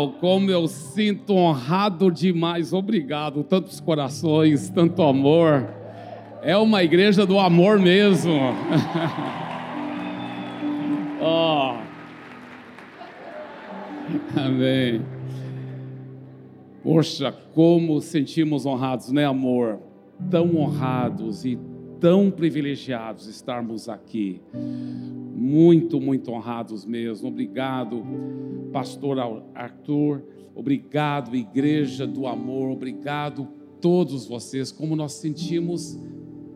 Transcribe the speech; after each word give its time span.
Uau, 0.00 0.12
como 0.12 0.50
eu 0.50 0.66
sinto 0.66 1.34
honrado 1.34 2.10
demais. 2.10 2.72
Obrigado, 2.72 3.44
tantos 3.44 3.78
corações, 3.80 4.70
tanto 4.70 5.02
amor. 5.02 5.68
É 6.42 6.56
uma 6.56 6.82
igreja 6.82 7.26
do 7.26 7.38
amor 7.38 7.78
mesmo. 7.78 8.32
oh. 11.20 11.74
Amém. 14.34 15.02
Poxa, 16.82 17.30
como 17.54 18.00
sentimos 18.00 18.64
honrados, 18.64 19.12
né, 19.12 19.26
amor? 19.26 19.80
Tão 20.30 20.56
honrados 20.56 21.44
e 21.44 21.58
tão 22.00 22.30
privilegiados 22.30 23.26
estarmos 23.26 23.86
aqui. 23.86 24.40
Muito, 25.50 26.00
muito 26.00 26.30
honrados 26.30 26.86
mesmo. 26.86 27.26
Obrigado, 27.26 28.04
pastor 28.72 29.18
Arthur. 29.52 30.22
Obrigado, 30.54 31.34
igreja 31.34 32.06
do 32.06 32.28
amor. 32.28 32.70
Obrigado 32.70 33.48
todos 33.80 34.26
vocês. 34.26 34.70
Como 34.70 34.94
nós 34.94 35.14
sentimos 35.14 35.98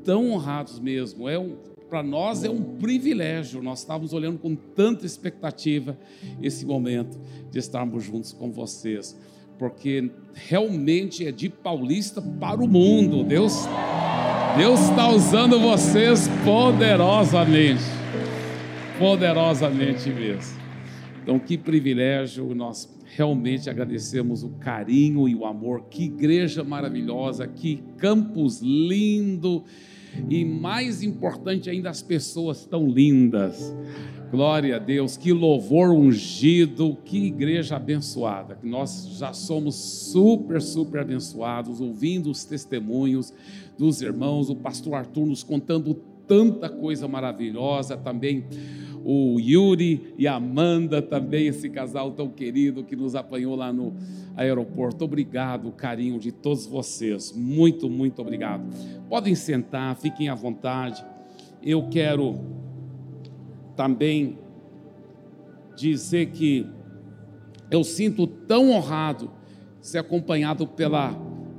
tão 0.04 0.30
honrados 0.30 0.78
mesmo. 0.78 1.28
É 1.28 1.36
um 1.36 1.56
para 1.90 2.04
nós 2.04 2.44
é 2.44 2.50
um 2.50 2.62
privilégio. 2.62 3.60
Nós 3.60 3.80
estávamos 3.80 4.12
olhando 4.12 4.38
com 4.38 4.54
tanta 4.54 5.04
expectativa 5.04 5.98
esse 6.40 6.64
momento 6.64 7.18
de 7.50 7.58
estarmos 7.58 8.04
juntos 8.04 8.32
com 8.32 8.50
vocês, 8.52 9.18
porque 9.58 10.08
realmente 10.34 11.26
é 11.26 11.32
de 11.32 11.48
paulista 11.48 12.22
para 12.22 12.62
o 12.62 12.68
mundo. 12.68 13.24
Deus 13.24 13.66
Deus 14.56 14.78
está 14.80 15.08
usando 15.08 15.58
vocês 15.58 16.28
poderosamente. 16.44 18.03
Poderosamente 18.98 20.08
mesmo. 20.10 20.62
Então, 21.22 21.38
que 21.38 21.58
privilégio, 21.58 22.54
nós 22.54 22.88
realmente 23.16 23.68
agradecemos 23.70 24.42
o 24.44 24.50
carinho 24.50 25.28
e 25.28 25.34
o 25.34 25.44
amor. 25.44 25.86
Que 25.90 26.04
igreja 26.04 26.62
maravilhosa, 26.62 27.46
que 27.46 27.82
campus 27.96 28.60
lindo. 28.60 29.64
E 30.28 30.44
mais 30.44 31.02
importante 31.02 31.68
ainda, 31.68 31.90
as 31.90 32.02
pessoas 32.02 32.66
tão 32.66 32.88
lindas. 32.88 33.74
Glória 34.30 34.76
a 34.76 34.78
Deus, 34.78 35.16
que 35.16 35.32
louvor 35.32 35.90
ungido, 35.90 36.96
que 37.04 37.26
igreja 37.26 37.76
abençoada. 37.76 38.58
Nós 38.62 39.16
já 39.18 39.32
somos 39.32 39.74
super, 39.74 40.60
super 40.60 41.00
abençoados, 41.00 41.80
ouvindo 41.80 42.30
os 42.30 42.44
testemunhos 42.44 43.32
dos 43.78 44.02
irmãos, 44.02 44.50
o 44.50 44.56
pastor 44.56 44.94
Arthur 44.94 45.26
nos 45.26 45.42
contando 45.42 45.94
tanta 46.26 46.68
coisa 46.68 47.06
maravilhosa, 47.06 47.96
também 47.96 48.44
o 49.04 49.38
Yuri 49.38 50.14
e 50.16 50.26
a 50.26 50.36
Amanda, 50.36 51.02
também 51.02 51.46
esse 51.46 51.68
casal 51.68 52.12
tão 52.12 52.28
querido 52.28 52.82
que 52.82 52.96
nos 52.96 53.14
apanhou 53.14 53.54
lá 53.54 53.70
no 53.70 53.94
aeroporto. 54.34 55.04
Obrigado, 55.04 55.70
carinho 55.72 56.18
de 56.18 56.32
todos 56.32 56.66
vocês. 56.66 57.32
Muito, 57.36 57.90
muito 57.90 58.22
obrigado. 58.22 58.64
Podem 59.08 59.34
sentar, 59.34 59.94
fiquem 59.96 60.30
à 60.30 60.34
vontade. 60.34 61.04
Eu 61.62 61.88
quero 61.90 62.40
também 63.76 64.38
dizer 65.76 66.26
que 66.26 66.66
eu 67.70 67.84
sinto 67.84 68.26
tão 68.26 68.70
honrado 68.70 69.30
ser 69.82 69.98
acompanhado 69.98 70.66
pela 70.66 71.10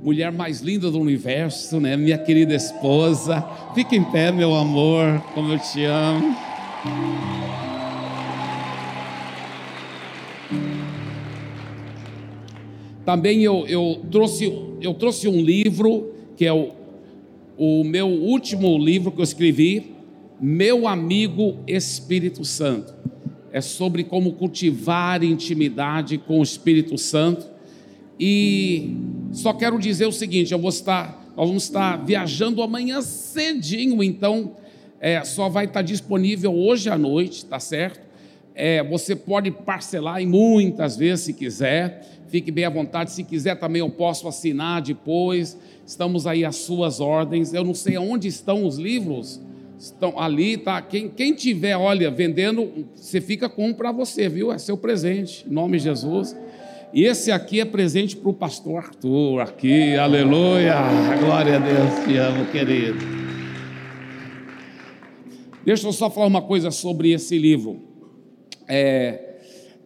mulher 0.02 0.32
mais 0.32 0.60
linda 0.60 0.90
do 0.90 0.98
universo, 0.98 1.78
né? 1.80 1.96
Minha 1.96 2.18
querida 2.18 2.54
esposa. 2.54 3.40
Fique 3.74 3.96
em 3.96 4.04
pé, 4.04 4.32
meu 4.32 4.54
amor, 4.54 5.20
como 5.34 5.52
eu 5.52 5.58
te 5.58 5.84
amo. 5.84 6.45
Também 13.06 13.44
eu, 13.44 13.64
eu, 13.68 14.02
trouxe, 14.10 14.52
eu 14.82 14.92
trouxe 14.92 15.28
um 15.28 15.40
livro, 15.40 16.12
que 16.36 16.44
é 16.44 16.52
o, 16.52 16.72
o 17.56 17.84
meu 17.84 18.08
último 18.08 18.76
livro 18.76 19.12
que 19.12 19.20
eu 19.20 19.24
escrevi, 19.24 19.92
Meu 20.40 20.88
Amigo 20.88 21.58
Espírito 21.68 22.44
Santo. 22.44 22.92
É 23.52 23.60
sobre 23.60 24.02
como 24.02 24.32
cultivar 24.32 25.22
intimidade 25.22 26.18
com 26.18 26.40
o 26.40 26.42
Espírito 26.42 26.98
Santo. 26.98 27.46
E 28.18 28.96
só 29.30 29.52
quero 29.52 29.78
dizer 29.78 30.06
o 30.06 30.12
seguinte: 30.12 30.52
eu 30.52 30.58
vou 30.58 30.70
estar, 30.70 31.32
nós 31.36 31.46
vamos 31.46 31.62
estar 31.62 32.04
viajando 32.04 32.60
amanhã 32.60 33.00
cedinho, 33.02 34.02
então 34.02 34.56
é, 35.00 35.22
só 35.24 35.48
vai 35.48 35.66
estar 35.66 35.82
disponível 35.82 36.54
hoje 36.54 36.88
à 36.88 36.96
noite, 36.96 37.44
tá 37.44 37.60
certo? 37.60 38.06
É, 38.54 38.82
você 38.82 39.14
pode 39.14 39.50
parcelar 39.50 40.20
em 40.20 40.26
muitas 40.26 40.96
vezes 40.96 41.26
se 41.26 41.32
quiser, 41.34 42.02
fique 42.28 42.50
bem 42.50 42.64
à 42.64 42.70
vontade. 42.70 43.12
Se 43.12 43.22
quiser 43.22 43.56
também 43.56 43.80
eu 43.80 43.90
posso 43.90 44.26
assinar 44.26 44.80
depois. 44.80 45.58
Estamos 45.86 46.26
aí 46.26 46.44
às 46.44 46.56
suas 46.56 47.00
ordens. 47.00 47.52
Eu 47.52 47.64
não 47.64 47.74
sei 47.74 47.96
aonde 47.96 48.28
estão 48.28 48.64
os 48.64 48.78
livros. 48.78 49.40
Estão 49.78 50.18
ali, 50.18 50.56
tá? 50.56 50.80
Quem, 50.80 51.08
quem 51.08 51.34
tiver, 51.34 51.76
olha, 51.76 52.10
vendendo, 52.10 52.86
você 52.94 53.20
fica 53.20 53.46
com 53.46 53.66
um 53.66 53.74
para 53.74 53.92
você, 53.92 54.26
viu? 54.26 54.50
É 54.50 54.56
seu 54.56 54.76
presente, 54.76 55.46
em 55.46 55.52
nome 55.52 55.76
de 55.76 55.84
Jesus. 55.84 56.34
E 56.94 57.04
esse 57.04 57.30
aqui 57.30 57.60
é 57.60 57.64
presente 57.64 58.16
para 58.16 58.30
o 58.30 58.32
pastor 58.32 58.78
Arthur, 58.78 59.40
aqui, 59.40 59.94
aleluia, 59.96 60.76
glória 61.20 61.56
a 61.56 61.58
Deus, 61.58 62.06
te 62.06 62.16
amo, 62.16 62.46
querido. 62.46 63.25
Deixa 65.66 65.88
eu 65.88 65.92
só 65.92 66.08
falar 66.08 66.28
uma 66.28 66.42
coisa 66.42 66.70
sobre 66.70 67.10
esse 67.10 67.36
livro. 67.36 67.80
É, 68.68 69.38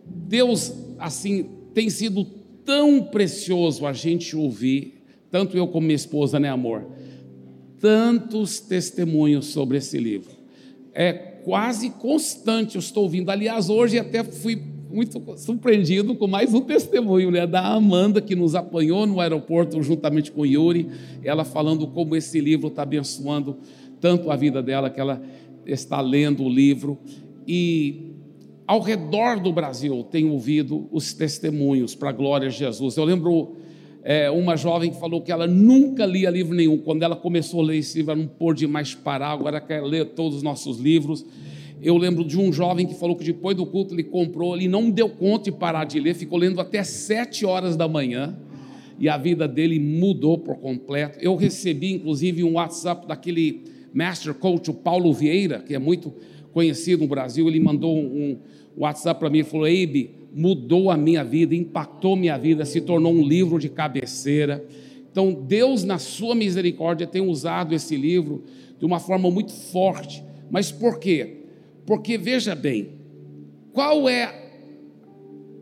Deus, 0.05 0.75
assim, 0.99 1.49
tem 1.73 1.89
sido 1.89 2.23
tão 2.67 3.05
precioso 3.05 3.87
a 3.87 3.95
gente 3.95 4.37
ouvir, 4.37 5.03
tanto 5.31 5.57
eu 5.57 5.67
como 5.67 5.87
minha 5.87 5.97
esposa, 5.97 6.39
né, 6.39 6.51
amor? 6.51 6.87
Tantos 7.81 8.61
testemunhos 8.61 9.47
sobre 9.47 9.79
esse 9.79 9.97
livro. 9.97 10.33
É 10.93 11.15
quase 11.15 11.89
constante, 11.89 12.75
eu 12.75 12.81
estou 12.81 13.05
ouvindo. 13.05 13.31
Aliás, 13.31 13.71
hoje 13.71 13.99
até 13.99 14.23
fui 14.23 14.63
muito 14.93 15.19
surpreendido 15.39 16.15
com 16.15 16.27
mais 16.27 16.53
um 16.53 16.61
testemunho 16.61 17.31
né, 17.31 17.47
da 17.47 17.67
Amanda, 17.67 18.21
que 18.21 18.37
nos 18.37 18.55
apanhou 18.55 19.07
no 19.07 19.19
aeroporto 19.19 19.83
juntamente 19.83 20.31
com 20.31 20.45
Yuri, 20.45 20.91
ela 21.25 21.43
falando 21.43 21.87
como 21.87 22.15
esse 22.15 22.39
livro 22.39 22.69
está 22.69 22.83
abençoando 22.83 23.57
tanto 23.99 24.31
a 24.31 24.37
vida 24.37 24.63
dela, 24.63 24.91
que 24.91 25.01
ela 25.01 25.23
está 25.73 26.01
lendo 26.01 26.43
o 26.43 26.49
livro. 26.49 26.99
E 27.47 28.13
ao 28.67 28.81
redor 28.81 29.41
do 29.41 29.53
Brasil 29.53 30.07
tenho 30.11 30.33
ouvido 30.33 30.89
os 30.93 31.13
testemunhos 31.13 31.95
para 31.95 32.11
a 32.11 32.13
glória 32.13 32.49
de 32.49 32.57
Jesus. 32.57 32.97
Eu 32.97 33.05
lembro 33.05 33.57
é, 34.03 34.31
uma 34.31 34.57
jovem 34.57 34.91
que 34.91 34.99
falou 34.99 35.21
que 35.21 35.33
ela 35.33 35.47
nunca 35.47 36.07
lia 36.07 36.31
livro 36.31 36.55
nenhum. 36.55 36.79
Quando 36.79 37.03
ela 37.03 37.17
começou 37.17 37.61
a 37.61 37.65
ler 37.65 37.79
esse 37.79 37.99
livro, 37.99 38.13
ela 38.13 38.21
não 38.21 38.29
pôde 38.29 38.67
mais 38.67 38.95
parar, 38.95 39.31
agora 39.31 39.61
quer 39.61 39.83
ler 39.83 40.07
todos 40.11 40.39
os 40.39 40.43
nossos 40.43 40.79
livros. 40.79 41.25
Eu 41.83 41.97
lembro 41.97 42.25
de 42.25 42.39
um 42.39 42.53
jovem 42.53 42.87
que 42.87 42.95
falou 42.95 43.17
que 43.17 43.25
depois 43.25 43.57
do 43.57 43.65
culto 43.65 43.95
ele 43.95 44.05
comprou, 44.05 44.55
ele 44.55 44.69
não 44.69 44.91
deu 44.91 45.09
conta 45.09 45.45
de 45.45 45.53
parar 45.53 45.85
de 45.85 45.99
ler, 45.99 46.15
ficou 46.15 46.39
lendo 46.39 46.61
até 46.61 46.85
sete 46.85 47.47
horas 47.47 47.75
da 47.75 47.89
manhã 47.89 48.37
e 48.99 49.09
a 49.09 49.17
vida 49.17 49.49
dele 49.49 49.81
mudou 49.81 50.37
por 50.39 50.59
completo. 50.59 51.19
Eu 51.21 51.35
recebi 51.37 51.95
inclusive 51.95 52.45
um 52.45 52.53
WhatsApp 52.53 53.07
daquele 53.07 53.65
Master 53.93 54.35
Coach, 54.35 54.71
o 54.71 54.75
Paulo 54.75 55.13
Vieira, 55.13 55.61
que 55.61 55.75
é 55.75 55.79
muito 55.79 56.13
conhecido 56.53 57.03
no 57.03 57.09
Brasil. 57.09 57.49
Ele 57.49 57.61
mandou 57.61 57.97
um 57.97 58.39
WhatsApp 58.77 59.19
para 59.19 59.31
mim 59.31 59.39
e 59.41 59.45
falou: 59.45 59.67
Eibe, 59.67 60.11
mudou 60.33 60.91
a 60.91 60.97
minha 60.97 61.25
vida, 61.25 61.55
impactou 61.55 62.17
minha 62.17 62.37
vida, 62.37 62.65
se 62.65 62.81
tornou 62.81 63.13
um 63.13 63.23
livro 63.23 63.59
de 63.59 63.69
cabeceira. 63.69 64.65
Então, 65.11 65.33
Deus, 65.33 65.83
na 65.83 65.99
sua 65.99 66.35
misericórdia, 66.35 67.07
tem 67.07 67.21
usado 67.21 67.75
esse 67.75 67.97
livro 67.97 68.45
de 68.79 68.85
uma 68.85 69.01
forma 69.01 69.31
muito 69.31 69.53
forte. 69.53 70.23
Mas 70.51 70.71
por 70.71 70.99
quê? 70.99 71.39
Porque 71.85 72.17
veja 72.17 72.55
bem, 72.55 72.91
qual 73.73 74.09
é 74.09 74.51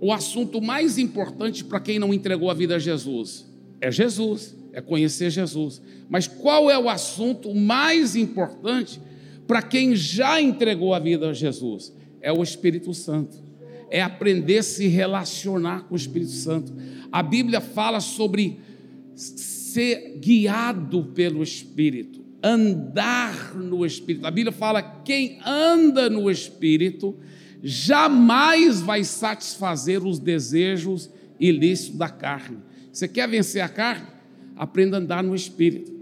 o 0.01 0.13
assunto 0.13 0.61
mais 0.61 0.99
importante 0.99 1.65
para 1.65 1.81
quem 1.81 1.99
não 1.99 2.13
entregou 2.13 2.51
a 2.51 2.55
vida 2.55 2.77
a 2.77 2.79
Jesus? 2.79 3.47
É 3.81 3.91
Jesus, 3.91 4.57
é 4.73 4.81
conhecer 4.81 5.31
Jesus. 5.31 5.81
Mas 6.09 6.27
qual 6.27 6.71
é 6.71 6.79
o 6.79 6.89
assunto 6.89 7.55
mais 7.55 8.17
importante 8.17 9.01
para 9.47 9.63
quem 9.63 9.97
já 9.97 10.41
entregou 10.41 10.95
a 10.95 10.99
vida 10.99 11.31
a 11.31 11.33
Jesus? 11.33 11.93
É 12.21 12.33
o 12.33 12.43
Espírito 12.43 12.93
Santo. 12.95 13.37
É 13.91 14.03
aprender 14.03 14.59
a 14.59 14.63
se 14.63 14.87
relacionar 14.87 15.85
com 15.85 15.95
o 15.95 15.97
Espírito 15.97 16.33
Santo. 16.33 16.73
A 17.11 17.23
Bíblia 17.23 17.61
fala 17.61 18.01
sobre 18.01 18.61
ser 19.15 20.19
guiado 20.21 21.05
pelo 21.15 21.43
Espírito 21.43 22.19
andar 22.43 23.55
no 23.55 23.85
Espírito. 23.85 24.27
A 24.27 24.31
Bíblia 24.31 24.53
fala: 24.53 24.83
quem 24.83 25.39
anda 25.45 26.09
no 26.09 26.31
Espírito 26.31 27.17
jamais 27.63 28.81
vai 28.81 29.03
satisfazer 29.03 30.05
os 30.05 30.19
desejos 30.19 31.11
ilícitos 31.41 31.99
da 31.99 32.09
carne. 32.09 32.59
Você 32.93 33.09
quer 33.09 33.29
vencer 33.29 33.63
a 33.63 33.69
carne? 33.69 34.07
Aprenda 34.59 34.97
a 34.97 35.01
andar 35.01 35.23
no 35.23 35.35
Espírito. 35.35 35.93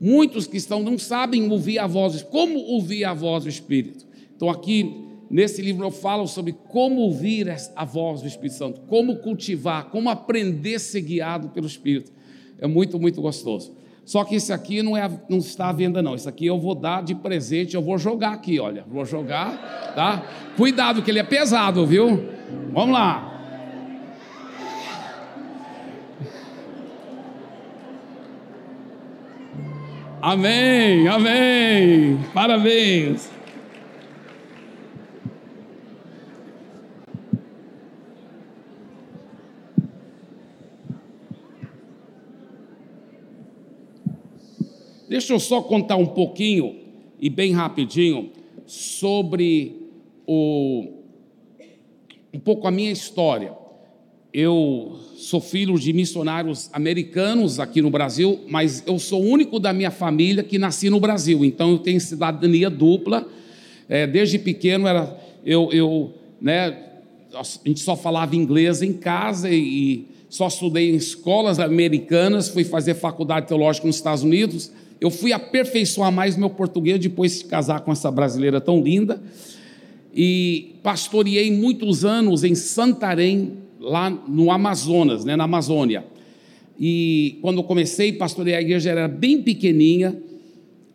Muitos 0.00 0.46
que 0.46 0.56
estão 0.56 0.82
não 0.82 0.98
sabem 0.98 1.50
ouvir 1.50 1.78
a 1.78 1.86
voz. 1.86 2.22
Como 2.22 2.58
ouvir 2.58 3.04
a 3.04 3.14
voz 3.14 3.44
do 3.44 3.48
Espírito? 3.48 4.06
Então 4.36 4.50
aqui 4.50 5.02
nesse 5.30 5.62
livro 5.62 5.86
eu 5.86 5.90
falo 5.90 6.26
sobre 6.26 6.54
como 6.68 7.00
ouvir 7.00 7.48
a 7.74 7.84
voz 7.84 8.20
do 8.20 8.28
Espírito 8.28 8.56
Santo, 8.56 8.80
como 8.82 9.16
cultivar, 9.16 9.86
como 9.86 10.10
aprender 10.10 10.74
a 10.74 10.78
ser 10.78 11.00
guiado 11.00 11.48
pelo 11.48 11.66
Espírito. 11.66 12.12
É 12.58 12.66
muito, 12.66 13.00
muito 13.00 13.20
gostoso. 13.20 13.74
Só 14.04 14.22
que 14.22 14.34
esse 14.34 14.52
aqui 14.52 14.82
não, 14.82 14.96
é, 14.96 15.10
não 15.28 15.38
está 15.38 15.70
à 15.70 15.72
venda, 15.72 16.02
não. 16.02 16.14
Isso 16.14 16.28
aqui 16.28 16.44
eu 16.44 16.58
vou 16.58 16.74
dar 16.74 17.02
de 17.02 17.14
presente, 17.14 17.74
eu 17.74 17.82
vou 17.82 17.96
jogar 17.96 18.34
aqui, 18.34 18.60
olha. 18.60 18.84
Vou 18.86 19.04
jogar, 19.04 19.92
tá? 19.94 20.22
Cuidado, 20.56 21.02
que 21.02 21.10
ele 21.10 21.20
é 21.20 21.24
pesado, 21.24 21.86
viu? 21.86 22.28
Vamos 22.72 22.92
lá. 22.92 23.33
Amém, 30.26 31.06
amém. 31.06 32.18
Parabéns. 32.32 33.30
Deixa 45.06 45.34
eu 45.34 45.38
só 45.38 45.60
contar 45.60 45.96
um 45.96 46.06
pouquinho 46.06 46.74
e 47.20 47.28
bem 47.28 47.52
rapidinho 47.52 48.32
sobre 48.64 49.76
o, 50.26 51.02
um 52.32 52.40
pouco 52.40 52.66
a 52.66 52.70
minha 52.70 52.90
história. 52.90 53.63
Eu 54.34 54.98
sou 55.16 55.40
filho 55.40 55.78
de 55.78 55.92
missionários 55.92 56.68
americanos 56.72 57.60
aqui 57.60 57.80
no 57.80 57.88
Brasil, 57.88 58.40
mas 58.48 58.82
eu 58.84 58.98
sou 58.98 59.22
o 59.22 59.26
único 59.26 59.60
da 59.60 59.72
minha 59.72 59.92
família 59.92 60.42
que 60.42 60.58
nasci 60.58 60.90
no 60.90 60.98
Brasil, 60.98 61.44
então 61.44 61.70
eu 61.70 61.78
tenho 61.78 62.00
cidadania 62.00 62.68
dupla. 62.68 63.26
É, 63.88 64.06
desde 64.06 64.38
pequeno 64.38 64.88
era 64.88 65.16
eu, 65.46 65.70
eu, 65.72 66.12
né, 66.40 66.76
a 67.32 67.42
gente 67.64 67.78
só 67.80 67.96
falava 67.96 68.34
inglês 68.34 68.82
em 68.82 68.92
casa 68.92 69.48
e, 69.50 70.06
só 70.28 70.48
estudei 70.48 70.90
em 70.90 70.96
escolas 70.96 71.60
americanas, 71.60 72.48
fui 72.48 72.64
fazer 72.64 72.94
faculdade 72.94 73.46
teológica 73.46 73.86
nos 73.86 73.94
Estados 73.94 74.24
Unidos 74.24 74.72
eu 75.00 75.10
fui 75.10 75.34
aperfeiçoar 75.34 76.10
mais 76.10 76.34
meu 76.34 76.48
português 76.48 76.98
depois 76.98 77.40
de 77.40 77.44
casar 77.44 77.80
com 77.80 77.92
essa 77.92 78.10
brasileira 78.10 78.58
tão 78.58 78.80
linda. 78.80 79.22
E 80.14 80.76
pastoreei 80.82 81.52
muitos 81.52 82.06
anos 82.06 82.42
em 82.42 82.54
Santarém, 82.54 83.52
lá 83.84 84.10
no 84.10 84.50
Amazonas, 84.50 85.24
né, 85.24 85.36
na 85.36 85.44
Amazônia. 85.44 86.04
E 86.78 87.38
quando 87.40 87.58
eu 87.58 87.64
comecei 87.64 88.10
a 88.10 88.18
pastorear 88.18 88.58
a 88.58 88.62
igreja 88.62 88.90
era 88.90 89.06
bem 89.06 89.42
pequenininha. 89.42 90.16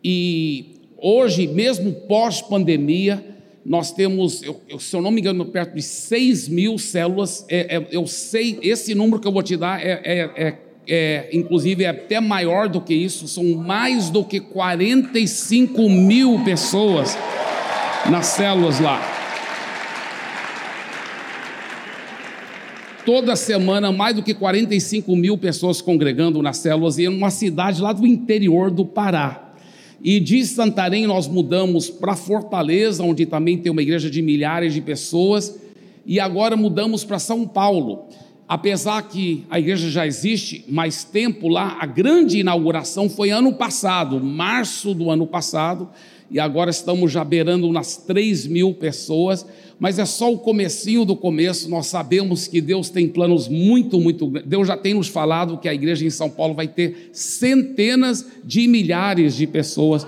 E 0.04 0.76
hoje, 0.98 1.46
mesmo 1.46 1.92
pós-pandemia, 1.92 3.24
nós 3.64 3.92
temos, 3.92 4.42
eu, 4.42 4.60
eu, 4.68 4.78
se 4.78 4.94
eu 4.94 5.00
não 5.00 5.10
me 5.10 5.20
engano, 5.20 5.44
perto 5.46 5.74
de 5.74 5.82
6 5.82 6.48
mil 6.48 6.78
células. 6.78 7.46
É, 7.48 7.76
é, 7.76 7.86
eu 7.90 8.06
sei, 8.06 8.58
esse 8.62 8.94
número 8.94 9.20
que 9.20 9.28
eu 9.28 9.32
vou 9.32 9.42
te 9.42 9.56
dar 9.56 9.80
é, 9.80 10.00
é, 10.04 10.18
é 10.36 10.58
é, 10.88 11.28
inclusive 11.32 11.84
é 11.84 11.88
até 11.88 12.20
maior 12.20 12.68
do 12.68 12.80
que 12.80 12.92
isso, 12.92 13.28
são 13.28 13.44
mais 13.54 14.10
do 14.10 14.24
que 14.24 14.40
45 14.40 15.88
mil 15.88 16.42
pessoas 16.42 17.16
nas 18.10 18.26
células 18.26 18.80
lá. 18.80 19.19
Toda 23.12 23.34
semana, 23.34 23.90
mais 23.90 24.14
do 24.14 24.22
que 24.22 24.32
45 24.32 25.16
mil 25.16 25.36
pessoas 25.36 25.82
congregando 25.82 26.40
nas 26.40 26.58
células, 26.58 26.96
e 26.96 27.06
em 27.06 27.08
uma 27.08 27.28
cidade 27.28 27.82
lá 27.82 27.92
do 27.92 28.06
interior 28.06 28.70
do 28.70 28.86
Pará. 28.86 29.52
E 30.00 30.20
de 30.20 30.46
Santarém 30.46 31.08
nós 31.08 31.26
mudamos 31.26 31.90
para 31.90 32.14
Fortaleza, 32.14 33.02
onde 33.02 33.26
também 33.26 33.58
tem 33.58 33.72
uma 33.72 33.82
igreja 33.82 34.08
de 34.08 34.22
milhares 34.22 34.72
de 34.72 34.80
pessoas, 34.80 35.58
e 36.06 36.20
agora 36.20 36.56
mudamos 36.56 37.02
para 37.02 37.18
São 37.18 37.48
Paulo 37.48 38.04
apesar 38.50 39.00
que 39.02 39.44
a 39.48 39.60
igreja 39.60 39.88
já 39.88 40.04
existe 40.04 40.64
mais 40.68 41.04
tempo 41.04 41.46
lá, 41.46 41.78
a 41.80 41.86
grande 41.86 42.40
inauguração 42.40 43.08
foi 43.08 43.30
ano 43.30 43.52
passado, 43.52 44.18
março 44.18 44.92
do 44.92 45.08
ano 45.08 45.24
passado, 45.24 45.88
e 46.30 46.38
agora 46.38 46.70
estamos 46.70 47.10
já 47.10 47.24
beirando 47.24 47.68
umas 47.68 47.96
3 47.96 48.46
mil 48.46 48.72
pessoas, 48.72 49.44
mas 49.78 49.98
é 49.98 50.04
só 50.04 50.32
o 50.32 50.38
comecinho 50.38 51.04
do 51.04 51.16
começo, 51.16 51.68
nós 51.68 51.86
sabemos 51.86 52.46
que 52.46 52.60
Deus 52.60 52.88
tem 52.88 53.08
planos 53.08 53.48
muito, 53.48 53.98
muito 53.98 54.26
grandes, 54.28 54.48
Deus 54.48 54.68
já 54.68 54.76
tem 54.76 54.94
nos 54.94 55.08
falado 55.08 55.58
que 55.58 55.68
a 55.68 55.74
igreja 55.74 56.04
em 56.04 56.10
São 56.10 56.30
Paulo 56.30 56.54
vai 56.54 56.68
ter 56.68 57.10
centenas 57.12 58.24
de 58.44 58.68
milhares 58.68 59.34
de 59.34 59.46
pessoas 59.46 60.06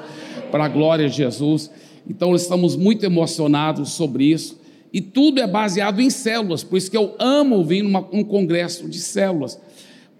para 0.50 0.66
a 0.66 0.68
glória 0.68 1.08
de 1.08 1.16
Jesus, 1.16 1.70
então 2.08 2.36
estamos 2.36 2.76
muito 2.76 3.04
emocionados 3.04 3.90
sobre 3.90 4.26
isso, 4.26 4.60
e 4.92 5.00
tudo 5.00 5.40
é 5.40 5.46
baseado 5.46 6.00
em 6.00 6.10
células, 6.10 6.62
por 6.62 6.76
isso 6.76 6.90
que 6.90 6.96
eu 6.96 7.16
amo 7.18 7.64
vir 7.64 7.82
num 7.82 7.96
um 8.12 8.22
congresso 8.22 8.88
de 8.88 8.98
células, 8.98 9.58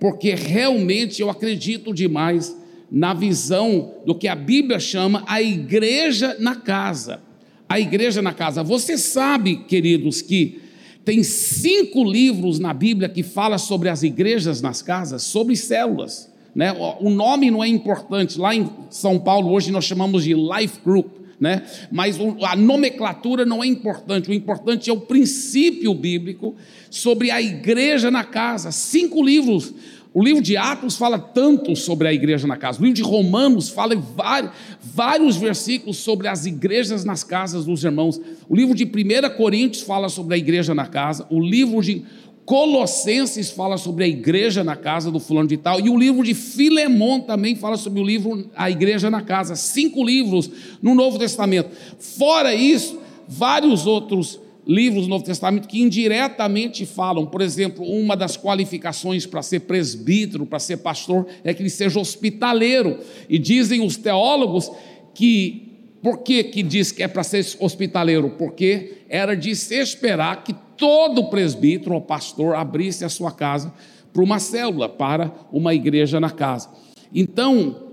porque 0.01 0.35
realmente 0.35 1.23
eu 1.23 1.31
acredito 1.31 1.95
demais 1.95 2.57
na 2.93 3.15
visão 3.15 3.95
do 4.05 4.15
que 4.15 4.29
a 4.29 4.35
Bíblia 4.35 4.79
chama 4.79 5.25
a 5.27 5.41
igreja 5.41 6.37
na 6.39 6.55
casa. 6.55 7.23
A 7.67 7.81
igreja 7.81 8.21
na 8.21 8.35
casa. 8.35 8.63
Você 8.63 8.99
sabe, 8.99 9.65
queridos, 9.65 10.21
que 10.21 10.61
tem 11.03 11.23
cinco 11.23 12.05
livros 12.05 12.59
na 12.59 12.75
Bíblia 12.75 13.09
que 13.09 13.23
fala 13.23 13.57
sobre 13.57 13.89
as 13.89 14.03
igrejas 14.03 14.61
nas 14.61 14.83
casas, 14.83 15.23
sobre 15.23 15.57
células. 15.57 16.31
Né? 16.55 16.71
O 17.01 17.09
nome 17.09 17.51
não 17.51 17.65
é 17.65 17.69
importante. 17.69 18.39
Lá 18.39 18.55
em 18.55 18.69
São 18.91 19.19
Paulo, 19.19 19.51
hoje 19.51 19.73
nós 19.73 19.87
chamamos 19.87 20.25
de 20.25 20.35
Life 20.35 20.79
Group 20.85 21.22
né? 21.43 21.65
Mas 21.91 22.17
a 22.45 22.55
nomenclatura 22.55 23.45
não 23.45 23.65
é 23.65 23.67
importante, 23.67 24.31
o 24.31 24.33
importante 24.33 24.89
é 24.89 24.93
o 24.93 25.01
princípio 25.01 25.93
bíblico 25.93 26.55
sobre 26.89 27.33
a 27.33 27.43
igreja 27.43 28.13
na 28.13 28.23
casa. 28.23 28.71
Cinco 28.71 29.21
livros. 29.21 29.75
O 30.15 30.23
livro 30.23 30.41
de 30.41 30.57
Atos 30.57 30.97
fala 30.97 31.19
tanto 31.19 31.75
sobre 31.75 32.07
a 32.07 32.13
igreja 32.13 32.47
na 32.47 32.57
casa. 32.57 32.79
O 32.79 32.83
livro 32.83 32.95
de 32.95 33.03
Romanos 33.03 33.71
fala 33.71 33.97
vários, 33.97 34.53
vários 34.81 35.37
versículos 35.37 35.97
sobre 35.97 36.29
as 36.29 36.47
igrejas 36.47 37.05
nas 37.05 37.25
casas 37.25 37.65
dos 37.65 37.83
irmãos. 37.83 38.21
O 38.49 38.55
livro 38.55 38.73
de 38.73 38.85
1 38.85 39.37
Coríntios 39.37 39.83
fala 39.83 40.09
sobre 40.09 40.37
a 40.37 40.39
igreja 40.39 40.73
na 40.77 40.87
casa. 40.87 41.27
O 41.29 41.41
livro 41.41 41.83
de 41.83 42.05
Colossenses 42.45 43.51
fala 43.51 43.77
sobre 43.77 44.05
a 44.05 44.09
igreja 44.09 44.65
na 44.65 44.75
casa 44.75 45.11
do 45.11 45.21
fulano 45.21 45.49
de 45.49 45.57
tal, 45.57 45.81
e 45.81 45.89
o 45.89 45.99
livro 45.99 46.25
de 46.25 46.35
Filemon 46.35 47.21
também 47.21 47.55
fala 47.55 47.77
sobre 47.77 48.01
o 48.01 48.05
livro 48.05 48.51
A 48.57 48.71
Igreja 48.71 49.11
na 49.11 49.23
Casa. 49.23 49.55
Cinco 49.55 50.05
livros 50.05 50.51
no 50.81 50.95
Novo 50.95 51.19
Testamento. 51.19 51.71
Fora 51.99 52.55
isso, 52.55 52.99
vários 53.29 53.87
outros 53.87 54.41
livros 54.67 55.05
do 55.05 55.09
Novo 55.09 55.25
Testamento 55.25 55.69
que 55.69 55.81
indiretamente 55.81 56.87
falam, 56.87 57.27
por 57.27 57.41
exemplo, 57.41 57.85
uma 57.85 58.17
das 58.17 58.37
qualificações 58.37 59.27
para 59.27 59.43
ser 59.43 59.61
presbítero, 59.61 60.47
para 60.47 60.59
ser 60.59 60.79
pastor, 60.79 61.27
é 61.43 61.53
que 61.53 61.63
ele 61.63 61.71
seja 61.71 62.01
hospitaleiro. 62.01 62.99
E 63.29 63.39
dizem 63.39 63.85
os 63.85 63.97
teólogos 63.97 64.71
que 65.15 65.72
por 66.03 66.19
que, 66.19 66.43
que 66.43 66.63
diz 66.65 66.91
que 66.91 67.03
é 67.03 67.09
para 67.09 67.23
ser 67.23 67.47
hospitaleiro? 67.61 68.31
Porque 68.31 69.05
era 69.09 69.37
de 69.37 69.55
se 69.55 69.77
esperar 69.77 70.43
que 70.43 70.53
todo 70.77 71.31
presbítero 71.31 71.95
ou 71.95 72.01
pastor 72.01 72.57
abrisse 72.57 73.05
a 73.05 73.09
sua 73.09 73.31
casa 73.31 73.73
para 74.13 74.23
uma 74.23 74.41
célula, 74.41 74.89
para 74.89 75.33
uma 75.53 75.73
igreja 75.73 76.19
na 76.19 76.31
casa. 76.31 76.69
Então, 77.15 77.93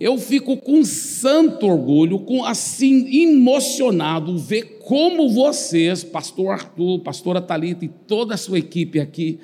eu 0.00 0.16
fico 0.16 0.56
com 0.56 0.82
santo 0.84 1.66
orgulho, 1.66 2.20
com 2.20 2.44
assim 2.44 3.22
emocionado 3.22 4.38
ver 4.38 4.78
como 4.80 5.28
vocês, 5.28 6.02
pastor 6.02 6.52
Arthur, 6.52 7.00
pastora 7.00 7.42
Talita 7.42 7.84
e 7.84 7.88
toda 7.88 8.34
a 8.34 8.38
sua 8.38 8.58
equipe 8.58 8.98
aqui, 8.98 9.38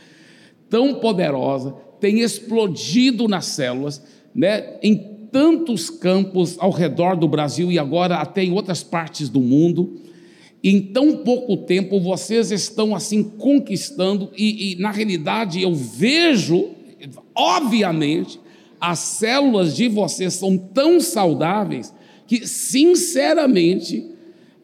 tão 0.70 0.94
poderosa, 0.94 1.74
tem 2.00 2.20
explodido 2.20 3.28
nas 3.28 3.44
células, 3.44 4.02
né, 4.34 4.78
em 4.82 5.17
tantos 5.30 5.90
campos 5.90 6.56
ao 6.58 6.70
redor 6.70 7.16
do 7.16 7.28
Brasil 7.28 7.70
e 7.70 7.78
agora 7.78 8.16
até 8.16 8.42
em 8.42 8.52
outras 8.52 8.82
partes 8.82 9.28
do 9.28 9.40
mundo. 9.40 10.00
Em 10.62 10.80
tão 10.80 11.18
pouco 11.18 11.56
tempo 11.56 12.00
vocês 12.00 12.50
estão 12.50 12.94
assim 12.94 13.22
conquistando, 13.22 14.30
e, 14.36 14.72
e 14.72 14.76
na 14.76 14.90
realidade 14.90 15.62
eu 15.62 15.74
vejo, 15.74 16.70
obviamente, 17.34 18.40
as 18.80 18.98
células 18.98 19.74
de 19.76 19.88
vocês 19.88 20.34
são 20.34 20.56
tão 20.56 21.00
saudáveis 21.00 21.94
que, 22.26 22.46
sinceramente, 22.46 24.04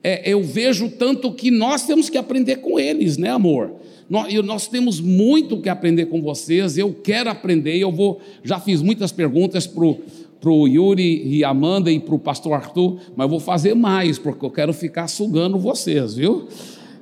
é, 0.03 0.31
eu 0.31 0.43
vejo 0.43 0.91
tanto 0.91 1.33
que 1.33 1.51
nós 1.51 1.87
temos 1.87 2.11
que 2.11 2.19
aprender 2.19 2.57
com 2.57 2.79
eles, 2.79 3.17
né, 3.17 3.31
amor? 3.31 3.73
Nós, 4.09 4.33
nós 4.45 4.69
temos 4.69 5.01
muito 5.01 5.61
que 5.61 5.69
aprender 5.69 6.07
com 6.07 6.21
vocês. 6.21 6.77
Eu 6.77 6.93
quero 6.93 7.31
aprender. 7.31 7.77
Eu 7.79 7.91
vou, 7.91 8.21
já 8.43 8.61
fiz 8.61 8.83
muitas 8.83 9.11
perguntas 9.11 9.67
para 9.67 9.85
para 10.45 10.53
o 10.53 10.69
Yuri 10.69 11.27
e 11.27 11.43
Amanda 11.43 11.91
e 11.91 11.99
para 11.99 12.15
o 12.15 12.19
pastor 12.19 12.53
Arthur, 12.53 12.99
mas 13.17 13.31
vou 13.31 13.41
fazer 13.41 13.73
mais, 13.73 14.19
porque 14.19 14.45
eu 14.45 14.51
quero 14.51 14.75
ficar 14.75 15.09
sugando 15.09 15.59
vocês, 15.59 16.17
viu? 16.17 16.47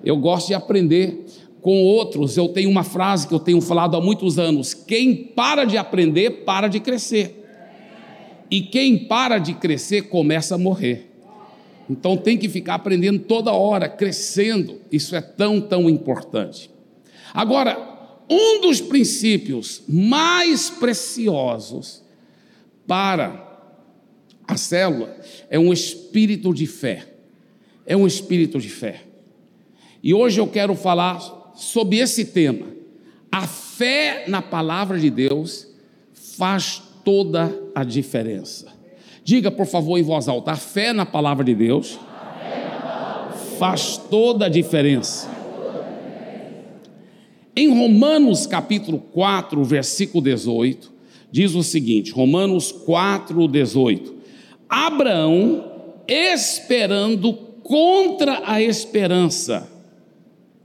Eu 0.04 0.16
gosto 0.16 0.46
de 0.46 0.54
aprender 0.54 1.26
com 1.60 1.82
outros. 1.82 2.36
Eu 2.36 2.48
tenho 2.50 2.70
uma 2.70 2.84
frase 2.84 3.26
que 3.26 3.34
eu 3.34 3.40
tenho 3.40 3.60
falado 3.60 3.96
há 3.96 4.00
muitos 4.00 4.38
anos: 4.38 4.74
quem 4.74 5.12
para 5.16 5.64
de 5.64 5.76
aprender, 5.76 6.44
para 6.44 6.68
de 6.68 6.78
crescer. 6.78 7.40
E 8.48 8.60
quem 8.60 8.96
para 8.96 9.38
de 9.38 9.54
crescer, 9.54 10.02
começa 10.02 10.54
a 10.54 10.58
morrer. 10.58 11.10
Então 11.90 12.16
tem 12.16 12.38
que 12.38 12.48
ficar 12.48 12.76
aprendendo 12.76 13.18
toda 13.18 13.50
hora, 13.52 13.88
crescendo. 13.88 14.76
Isso 14.92 15.16
é 15.16 15.20
tão, 15.20 15.60
tão 15.60 15.90
importante. 15.90 16.70
Agora, 17.34 17.76
um 18.30 18.60
dos 18.60 18.80
princípios 18.80 19.82
mais 19.88 20.70
preciosos 20.70 22.01
para 22.86 23.52
a 24.46 24.56
célula 24.56 25.16
é 25.48 25.58
um 25.58 25.72
espírito 25.72 26.52
de 26.52 26.66
fé. 26.66 27.06
É 27.86 27.96
um 27.96 28.06
espírito 28.06 28.58
de 28.60 28.68
fé. 28.68 29.02
E 30.02 30.12
hoje 30.12 30.40
eu 30.40 30.46
quero 30.46 30.74
falar 30.74 31.52
sobre 31.54 31.98
esse 31.98 32.26
tema. 32.26 32.66
A 33.30 33.46
fé 33.46 34.24
na 34.28 34.42
palavra 34.42 34.98
de 34.98 35.10
Deus 35.10 35.68
faz 36.12 36.82
toda 37.04 37.54
a 37.74 37.82
diferença. 37.84 38.66
Diga, 39.24 39.50
por 39.50 39.66
favor, 39.66 39.98
em 39.98 40.02
voz 40.02 40.28
alta: 40.28 40.52
a 40.52 40.56
fé 40.56 40.92
na 40.92 41.06
palavra 41.06 41.44
de 41.44 41.54
Deus 41.54 41.98
faz 43.58 43.96
toda 43.96 44.46
a 44.46 44.48
diferença. 44.48 45.30
Em 47.54 47.68
Romanos 47.68 48.46
capítulo 48.46 48.98
4, 48.98 49.62
versículo 49.62 50.22
18, 50.22 50.91
diz 51.32 51.54
o 51.54 51.62
seguinte: 51.62 52.12
Romanos 52.12 52.70
4, 52.70 53.48
18. 53.48 54.14
Abraão, 54.68 55.64
esperando 56.06 57.32
contra 57.62 58.42
a 58.44 58.62
esperança, 58.62 59.68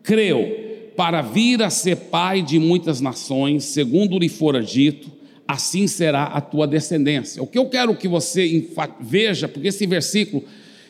creu 0.04 0.68
para 0.96 1.22
vir 1.22 1.62
a 1.64 1.70
ser 1.70 1.96
pai 1.96 2.42
de 2.42 2.60
muitas 2.60 3.00
nações, 3.00 3.64
segundo 3.66 4.20
lhe 4.20 4.30
fora 4.30 4.62
dito, 4.62 5.12
assim 5.48 5.88
será 5.88 6.24
a 6.24 6.42
tua 6.42 6.68
descendência. 6.68 7.42
O 7.42 7.48
que 7.48 7.58
eu 7.58 7.70
quero 7.70 7.96
que 7.96 8.08
você 8.08 8.68
veja, 9.00 9.48
porque 9.48 9.68
esse 9.68 9.86
versículo 9.86 10.44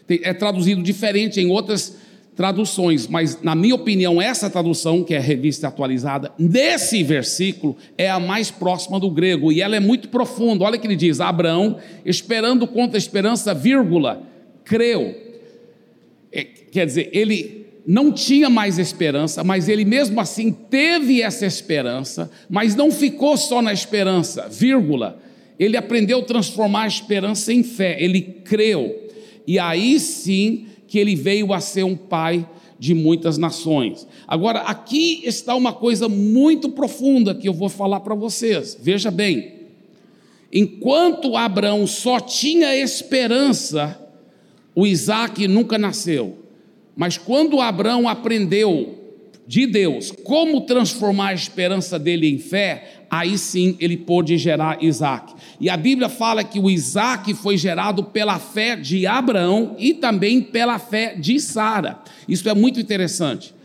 é 0.10 0.34
traduzido 0.34 0.81
diferente 0.81 1.41
em 1.41 1.51
outras 1.51 1.98
traduções, 2.38 3.08
mas 3.08 3.41
na 3.41 3.56
minha 3.56 3.74
opinião, 3.74 4.22
essa 4.22 4.48
tradução, 4.48 5.03
que 5.03 5.15
é 5.15 5.17
a 5.17 5.22
revista 5.22 5.67
atualizada, 5.67 6.32
nesse 6.38 7.03
versículo 7.03 7.75
é 7.98 8.08
a 8.08 8.20
mais 8.20 8.51
próxima 8.51 9.00
do 9.00 9.10
grego 9.10 9.51
e 9.51 9.60
ela 9.60 9.75
é 9.75 9.79
muito 9.79 10.08
profunda. 10.10 10.63
Olha 10.63 10.77
que 10.77 10.86
ele 10.86 10.96
diz: 10.96 11.20
Abraão, 11.20 11.77
esperando 12.06 12.67
contra 12.67 12.96
a 12.96 13.00
esperança, 13.00 13.56
vírgula, 13.56 14.22
creu. 14.63 15.15
É, 16.32 16.44
quer 16.44 16.86
dizer, 16.86 17.10
ele 17.12 17.65
não 17.88 18.12
tinha 18.12 18.51
mais 18.51 18.77
esperança, 18.77 19.44
mas 19.44 19.67
ele 19.67 19.84
mesmo 19.84 20.22
assim 20.22 20.51
teve 20.51 21.24
essa 21.24 21.46
esperança, 21.46 22.29
mas 22.48 22.75
não 22.75 22.91
ficou 22.91 23.36
só 23.36 23.63
na 23.63 23.74
esperança, 23.74 24.48
vírgula. 24.48 25.20
Ele 25.58 25.75
aprendeu 25.75 26.20
a 26.20 26.24
transformar 26.24 26.84
a 26.84 26.88
esperança 26.88 27.51
em 27.51 27.63
fé, 27.63 27.98
ele 28.00 28.22
creu. 28.22 29.10
E 29.48 29.58
aí 29.58 30.00
sim 30.00 30.67
que 30.88 30.98
ele 30.98 31.15
veio 31.15 31.53
a 31.53 31.60
ser 31.60 31.84
um 31.84 31.96
pai 31.96 32.48
de 32.79 32.94
muitas 32.94 33.38
nações. 33.38 34.08
Agora, 34.27 34.62
aqui 34.62 35.22
está 35.24 35.56
uma 35.56 35.74
coisa 35.74 36.08
muito 36.08 36.70
profunda 36.70 37.34
que 37.34 37.48
eu 37.48 37.53
vou 37.53 37.70
falar 37.70 38.00
para 38.00 38.15
vocês. 38.15 38.77
Veja 38.79 39.12
bem. 39.12 39.53
Enquanto 40.51 41.36
Abraão 41.36 41.86
só 41.86 42.20
tinha 42.20 42.75
esperança, 42.75 44.00
o 44.74 44.86
Isaac 44.88 45.48
nunca 45.48 45.77
nasceu. 45.77 46.38
Mas 46.96 47.17
quando 47.17 47.60
Abraão 47.60 48.08
aprendeu 48.08 48.98
de 49.47 49.65
Deus 49.65 50.11
como 50.23 50.61
transformar 50.61 51.29
a 51.29 51.33
esperança 51.33 51.97
dele 51.97 52.27
em 52.27 52.37
fé, 52.37 53.05
aí 53.09 53.37
sim 53.37 53.77
ele 53.79 53.95
pôde 53.95 54.37
gerar 54.37 54.83
Isaac. 54.83 55.33
E 55.59 55.69
a 55.69 55.77
Bíblia 55.77 56.09
fala 56.09 56.43
que 56.43 56.59
o 56.59 56.69
Isaac 56.69 57.33
foi 57.33 57.57
gerado 57.57 58.03
pela 58.03 58.37
fé 58.37 58.75
de 58.75 59.07
Abraão 59.07 59.75
e 59.79 59.93
também 59.93 60.41
pela 60.41 60.77
fé 60.77 61.15
de 61.15 61.39
Sara. 61.39 61.99
Isso 62.27 62.49
é 62.49 62.53
muito 62.53 62.79
interessante. 62.79 63.55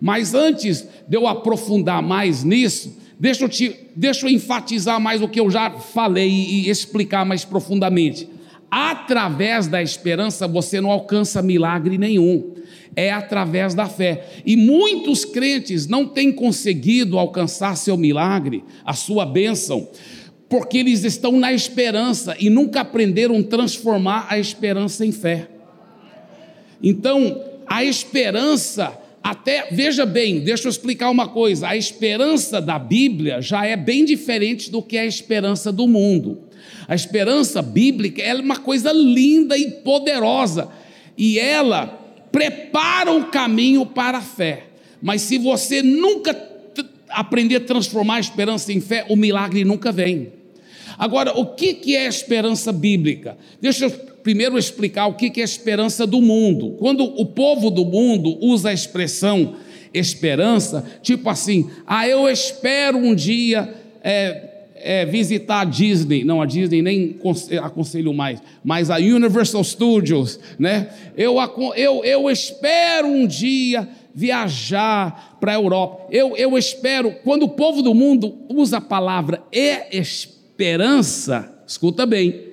Mas 0.00 0.34
antes 0.34 0.88
de 1.06 1.16
eu 1.16 1.26
aprofundar 1.26 2.02
mais 2.02 2.42
nisso, 2.42 2.96
deixa 3.20 3.44
eu, 3.44 3.48
te, 3.48 3.76
deixa 3.94 4.26
eu 4.26 4.30
enfatizar 4.30 4.98
mais 4.98 5.20
o 5.20 5.28
que 5.28 5.40
eu 5.40 5.50
já 5.50 5.70
falei 5.70 6.30
e 6.30 6.70
explicar 6.70 7.26
mais 7.26 7.44
profundamente. 7.44 8.28
Através 8.70 9.66
da 9.66 9.82
esperança 9.82 10.48
você 10.48 10.80
não 10.80 10.90
alcança 10.90 11.42
milagre 11.42 11.98
nenhum 11.98 12.55
é 12.96 13.12
através 13.12 13.74
da 13.74 13.86
fé. 13.86 14.24
E 14.44 14.56
muitos 14.56 15.26
crentes 15.26 15.86
não 15.86 16.08
têm 16.08 16.32
conseguido 16.32 17.18
alcançar 17.18 17.76
seu 17.76 17.96
milagre, 17.96 18.64
a 18.84 18.94
sua 18.94 19.26
bênção, 19.26 19.86
porque 20.48 20.78
eles 20.78 21.04
estão 21.04 21.32
na 21.32 21.52
esperança 21.52 22.34
e 22.40 22.48
nunca 22.48 22.80
aprenderam 22.80 23.38
a 23.38 23.42
transformar 23.42 24.26
a 24.30 24.38
esperança 24.38 25.04
em 25.04 25.12
fé. 25.12 25.48
Então, 26.82 27.44
a 27.66 27.84
esperança, 27.84 28.98
até, 29.22 29.68
veja 29.70 30.06
bem, 30.06 30.40
deixa 30.40 30.66
eu 30.66 30.70
explicar 30.70 31.10
uma 31.10 31.28
coisa: 31.28 31.68
a 31.68 31.76
esperança 31.76 32.60
da 32.60 32.78
Bíblia 32.78 33.42
já 33.42 33.66
é 33.66 33.76
bem 33.76 34.04
diferente 34.04 34.70
do 34.70 34.80
que 34.80 34.96
a 34.96 35.04
esperança 35.04 35.70
do 35.70 35.86
mundo. 35.86 36.44
A 36.88 36.94
esperança 36.94 37.60
bíblica 37.60 38.22
é 38.22 38.34
uma 38.34 38.58
coisa 38.58 38.92
linda 38.92 39.58
e 39.58 39.70
poderosa, 39.82 40.68
e 41.18 41.38
ela 41.38 42.05
prepara 42.30 43.12
o 43.12 43.26
caminho 43.26 43.86
para 43.86 44.18
a 44.18 44.22
fé. 44.22 44.64
Mas 45.00 45.22
se 45.22 45.38
você 45.38 45.82
nunca 45.82 46.36
aprender 47.08 47.56
a 47.56 47.60
transformar 47.60 48.16
a 48.16 48.20
esperança 48.20 48.72
em 48.72 48.80
fé, 48.80 49.06
o 49.08 49.16
milagre 49.16 49.64
nunca 49.64 49.92
vem. 49.92 50.32
Agora, 50.98 51.32
o 51.38 51.46
que 51.46 51.94
é 51.94 52.06
a 52.06 52.08
esperança 52.08 52.72
bíblica? 52.72 53.36
Deixa 53.60 53.86
eu 53.86 53.90
primeiro 53.90 54.58
explicar 54.58 55.06
o 55.06 55.14
que 55.14 55.32
é 55.36 55.42
a 55.42 55.44
esperança 55.44 56.06
do 56.06 56.20
mundo. 56.20 56.76
Quando 56.78 57.04
o 57.04 57.26
povo 57.26 57.70
do 57.70 57.84
mundo 57.84 58.38
usa 58.40 58.70
a 58.70 58.72
expressão 58.72 59.56
esperança, 59.94 60.84
tipo 61.02 61.28
assim, 61.30 61.70
ah, 61.86 62.06
eu 62.08 62.28
espero 62.28 62.98
um 62.98 63.14
dia. 63.14 63.72
É, 64.02 64.55
é, 64.78 65.04
visitar 65.04 65.60
a 65.60 65.64
Disney, 65.64 66.24
não, 66.24 66.40
a 66.40 66.46
Disney 66.46 66.82
nem 66.82 67.18
aconselho 67.62 68.12
mais, 68.12 68.40
mas 68.64 68.90
a 68.90 68.96
Universal 68.96 69.64
Studios, 69.64 70.38
né? 70.58 70.88
Eu, 71.16 71.36
eu, 71.76 72.04
eu 72.04 72.30
espero 72.30 73.08
um 73.08 73.26
dia 73.26 73.88
viajar 74.14 75.36
para 75.38 75.52
a 75.52 75.56
Europa. 75.56 76.06
Eu, 76.10 76.36
eu 76.36 76.56
espero, 76.56 77.12
quando 77.22 77.42
o 77.42 77.50
povo 77.50 77.82
do 77.82 77.94
mundo 77.94 78.34
usa 78.48 78.78
a 78.78 78.80
palavra 78.80 79.42
esperança, 79.92 81.62
escuta 81.66 82.06
bem, 82.06 82.46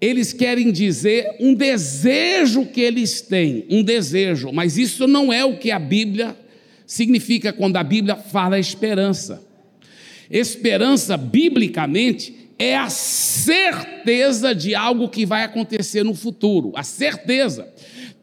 eles 0.00 0.32
querem 0.32 0.70
dizer 0.70 1.36
um 1.40 1.52
desejo 1.52 2.64
que 2.66 2.80
eles 2.80 3.20
têm, 3.20 3.66
um 3.68 3.82
desejo, 3.82 4.50
mas 4.52 4.78
isso 4.78 5.06
não 5.06 5.32
é 5.32 5.44
o 5.44 5.58
que 5.58 5.70
a 5.70 5.78
Bíblia 5.78 6.36
significa 6.86 7.52
quando 7.52 7.76
a 7.76 7.84
Bíblia 7.84 8.16
fala 8.16 8.58
esperança. 8.58 9.46
Esperança, 10.30 11.16
biblicamente, 11.16 12.52
é 12.58 12.76
a 12.76 12.90
certeza 12.90 14.54
de 14.54 14.74
algo 14.74 15.08
que 15.08 15.24
vai 15.24 15.44
acontecer 15.44 16.02
no 16.02 16.14
futuro. 16.14 16.72
A 16.74 16.82
certeza. 16.82 17.68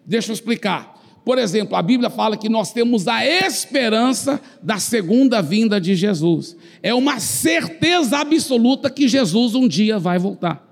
Deixa 0.06 0.32
eu 0.32 0.34
explicar. 0.34 0.94
Por 1.24 1.40
exemplo, 1.40 1.76
a 1.76 1.82
Bíblia 1.82 2.10
fala 2.10 2.38
que 2.38 2.50
nós 2.50 2.72
temos 2.72 3.08
a 3.08 3.26
esperança 3.26 4.40
da 4.62 4.78
segunda 4.78 5.42
vinda 5.42 5.82
de 5.82 5.96
Jesus. 5.96 6.56
É 6.84 6.94
uma 6.94 7.20
certeza 7.20 8.18
absoluta 8.20 8.92
que 8.92 9.08
Jesus 9.08 9.56
um 9.56 9.68
dia 9.68 9.98
vai 9.98 10.20
voltar. 10.20 10.70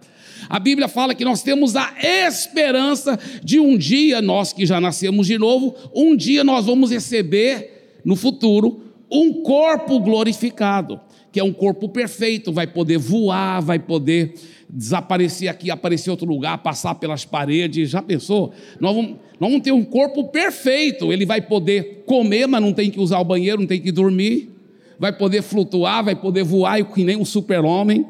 A 0.47 0.59
Bíblia 0.59 0.87
fala 0.87 1.15
que 1.15 1.25
nós 1.25 1.41
temos 1.41 1.75
a 1.75 1.91
esperança 1.99 3.17
de 3.43 3.59
um 3.59 3.75
dia, 3.77 4.21
nós 4.21 4.53
que 4.53 4.65
já 4.65 4.79
nascemos 4.79 5.25
de 5.25 5.39
novo, 5.39 5.73
um 5.95 6.15
dia 6.15 6.43
nós 6.43 6.65
vamos 6.65 6.91
receber 6.91 7.99
no 8.05 8.15
futuro 8.15 8.83
um 9.09 9.41
corpo 9.41 9.99
glorificado 9.99 10.99
que 11.33 11.39
é 11.39 11.43
um 11.43 11.51
corpo 11.51 11.89
perfeito, 11.89 12.53
vai 12.53 12.67
poder 12.67 12.99
voar, 12.99 13.59
vai 13.59 13.79
poder 13.79 14.35
desaparecer 14.69 15.49
aqui, 15.49 15.71
aparecer 15.71 16.09
em 16.09 16.11
outro 16.11 16.27
lugar, 16.27 16.59
passar 16.59 16.93
pelas 16.93 17.25
paredes. 17.25 17.89
Já 17.89 18.03
pensou? 18.03 18.53
Nós 18.79 18.95
vamos, 18.95 19.11
nós 19.39 19.49
vamos 19.49 19.61
ter 19.63 19.71
um 19.71 19.83
corpo 19.83 20.25
perfeito. 20.25 21.11
Ele 21.11 21.25
vai 21.25 21.41
poder 21.41 22.03
comer, 22.05 22.45
mas 22.45 22.61
não 22.61 22.71
tem 22.71 22.91
que 22.91 22.99
usar 22.99 23.17
o 23.17 23.25
banheiro, 23.25 23.61
não 23.61 23.67
tem 23.67 23.81
que 23.81 23.91
dormir. 23.91 24.51
Vai 24.99 25.11
poder 25.11 25.41
flutuar, 25.41 26.03
vai 26.03 26.15
poder 26.15 26.43
voar, 26.43 26.83
que 26.85 27.03
nem 27.03 27.17
um 27.17 27.25
super-homem. 27.25 28.05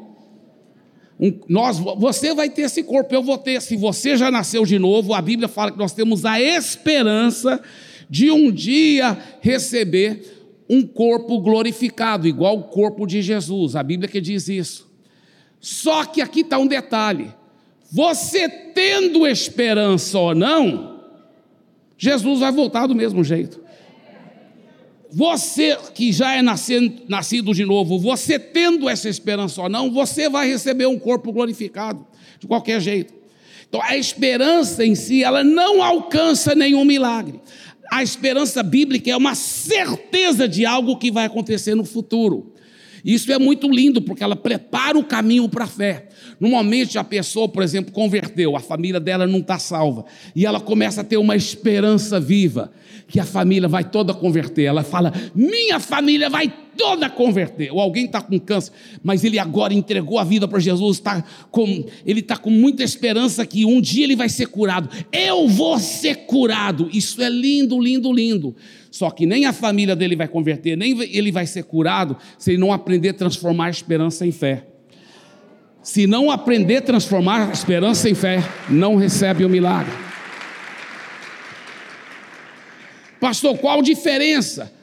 Um, 1.18 1.32
nós, 1.48 1.78
você 1.78 2.34
vai 2.34 2.50
ter 2.50 2.62
esse 2.62 2.82
corpo, 2.82 3.14
eu 3.14 3.22
vou 3.22 3.38
ter. 3.38 3.62
Se 3.62 3.74
você 3.74 4.18
já 4.18 4.30
nasceu 4.30 4.66
de 4.66 4.78
novo, 4.78 5.14
a 5.14 5.22
Bíblia 5.22 5.48
fala 5.48 5.72
que 5.72 5.78
nós 5.78 5.94
temos 5.94 6.26
a 6.26 6.38
esperança 6.38 7.58
de 8.10 8.30
um 8.30 8.52
dia 8.52 9.16
receber 9.40 10.33
um 10.68 10.86
corpo 10.86 11.40
glorificado, 11.40 12.26
igual 12.26 12.58
o 12.58 12.64
corpo 12.64 13.06
de 13.06 13.22
Jesus. 13.22 13.76
A 13.76 13.82
Bíblia 13.82 14.08
que 14.08 14.20
diz 14.20 14.48
isso. 14.48 14.90
Só 15.60 16.04
que 16.04 16.20
aqui 16.20 16.40
está 16.40 16.58
um 16.58 16.66
detalhe: 16.66 17.32
você 17.90 18.48
tendo 18.48 19.26
esperança 19.26 20.18
ou 20.18 20.34
não, 20.34 21.00
Jesus 21.96 22.40
vai 22.40 22.52
voltar 22.52 22.86
do 22.86 22.94
mesmo 22.94 23.22
jeito. 23.22 23.62
Você 25.10 25.78
que 25.94 26.12
já 26.12 26.34
é 26.34 26.42
nascido, 26.42 27.02
nascido 27.08 27.54
de 27.54 27.64
novo, 27.64 28.00
você 28.00 28.36
tendo 28.36 28.88
essa 28.88 29.08
esperança 29.08 29.62
ou 29.62 29.68
não, 29.68 29.92
você 29.92 30.28
vai 30.28 30.48
receber 30.48 30.86
um 30.86 30.98
corpo 30.98 31.32
glorificado, 31.32 32.04
de 32.40 32.48
qualquer 32.48 32.80
jeito. 32.80 33.14
Então 33.68 33.80
a 33.80 33.96
esperança 33.96 34.84
em 34.84 34.94
si, 34.94 35.22
ela 35.22 35.44
não 35.44 35.82
alcança 35.82 36.54
nenhum 36.54 36.84
milagre. 36.84 37.40
A 37.90 38.02
esperança 38.02 38.62
bíblica 38.62 39.10
é 39.10 39.16
uma 39.16 39.34
certeza 39.34 40.48
de 40.48 40.64
algo 40.64 40.96
que 40.96 41.10
vai 41.10 41.26
acontecer 41.26 41.74
no 41.74 41.84
futuro. 41.84 42.54
Isso 43.04 43.30
é 43.30 43.38
muito 43.38 43.70
lindo, 43.70 44.00
porque 44.00 44.24
ela 44.24 44.34
prepara 44.34 44.98
o 44.98 45.04
caminho 45.04 45.46
para 45.46 45.64
a 45.64 45.66
fé. 45.66 46.08
No 46.40 46.48
momento 46.48 46.98
a 46.98 47.04
pessoa, 47.04 47.46
por 47.46 47.62
exemplo, 47.62 47.92
converteu, 47.92 48.56
a 48.56 48.60
família 48.60 48.98
dela 48.98 49.26
não 49.26 49.40
está 49.40 49.58
salva, 49.58 50.06
e 50.34 50.46
ela 50.46 50.58
começa 50.58 51.02
a 51.02 51.04
ter 51.04 51.18
uma 51.18 51.36
esperança 51.36 52.18
viva, 52.18 52.72
que 53.06 53.20
a 53.20 53.24
família 53.24 53.68
vai 53.68 53.84
toda 53.84 54.14
converter. 54.14 54.64
Ela 54.64 54.82
fala: 54.82 55.12
Minha 55.34 55.78
família 55.78 56.30
vai 56.30 56.50
toda 56.76 57.08
converter. 57.08 57.72
Ou 57.72 57.80
alguém 57.80 58.06
está 58.06 58.20
com 58.20 58.38
câncer, 58.38 58.72
mas 59.02 59.24
ele 59.24 59.38
agora 59.38 59.72
entregou 59.72 60.18
a 60.18 60.24
vida 60.24 60.46
para 60.46 60.58
Jesus, 60.58 61.00
tá 61.00 61.24
com, 61.50 61.84
ele 62.04 62.20
está 62.20 62.36
com 62.36 62.50
muita 62.50 62.82
esperança 62.82 63.44
que 63.46 63.64
um 63.64 63.80
dia 63.80 64.04
ele 64.04 64.16
vai 64.16 64.28
ser 64.28 64.46
curado. 64.46 64.88
Eu 65.12 65.48
vou 65.48 65.78
ser 65.78 66.26
curado. 66.26 66.88
Isso 66.92 67.22
é 67.22 67.28
lindo, 67.28 67.80
lindo, 67.80 68.12
lindo. 68.12 68.54
Só 68.90 69.10
que 69.10 69.26
nem 69.26 69.46
a 69.46 69.52
família 69.52 69.96
dele 69.96 70.14
vai 70.14 70.28
converter, 70.28 70.76
nem 70.76 71.00
ele 71.12 71.32
vai 71.32 71.46
ser 71.46 71.64
curado 71.64 72.16
se 72.38 72.52
ele 72.52 72.58
não 72.58 72.72
aprender 72.72 73.10
a 73.10 73.14
transformar 73.14 73.66
a 73.66 73.70
esperança 73.70 74.26
em 74.26 74.32
fé. 74.32 74.66
Se 75.82 76.06
não 76.06 76.30
aprender 76.30 76.78
a 76.78 76.82
transformar 76.82 77.48
a 77.48 77.52
esperança 77.52 78.08
em 78.08 78.14
fé, 78.14 78.42
não 78.70 78.96
recebe 78.96 79.44
o 79.44 79.48
milagre. 79.50 79.92
Pastor, 83.20 83.56
qual 83.58 83.80
a 83.80 83.82
diferença? 83.82 84.73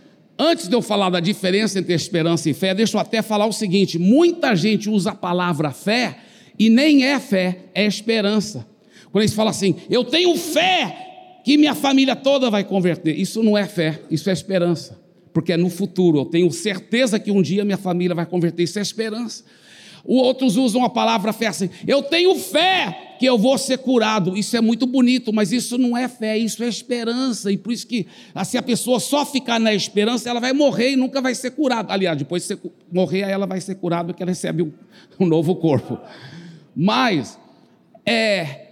Antes 0.43 0.67
de 0.67 0.75
eu 0.75 0.81
falar 0.81 1.11
da 1.11 1.19
diferença 1.19 1.77
entre 1.77 1.93
esperança 1.93 2.49
e 2.49 2.53
fé, 2.55 2.73
deixa 2.73 2.97
eu 2.97 2.99
até 2.99 3.21
falar 3.21 3.45
o 3.45 3.53
seguinte: 3.53 3.99
muita 3.99 4.55
gente 4.55 4.89
usa 4.89 5.11
a 5.11 5.15
palavra 5.15 5.69
fé 5.69 6.17
e 6.57 6.67
nem 6.67 7.03
é 7.05 7.19
fé, 7.19 7.65
é 7.75 7.85
esperança. 7.85 8.65
Quando 9.11 9.21
eles 9.21 9.35
falam 9.35 9.51
assim, 9.51 9.75
eu 9.87 10.03
tenho 10.03 10.35
fé 10.35 11.41
que 11.43 11.59
minha 11.59 11.75
família 11.75 12.15
toda 12.15 12.49
vai 12.49 12.63
converter. 12.63 13.15
Isso 13.19 13.43
não 13.43 13.55
é 13.55 13.67
fé, 13.67 14.01
isso 14.09 14.31
é 14.31 14.33
esperança. 14.33 14.99
Porque 15.31 15.53
é 15.53 15.57
no 15.57 15.69
futuro, 15.69 16.17
eu 16.17 16.25
tenho 16.25 16.49
certeza 16.51 17.19
que 17.19 17.29
um 17.29 17.43
dia 17.43 17.63
minha 17.63 17.77
família 17.77 18.15
vai 18.15 18.25
converter, 18.25 18.63
isso 18.63 18.79
é 18.79 18.81
esperança. 18.81 19.43
Outros 20.03 20.57
usam 20.57 20.83
a 20.83 20.89
palavra 20.89 21.31
fé 21.33 21.47
assim, 21.47 21.69
eu 21.87 22.01
tenho 22.01 22.33
fé 22.33 23.10
que 23.21 23.27
eu 23.27 23.37
vou 23.37 23.55
ser 23.55 23.77
curado. 23.77 24.35
Isso 24.35 24.57
é 24.57 24.61
muito 24.61 24.87
bonito, 24.87 25.31
mas 25.31 25.51
isso 25.51 25.77
não 25.77 25.95
é 25.95 26.07
fé, 26.07 26.35
isso 26.39 26.63
é 26.63 26.67
esperança. 26.67 27.51
E 27.51 27.55
por 27.55 27.71
isso 27.71 27.85
que, 27.85 28.07
se 28.43 28.57
a 28.57 28.63
pessoa 28.63 28.99
só 28.99 29.23
ficar 29.23 29.59
na 29.59 29.71
esperança, 29.75 30.27
ela 30.27 30.39
vai 30.39 30.51
morrer 30.53 30.93
e 30.93 30.95
nunca 30.95 31.21
vai 31.21 31.35
ser 31.35 31.51
curada. 31.51 31.93
Aliás, 31.93 32.17
depois 32.17 32.47
de 32.47 32.57
morrer, 32.91 33.19
ela 33.19 33.45
vai 33.45 33.61
ser 33.61 33.75
curada 33.75 34.05
porque 34.11 34.23
ela 34.23 34.31
recebe 34.31 34.63
um, 34.63 34.71
um 35.19 35.27
novo 35.27 35.55
corpo. 35.55 35.99
Mas, 36.75 37.37
é, 38.03 38.69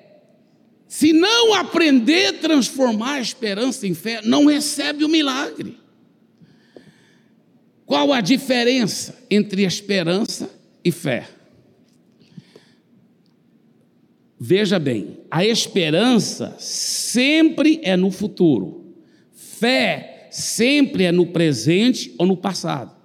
se 0.88 1.14
não 1.14 1.54
aprender 1.54 2.30
a 2.30 2.34
transformar 2.34 3.18
a 3.18 3.22
esperança 3.22 3.86
em 3.86 3.94
fé, 3.94 4.20
não 4.24 4.48
recebe 4.48 5.06
o 5.06 5.10
milagre. 5.10 5.78
Qual 7.86 8.12
a 8.12 8.20
diferença 8.20 9.16
entre 9.30 9.64
esperança 9.64 10.50
e 10.84 10.92
fé? 10.92 11.28
Veja 14.40 14.80
bem, 14.80 15.18
a 15.30 15.46
esperança 15.46 16.56
sempre 16.58 17.80
é 17.84 17.98
no 17.98 18.10
futuro, 18.10 18.96
fé 19.34 20.28
sempre 20.32 21.04
é 21.04 21.12
no 21.12 21.28
presente 21.28 22.14
ou 22.18 22.26
no 22.26 22.38
passado. 22.38 22.96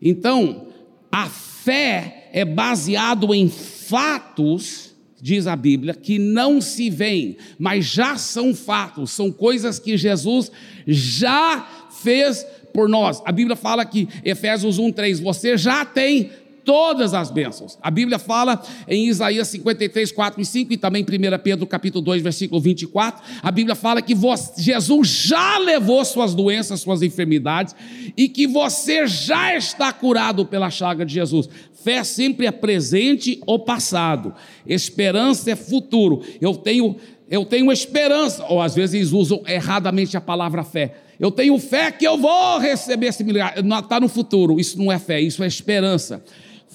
Então, 0.00 0.68
a 1.10 1.28
fé 1.28 2.30
é 2.32 2.44
baseado 2.44 3.34
em 3.34 3.48
fatos 3.48 4.92
diz 5.22 5.46
a 5.46 5.54
Bíblia, 5.54 5.94
que 5.94 6.18
não 6.18 6.60
se 6.60 6.90
veem, 6.90 7.36
mas 7.56 7.84
já 7.84 8.16
são 8.16 8.52
fatos, 8.52 9.12
são 9.12 9.30
coisas 9.30 9.78
que 9.78 9.96
Jesus 9.96 10.50
já 10.84 11.88
fez 12.02 12.44
por 12.74 12.88
nós. 12.88 13.22
A 13.24 13.30
Bíblia 13.30 13.54
fala 13.54 13.84
que, 13.84 14.08
Efésios 14.24 14.80
1,3, 14.80 15.22
você 15.22 15.56
já 15.56 15.84
tem 15.84 16.32
todas 16.64 17.14
as 17.14 17.30
bênçãos. 17.30 17.78
A 17.82 17.90
Bíblia 17.90 18.18
fala 18.18 18.62
em 18.88 19.08
Isaías 19.08 19.48
53, 19.48 20.12
4 20.12 20.40
e 20.40 20.44
5 20.44 20.72
e 20.72 20.76
também 20.76 21.02
1 21.02 21.06
Pedro 21.42 21.66
capítulo 21.66 22.02
2, 22.04 22.22
versículo 22.22 22.60
24. 22.60 23.22
A 23.42 23.50
Bíblia 23.50 23.74
fala 23.74 24.00
que 24.02 24.14
Jesus 24.56 25.08
já 25.08 25.58
levou 25.58 26.04
suas 26.04 26.34
doenças, 26.34 26.80
suas 26.80 27.02
enfermidades 27.02 27.74
e 28.16 28.28
que 28.28 28.46
você 28.46 29.06
já 29.06 29.56
está 29.56 29.92
curado 29.92 30.46
pela 30.46 30.70
chaga 30.70 31.04
de 31.04 31.14
Jesus. 31.14 31.48
Fé 31.82 32.04
sempre 32.04 32.46
é 32.46 32.52
presente 32.52 33.40
ou 33.44 33.58
passado. 33.58 34.34
Esperança 34.64 35.50
é 35.50 35.56
futuro. 35.56 36.22
Eu 36.40 36.54
tenho, 36.54 36.96
eu 37.28 37.44
tenho 37.44 37.72
esperança, 37.72 38.44
ou 38.48 38.62
às 38.62 38.74
vezes 38.74 39.12
usam 39.12 39.42
erradamente 39.46 40.16
a 40.16 40.20
palavra 40.20 40.62
fé. 40.62 40.94
Eu 41.18 41.30
tenho 41.30 41.58
fé 41.58 41.90
que 41.90 42.06
eu 42.06 42.18
vou 42.18 42.58
receber 42.58 43.06
esse 43.06 43.24
milagre. 43.24 43.60
Está 43.60 43.98
no 43.98 44.08
futuro. 44.08 44.60
Isso 44.60 44.78
não 44.78 44.92
é 44.92 44.98
fé, 44.98 45.20
isso 45.20 45.42
é 45.42 45.46
esperança. 45.46 46.22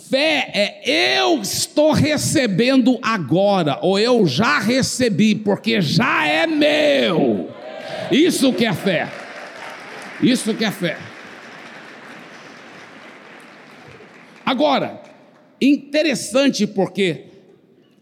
Fé 0.09 0.51
é 0.53 1.17
eu 1.19 1.41
estou 1.41 1.91
recebendo 1.91 2.97
agora, 3.01 3.77
ou 3.81 3.99
eu 3.99 4.25
já 4.25 4.57
recebi, 4.57 5.35
porque 5.35 5.81
já 5.81 6.25
é 6.25 6.47
meu. 6.47 7.49
Isso 8.09 8.53
que 8.53 8.65
é 8.65 8.73
fé. 8.73 9.11
Isso 10.21 10.53
que 10.53 10.63
é 10.63 10.71
fé. 10.71 10.97
Agora, 14.45 15.01
interessante 15.59 16.65
porque 16.65 17.25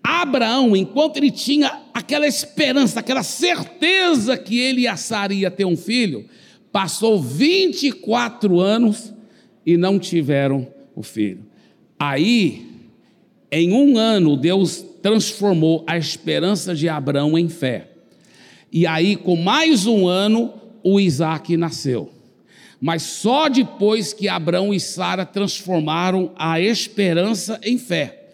Abraão, 0.04 0.76
enquanto 0.76 1.18
ele 1.18 1.32
tinha 1.32 1.82
aquela 1.92 2.28
esperança, 2.28 3.00
aquela 3.00 3.24
certeza 3.24 4.38
que 4.38 4.60
ele 4.60 4.82
e 4.82 4.88
a 4.88 4.96
Sara 4.96 5.34
ia 5.34 5.50
ter 5.50 5.66
um 5.66 5.76
filho, 5.76 6.30
passou 6.72 7.20
24 7.20 8.60
anos 8.60 9.12
e 9.66 9.76
não 9.76 9.98
tiveram 9.98 10.68
o 10.96 11.02
filho. 11.02 11.45
Aí, 12.00 12.68
em 13.52 13.72
um 13.72 13.98
ano, 13.98 14.36
Deus 14.36 14.86
transformou 15.02 15.84
a 15.88 15.98
esperança 15.98 16.76
de 16.76 16.90
Abraão 16.90 17.38
em 17.38 17.48
fé. 17.50 17.90
E 18.72 18.86
aí, 18.86 19.16
com 19.16 19.36
mais 19.36 19.86
um 19.86 20.08
ano, 20.08 20.54
o 20.84 21.00
Isaac 21.00 21.56
nasceu 21.56 22.16
mas 22.86 23.02
só 23.02 23.50
depois 23.50 24.14
que 24.14 24.28
Abraão 24.28 24.74
e 24.74 24.80
Sara 24.80 25.26
transformaram 25.26 26.32
a 26.36 26.60
esperança 26.60 27.60
em 27.64 27.78
fé. 27.80 28.34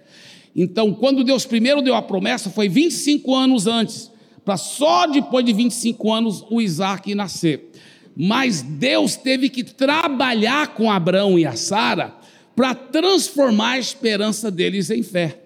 Então, 0.54 0.94
quando 0.94 1.24
Deus 1.24 1.46
primeiro 1.46 1.82
deu 1.82 1.96
a 1.96 2.02
promessa, 2.02 2.50
foi 2.50 2.68
25 2.68 3.34
anos 3.34 3.68
antes, 3.68 4.12
para 4.44 4.58
só 4.58 5.08
depois 5.08 5.46
de 5.46 5.54
25 5.54 6.12
anos 6.12 6.46
o 6.50 6.62
Isaac 6.62 7.16
nascer. 7.16 7.72
Mas 8.14 8.62
Deus 8.62 9.16
teve 9.16 9.48
que 9.48 9.64
trabalhar 9.64 10.74
com 10.74 10.92
Abraão 10.92 11.40
e 11.40 11.46
a 11.46 11.56
Sara 11.56 12.14
para 12.56 12.76
transformar 12.76 13.72
a 13.72 13.80
esperança 13.80 14.52
deles 14.52 14.90
em 14.90 15.04
fé. 15.04 15.40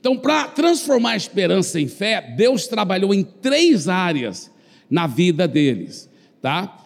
Então, 0.00 0.16
para 0.16 0.48
transformar 0.48 1.12
a 1.12 1.16
esperança 1.16 1.80
em 1.80 1.88
fé, 1.88 2.34
Deus 2.36 2.66
trabalhou 2.66 3.12
em 3.12 3.24
três 3.24 3.88
áreas 3.88 4.50
na 4.88 5.06
vida 5.06 5.48
deles, 5.48 6.08
tá? 6.40 6.78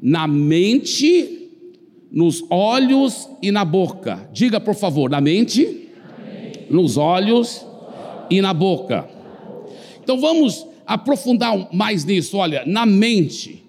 na 0.00 0.26
mente, 0.26 1.48
nos 2.12 2.44
olhos 2.50 3.28
e 3.42 3.50
na 3.50 3.64
boca. 3.64 4.28
Diga, 4.32 4.60
por 4.60 4.74
favor, 4.74 5.08
na 5.08 5.18
mente, 5.18 5.88
nos 6.68 6.98
olhos 6.98 7.64
e 8.28 8.42
na 8.42 8.52
boca. 8.52 9.08
Então 10.02 10.20
vamos 10.20 10.66
aprofundar 10.86 11.72
mais 11.72 12.04
nisso. 12.04 12.36
Olha, 12.36 12.64
na 12.66 12.84
mente. 12.84 13.63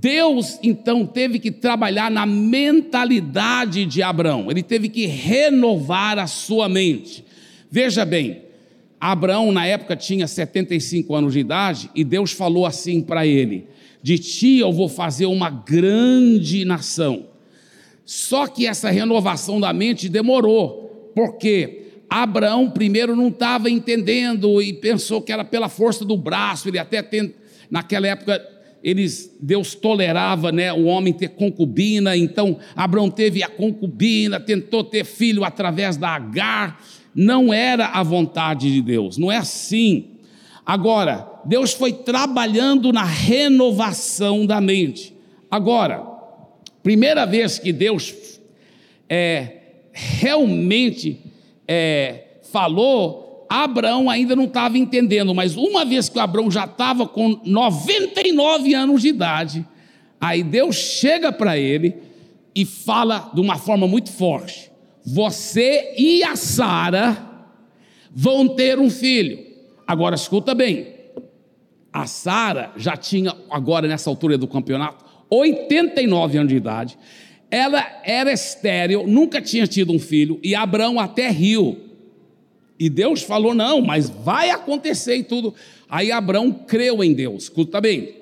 Deus 0.00 0.58
então 0.62 1.04
teve 1.04 1.38
que 1.38 1.50
trabalhar 1.50 2.10
na 2.10 2.24
mentalidade 2.24 3.84
de 3.84 4.02
Abraão, 4.02 4.50
ele 4.50 4.62
teve 4.62 4.88
que 4.88 5.04
renovar 5.04 6.18
a 6.18 6.26
sua 6.26 6.70
mente. 6.70 7.22
Veja 7.70 8.02
bem, 8.06 8.42
Abraão 8.98 9.52
na 9.52 9.66
época 9.66 9.94
tinha 9.94 10.26
75 10.26 11.14
anos 11.14 11.34
de 11.34 11.40
idade 11.40 11.90
e 11.94 12.02
Deus 12.02 12.32
falou 12.32 12.64
assim 12.64 13.02
para 13.02 13.26
ele: 13.26 13.66
de 14.02 14.18
ti 14.18 14.56
eu 14.58 14.72
vou 14.72 14.88
fazer 14.88 15.26
uma 15.26 15.50
grande 15.50 16.64
nação. 16.64 17.26
Só 18.06 18.46
que 18.46 18.66
essa 18.66 18.90
renovação 18.90 19.60
da 19.60 19.70
mente 19.72 20.08
demorou, 20.08 21.12
porque 21.14 21.82
Abraão 22.08 22.70
primeiro 22.70 23.14
não 23.14 23.28
estava 23.28 23.68
entendendo 23.68 24.62
e 24.62 24.72
pensou 24.72 25.20
que 25.20 25.30
era 25.30 25.44
pela 25.44 25.68
força 25.68 26.06
do 26.06 26.16
braço, 26.16 26.68
ele 26.68 26.78
até 26.78 27.02
tem, 27.02 27.34
naquela 27.70 28.08
época 28.08 28.59
eles 28.82 29.36
Deus 29.40 29.74
tolerava, 29.74 30.50
né, 30.50 30.72
o 30.72 30.84
homem 30.84 31.12
ter 31.12 31.28
concubina, 31.28 32.16
então 32.16 32.58
Abraão 32.74 33.10
teve 33.10 33.42
a 33.42 33.48
concubina, 33.48 34.40
tentou 34.40 34.82
ter 34.82 35.04
filho 35.04 35.44
através 35.44 35.96
da 35.96 36.08
Agar, 36.10 36.82
não 37.14 37.52
era 37.52 37.86
a 37.86 38.02
vontade 38.02 38.72
de 38.72 38.80
Deus, 38.80 39.18
não 39.18 39.30
é 39.30 39.36
assim. 39.36 40.06
Agora, 40.64 41.28
Deus 41.44 41.72
foi 41.72 41.92
trabalhando 41.92 42.92
na 42.92 43.04
renovação 43.04 44.46
da 44.46 44.60
mente. 44.60 45.14
Agora, 45.50 46.06
primeira 46.82 47.26
vez 47.26 47.58
que 47.58 47.72
Deus 47.72 48.14
é, 49.08 49.56
realmente 49.92 51.20
é, 51.66 52.38
falou 52.50 53.19
Abraão 53.50 54.08
ainda 54.08 54.36
não 54.36 54.44
estava 54.44 54.78
entendendo, 54.78 55.34
mas 55.34 55.56
uma 55.56 55.84
vez 55.84 56.08
que 56.08 56.20
Abraão 56.20 56.48
já 56.48 56.66
estava 56.66 57.04
com 57.04 57.40
99 57.44 58.72
anos 58.74 59.02
de 59.02 59.08
idade, 59.08 59.66
aí 60.20 60.44
Deus 60.44 60.76
chega 60.76 61.32
para 61.32 61.58
ele 61.58 61.96
e 62.54 62.64
fala 62.64 63.28
de 63.34 63.40
uma 63.40 63.56
forma 63.58 63.88
muito 63.88 64.12
forte: 64.12 64.70
Você 65.04 65.96
e 65.98 66.22
a 66.22 66.36
Sara 66.36 67.26
vão 68.12 68.46
ter 68.46 68.78
um 68.78 68.88
filho. 68.88 69.44
Agora 69.84 70.14
escuta 70.14 70.54
bem, 70.54 70.86
a 71.92 72.06
Sara 72.06 72.70
já 72.76 72.96
tinha, 72.96 73.34
agora 73.50 73.88
nessa 73.88 74.08
altura 74.08 74.38
do 74.38 74.46
campeonato, 74.46 75.04
89 75.28 76.38
anos 76.38 76.50
de 76.50 76.56
idade. 76.56 76.96
Ela 77.50 77.84
era 78.04 78.32
estéril, 78.32 79.08
nunca 79.08 79.42
tinha 79.42 79.66
tido 79.66 79.92
um 79.92 79.98
filho, 79.98 80.38
e 80.40 80.54
Abraão 80.54 81.00
até 81.00 81.28
riu. 81.28 81.89
E 82.80 82.88
Deus 82.88 83.22
falou: 83.22 83.54
não, 83.54 83.82
mas 83.82 84.08
vai 84.08 84.48
acontecer 84.48 85.16
e 85.16 85.22
tudo. 85.22 85.54
Aí 85.86 86.10
Abraão 86.10 86.50
creu 86.50 87.04
em 87.04 87.12
Deus, 87.12 87.44
escuta 87.44 87.78
bem. 87.78 88.16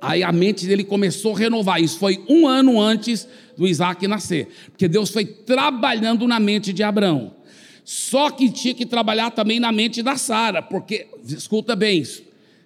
Aí 0.00 0.24
a 0.24 0.32
mente 0.32 0.66
dele 0.66 0.82
começou 0.82 1.36
a 1.36 1.38
renovar. 1.38 1.80
Isso 1.80 2.00
foi 2.00 2.22
um 2.28 2.48
ano 2.48 2.80
antes 2.80 3.26
do 3.56 3.68
Isaac 3.68 4.06
nascer, 4.08 4.48
porque 4.70 4.88
Deus 4.88 5.10
foi 5.10 5.24
trabalhando 5.24 6.26
na 6.26 6.40
mente 6.40 6.72
de 6.72 6.82
Abraão. 6.82 7.36
Só 7.84 8.30
que 8.30 8.50
tinha 8.50 8.74
que 8.74 8.84
trabalhar 8.84 9.30
também 9.30 9.60
na 9.60 9.70
mente 9.70 10.02
da 10.02 10.16
Sara, 10.16 10.60
porque, 10.60 11.06
escuta 11.26 11.76
bem, 11.76 12.02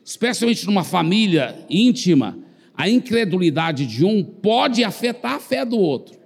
especialmente 0.04 0.64
numa 0.64 0.84
família 0.84 1.66
íntima, 1.68 2.38
a 2.74 2.88
incredulidade 2.88 3.84
de 3.84 4.04
um 4.04 4.24
pode 4.24 4.82
afetar 4.82 5.34
a 5.34 5.40
fé 5.40 5.64
do 5.64 5.76
outro, 5.76 6.16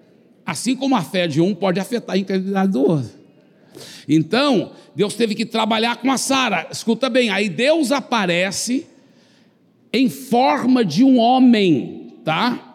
assim 0.45 0.77
como 0.77 0.95
a 0.95 1.03
fé 1.03 1.27
de 1.27 1.41
um 1.41 1.55
pode 1.55 1.81
afetar 1.81 2.15
a 2.15 2.19
incredulidade 2.19 2.71
do 2.71 2.83
outro. 2.83 3.23
Então, 4.09 4.73
Deus 4.95 5.15
teve 5.15 5.35
que 5.35 5.47
trabalhar 5.47 5.97
com 5.97 6.11
a 6.11 6.19
Sara. 6.19 6.69
Escuta 6.71 7.09
bem, 7.09 7.31
aí 7.31 7.49
Deus 7.49 7.91
aparece 7.91 8.87
em 9.93 10.09
forma 10.09 10.85
de 10.85 11.05
um 11.05 11.19
homem, 11.19 12.15
tá? 12.25 12.73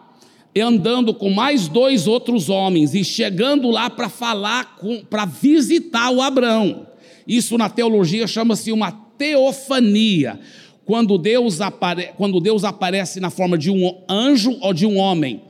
andando 0.62 1.14
com 1.14 1.30
mais 1.30 1.68
dois 1.68 2.08
outros 2.08 2.50
homens 2.50 2.94
e 2.94 3.04
chegando 3.04 3.70
lá 3.70 3.90
para 3.90 4.10
falar, 4.10 4.78
para 5.10 5.26
visitar 5.26 6.10
o 6.10 6.22
Abraão. 6.22 6.88
Isso 7.28 7.58
na 7.58 7.70
teologia 7.70 8.26
chama-se 8.28 8.72
uma 8.72 8.92
teofania, 8.92 10.40
quando 10.86 11.18
Deus, 11.18 11.60
apare, 11.60 12.12
quando 12.16 12.40
Deus 12.40 12.64
aparece 12.64 13.20
na 13.20 13.30
forma 13.30 13.58
de 13.58 13.70
um 13.70 14.02
anjo 14.10 14.58
ou 14.62 14.74
de 14.74 14.86
um 14.86 14.98
homem. 14.98 15.42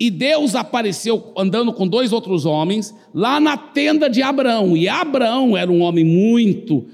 E 0.00 0.10
Deus 0.10 0.54
apareceu 0.54 1.32
andando 1.36 1.72
com 1.72 1.86
dois 1.86 2.12
outros 2.12 2.46
homens 2.46 2.94
lá 3.12 3.40
na 3.40 3.56
tenda 3.56 4.08
de 4.08 4.22
Abraão. 4.22 4.76
E 4.76 4.88
Abraão 4.88 5.56
era 5.56 5.70
um 5.70 5.80
homem 5.80 6.04
muito 6.04 6.86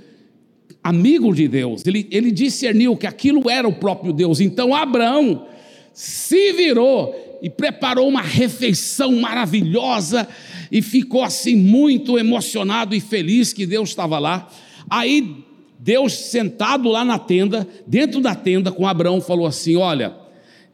amigo 0.83 1.35
de 1.35 1.47
Deus. 1.47 1.85
Ele, 1.87 2.07
ele 2.11 2.31
discerniu 2.31 2.97
que 2.97 3.07
aquilo 3.07 3.51
era 3.51 3.69
o 3.69 3.75
próprio 3.75 4.13
Deus. 4.13 4.41
Então 4.41 4.75
Abraão 4.75 5.47
se 5.93 6.53
virou 6.53 7.39
e 7.43 7.51
preparou 7.51 8.09
uma 8.09 8.23
refeição 8.23 9.13
maravilhosa 9.13 10.27
e 10.73 10.81
ficou 10.81 11.23
assim 11.23 11.55
muito 11.55 12.19
emocionado 12.19 12.95
e 12.95 13.01
feliz 13.01 13.53
que 13.53 13.67
Deus 13.67 13.91
estava 13.91 14.19
lá. 14.19 14.51
Aí 14.89 15.45
Deus 15.79 16.15
sentado 16.15 16.89
lá 16.89 17.05
na 17.05 17.19
tenda, 17.19 17.69
dentro 17.87 18.21
da 18.23 18.35
tenda 18.35 18.73
com 18.73 18.87
Abraão, 18.87 19.21
falou 19.21 19.47
assim: 19.47 19.77
Olha, 19.77 20.15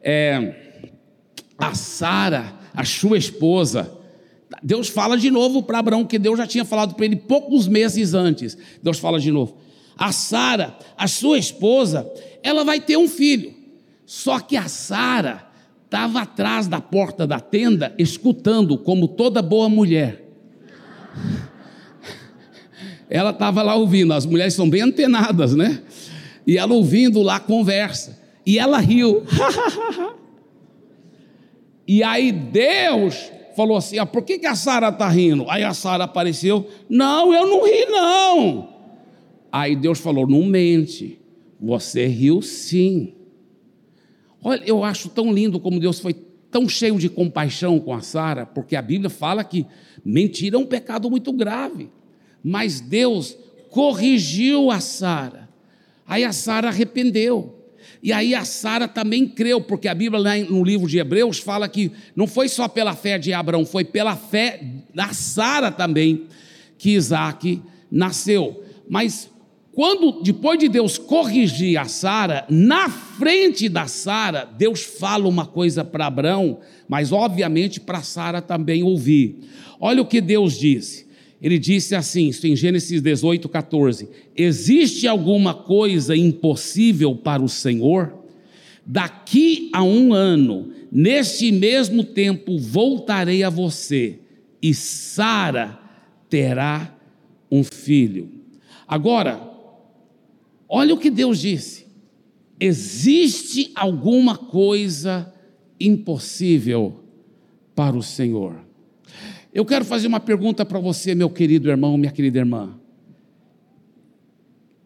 é, 0.00 0.69
a 1.60 1.74
Sara, 1.74 2.54
a 2.74 2.84
sua 2.84 3.18
esposa, 3.18 4.00
Deus 4.62 4.88
fala 4.88 5.16
de 5.16 5.30
novo 5.30 5.62
para 5.62 5.78
Abraão 5.78 6.04
que 6.04 6.18
Deus 6.18 6.38
já 6.38 6.46
tinha 6.46 6.64
falado 6.64 6.94
para 6.94 7.04
ele 7.04 7.16
poucos 7.16 7.68
meses 7.68 8.14
antes. 8.14 8.58
Deus 8.82 8.98
fala 8.98 9.20
de 9.20 9.30
novo: 9.30 9.56
a 9.96 10.10
Sara, 10.12 10.76
a 10.96 11.06
sua 11.06 11.38
esposa, 11.38 12.10
ela 12.42 12.64
vai 12.64 12.80
ter 12.80 12.96
um 12.96 13.08
filho. 13.08 13.54
Só 14.04 14.40
que 14.40 14.56
a 14.56 14.66
Sara 14.66 15.46
estava 15.84 16.22
atrás 16.22 16.66
da 16.66 16.80
porta 16.80 17.26
da 17.26 17.38
tenda, 17.38 17.94
escutando, 17.98 18.76
como 18.78 19.06
toda 19.06 19.42
boa 19.42 19.68
mulher. 19.68 20.24
Ela 23.10 23.30
estava 23.30 23.60
lá 23.60 23.74
ouvindo, 23.74 24.12
as 24.12 24.24
mulheres 24.24 24.54
são 24.54 24.70
bem 24.70 24.82
antenadas, 24.82 25.56
né? 25.56 25.82
E 26.46 26.56
ela 26.56 26.72
ouvindo 26.74 27.20
lá 27.22 27.36
a 27.36 27.40
conversa. 27.40 28.16
E 28.46 28.56
ela 28.56 28.78
riu. 28.78 29.24
e 31.92 32.04
aí 32.04 32.30
Deus 32.30 33.32
falou 33.56 33.76
assim: 33.76 33.98
ah, 33.98 34.06
por 34.06 34.22
que, 34.22 34.38
que 34.38 34.46
a 34.46 34.54
Sara 34.54 34.90
está 34.90 35.08
rindo? 35.08 35.50
Aí 35.50 35.64
a 35.64 35.74
Sara 35.74 36.04
apareceu: 36.04 36.70
não, 36.88 37.34
eu 37.34 37.44
não 37.48 37.64
ri, 37.64 37.84
não. 37.86 38.68
Aí 39.50 39.74
Deus 39.74 39.98
falou: 39.98 40.24
não 40.24 40.44
mente, 40.44 41.18
você 41.60 42.06
riu 42.06 42.42
sim. 42.42 43.12
Olha, 44.40 44.62
eu 44.64 44.84
acho 44.84 45.08
tão 45.08 45.32
lindo 45.32 45.58
como 45.58 45.80
Deus 45.80 45.98
foi 45.98 46.14
tão 46.48 46.68
cheio 46.68 46.96
de 46.96 47.08
compaixão 47.08 47.80
com 47.80 47.92
a 47.92 48.00
Sara, 48.00 48.46
porque 48.46 48.76
a 48.76 48.82
Bíblia 48.82 49.10
fala 49.10 49.42
que 49.42 49.66
mentira 50.04 50.54
é 50.54 50.60
um 50.60 50.66
pecado 50.66 51.10
muito 51.10 51.32
grave. 51.32 51.90
Mas 52.40 52.80
Deus 52.80 53.36
corrigiu 53.68 54.70
a 54.70 54.78
Sara. 54.78 55.48
Aí 56.06 56.22
a 56.22 56.32
Sara 56.32 56.68
arrependeu. 56.68 57.59
E 58.02 58.12
aí 58.12 58.34
a 58.34 58.44
Sara 58.44 58.88
também 58.88 59.26
creu, 59.26 59.60
porque 59.60 59.86
a 59.86 59.94
Bíblia 59.94 60.44
no 60.44 60.64
livro 60.64 60.88
de 60.88 60.98
Hebreus 60.98 61.38
fala 61.38 61.68
que 61.68 61.92
não 62.16 62.26
foi 62.26 62.48
só 62.48 62.66
pela 62.66 62.94
fé 62.94 63.18
de 63.18 63.32
Abraão, 63.32 63.66
foi 63.66 63.84
pela 63.84 64.16
fé 64.16 64.62
da 64.94 65.12
Sara 65.12 65.70
também 65.70 66.26
que 66.78 66.90
Isaac 66.90 67.60
nasceu. 67.90 68.64
Mas 68.88 69.30
quando, 69.72 70.22
depois 70.22 70.58
de 70.58 70.68
Deus 70.68 70.96
corrigir 70.96 71.78
a 71.78 71.84
Sara, 71.84 72.46
na 72.48 72.88
frente 72.88 73.68
da 73.68 73.86
Sara, 73.86 74.44
Deus 74.44 74.82
fala 74.82 75.28
uma 75.28 75.46
coisa 75.46 75.84
para 75.84 76.06
Abraão, 76.06 76.58
mas 76.88 77.12
obviamente 77.12 77.78
para 77.78 78.02
Sara 78.02 78.40
também 78.40 78.82
ouvir. 78.82 79.38
Olha 79.78 80.02
o 80.02 80.06
que 80.06 80.20
Deus 80.20 80.58
disse. 80.58 81.09
Ele 81.40 81.58
disse 81.58 81.94
assim, 81.94 82.28
isso 82.28 82.46
em 82.46 82.54
Gênesis 82.54 83.00
18, 83.00 83.48
14: 83.48 84.08
Existe 84.36 85.06
alguma 85.06 85.54
coisa 85.54 86.16
impossível 86.16 87.14
para 87.14 87.42
o 87.42 87.48
Senhor? 87.48 88.14
Daqui 88.84 89.70
a 89.72 89.82
um 89.82 90.12
ano, 90.12 90.70
neste 90.90 91.52
mesmo 91.52 92.04
tempo, 92.04 92.58
voltarei 92.58 93.42
a 93.42 93.50
você, 93.50 94.18
e 94.60 94.74
Sara 94.74 95.78
terá 96.28 96.94
um 97.50 97.62
filho. 97.62 98.28
Agora, 98.86 99.50
Olha 100.72 100.94
o 100.94 100.98
que 100.98 101.10
Deus 101.10 101.40
disse: 101.40 101.84
existe 102.60 103.72
alguma 103.74 104.36
coisa 104.38 105.34
impossível 105.80 107.00
para 107.74 107.96
o 107.96 108.02
Senhor. 108.04 108.64
Eu 109.52 109.64
quero 109.64 109.84
fazer 109.84 110.06
uma 110.06 110.20
pergunta 110.20 110.64
para 110.64 110.78
você, 110.78 111.14
meu 111.14 111.28
querido 111.28 111.68
irmão, 111.68 111.96
minha 111.96 112.12
querida 112.12 112.38
irmã. 112.38 112.78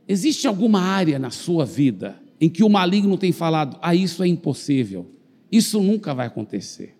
Existe 0.09 0.47
alguma 0.47 0.81
área 0.81 1.19
na 1.19 1.31
sua 1.31 1.65
vida 1.65 2.17
em 2.41 2.49
que 2.49 2.63
o 2.63 2.69
maligno 2.69 3.17
tem 3.17 3.33
falado: 3.33 3.79
ah, 3.83 3.95
isso 3.95 4.23
é 4.23 4.29
impossível, 4.29 5.11
isso 5.51 5.81
nunca 5.81 6.15
vai 6.15 6.27
acontecer? 6.27 6.97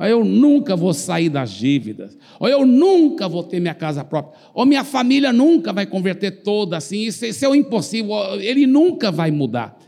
ou 0.00 0.06
eu 0.06 0.24
nunca 0.24 0.74
vou 0.74 0.94
sair 0.94 1.28
das 1.28 1.50
dívidas, 1.50 2.16
ou 2.38 2.48
eu 2.48 2.64
nunca 2.64 3.28
vou 3.28 3.42
ter 3.42 3.60
minha 3.60 3.74
casa 3.74 4.02
própria, 4.02 4.34
ou 4.54 4.64
minha 4.64 4.82
família 4.82 5.30
nunca 5.30 5.74
vai 5.74 5.84
converter 5.84 6.42
toda 6.42 6.78
assim, 6.78 7.00
isso, 7.00 7.26
isso 7.26 7.44
é 7.44 7.48
o 7.48 7.54
impossível, 7.54 8.14
ele 8.40 8.66
nunca 8.66 9.12
vai 9.12 9.30
mudar. 9.30 9.78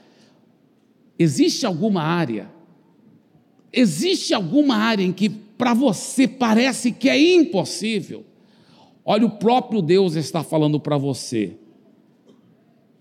Existe 1.19 1.65
alguma 1.65 2.03
área, 2.03 2.51
existe 3.73 4.35
alguma 4.35 4.77
área 4.77 5.03
em 5.03 5.13
que 5.13 5.31
para 5.63 5.75
você 5.75 6.27
parece 6.27 6.91
que 6.91 7.09
é 7.09 7.17
impossível? 7.17 8.25
Olha, 9.05 9.25
o 9.25 9.31
próprio 9.31 9.81
Deus 9.81 10.17
está 10.17 10.43
falando 10.43 10.81
para 10.81 10.99
você, 10.99 11.53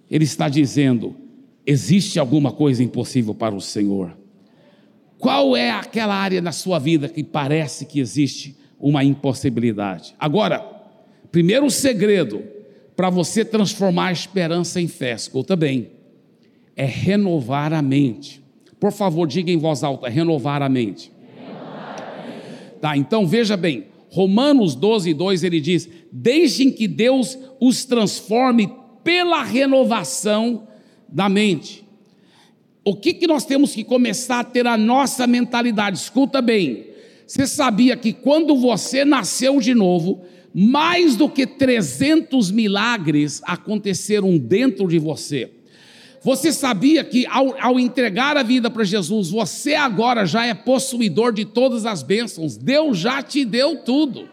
Ele 0.07 0.25
está 0.25 0.47
dizendo: 0.47 1.15
existe 1.65 2.19
alguma 2.19 2.51
coisa 2.51 2.83
impossível 2.83 3.33
para 3.33 3.55
o 3.55 3.59
Senhor. 3.59 4.15
Qual 5.17 5.57
é 5.57 5.71
aquela 5.71 6.13
área 6.13 6.39
na 6.39 6.51
sua 6.51 6.77
vida 6.77 7.09
que 7.09 7.23
parece 7.23 7.83
que 7.87 7.99
existe 7.99 8.55
uma 8.79 9.03
impossibilidade? 9.03 10.13
Agora, 10.19 10.59
primeiro 11.31 11.67
segredo 11.71 12.43
para 12.95 13.09
você 13.09 13.43
transformar 13.43 14.09
a 14.09 14.11
esperança 14.11 14.79
em 14.79 14.87
fé, 14.87 15.13
escuta 15.13 15.55
bem, 15.55 15.89
é 16.75 16.85
renovar 16.85 17.73
a 17.73 17.81
mente. 17.81 18.39
Por 18.79 18.91
favor, 18.91 19.25
diga 19.25 19.51
em 19.51 19.57
voz 19.57 19.83
alta: 19.83 20.07
renovar 20.07 20.61
a 20.61 20.69
mente. 20.69 21.11
Tá, 22.81 22.97
então 22.97 23.27
veja 23.27 23.55
bem, 23.55 23.85
Romanos 24.09 24.75
12, 24.75 25.13
2 25.13 25.43
ele 25.43 25.61
diz: 25.61 25.87
Deixem 26.11 26.71
que 26.71 26.87
Deus 26.87 27.37
os 27.59 27.85
transforme 27.85 28.73
pela 29.03 29.43
renovação 29.43 30.67
da 31.07 31.29
mente. 31.29 31.85
O 32.83 32.95
que, 32.95 33.13
que 33.13 33.27
nós 33.27 33.45
temos 33.45 33.73
que 33.73 33.83
começar 33.83 34.39
a 34.39 34.43
ter 34.43 34.65
a 34.65 34.75
nossa 34.77 35.27
mentalidade? 35.27 35.97
Escuta 35.97 36.41
bem. 36.41 36.87
Você 37.27 37.45
sabia 37.45 37.95
que 37.95 38.11
quando 38.11 38.55
você 38.57 39.05
nasceu 39.05 39.59
de 39.59 39.73
novo, 39.73 40.21
mais 40.53 41.15
do 41.15 41.29
que 41.29 41.45
300 41.45 42.51
milagres 42.51 43.41
aconteceram 43.45 44.37
dentro 44.37 44.87
de 44.87 44.97
você. 44.97 45.51
Você 46.23 46.53
sabia 46.53 47.03
que 47.03 47.25
ao, 47.25 47.55
ao 47.59 47.79
entregar 47.79 48.37
a 48.37 48.43
vida 48.43 48.69
para 48.69 48.83
Jesus, 48.83 49.31
você 49.31 49.73
agora 49.73 50.25
já 50.25 50.45
é 50.45 50.53
possuidor 50.53 51.33
de 51.33 51.45
todas 51.45 51.85
as 51.85 52.03
bênçãos, 52.03 52.55
Deus 52.55 52.99
já 52.99 53.23
te 53.23 53.43
deu 53.43 53.77
tudo. 53.77 54.29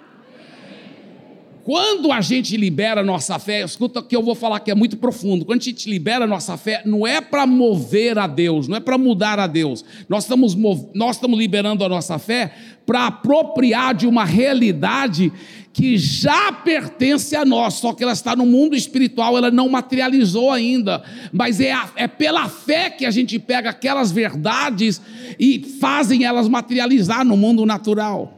Quando 1.69 2.11
a 2.11 2.23
gente 2.23 2.57
libera 2.57 3.03
a 3.03 3.05
nossa 3.05 3.39
fé, 3.39 3.63
escuta 3.63 4.03
que 4.03 4.17
eu 4.17 4.23
vou 4.23 4.35
falar 4.35 4.59
que 4.61 4.71
é 4.71 4.75
muito 4.75 4.97
profundo. 4.97 5.45
Quando 5.45 5.61
a 5.61 5.65
gente 5.65 5.89
libera 5.91 6.25
a 6.25 6.27
nossa 6.27 6.57
fé, 6.57 6.81
não 6.87 7.07
é 7.07 7.21
para 7.21 7.47
mover 7.47 8.19
a 8.19 8.27
Deus, 8.27 8.67
não 8.67 8.79
é 8.79 8.81
para 8.81 8.97
mudar 8.97 9.39
a 9.39 9.47
Deus. 9.47 9.85
Nós 10.09 10.25
estamos, 10.25 10.55
nós 10.95 11.17
estamos 11.17 11.39
liberando 11.39 11.85
a 11.85 11.89
nossa 11.89 12.19
fé 12.19 12.55
para 12.87 13.09
apropriar 13.09 13.95
de 13.95 14.07
uma 14.07 14.25
realidade 14.25 15.31
que 15.79 15.97
já 15.97 16.51
pertence 16.51 17.37
a 17.37 17.45
nós, 17.45 17.75
só 17.75 17.93
que 17.93 18.03
ela 18.03 18.13
está 18.13 18.35
no 18.35 18.45
mundo 18.45 18.75
espiritual, 18.75 19.39
ela 19.39 19.49
não 19.49 19.69
materializou 19.69 20.51
ainda, 20.51 21.05
mas 21.33 21.61
é, 21.61 21.71
a, 21.71 21.89
é 21.95 22.09
pela 22.09 22.49
fé 22.49 22.91
que 22.91 23.07
a 23.07 23.13
gente 23.13 23.39
pega 23.39 23.71
aquelas 23.71 24.11
verdades 24.11 25.01
e 25.39 25.61
fazem 25.81 26.25
elas 26.25 26.49
materializar 26.49 27.25
no 27.25 27.37
mundo 27.37 27.65
natural. 27.65 28.35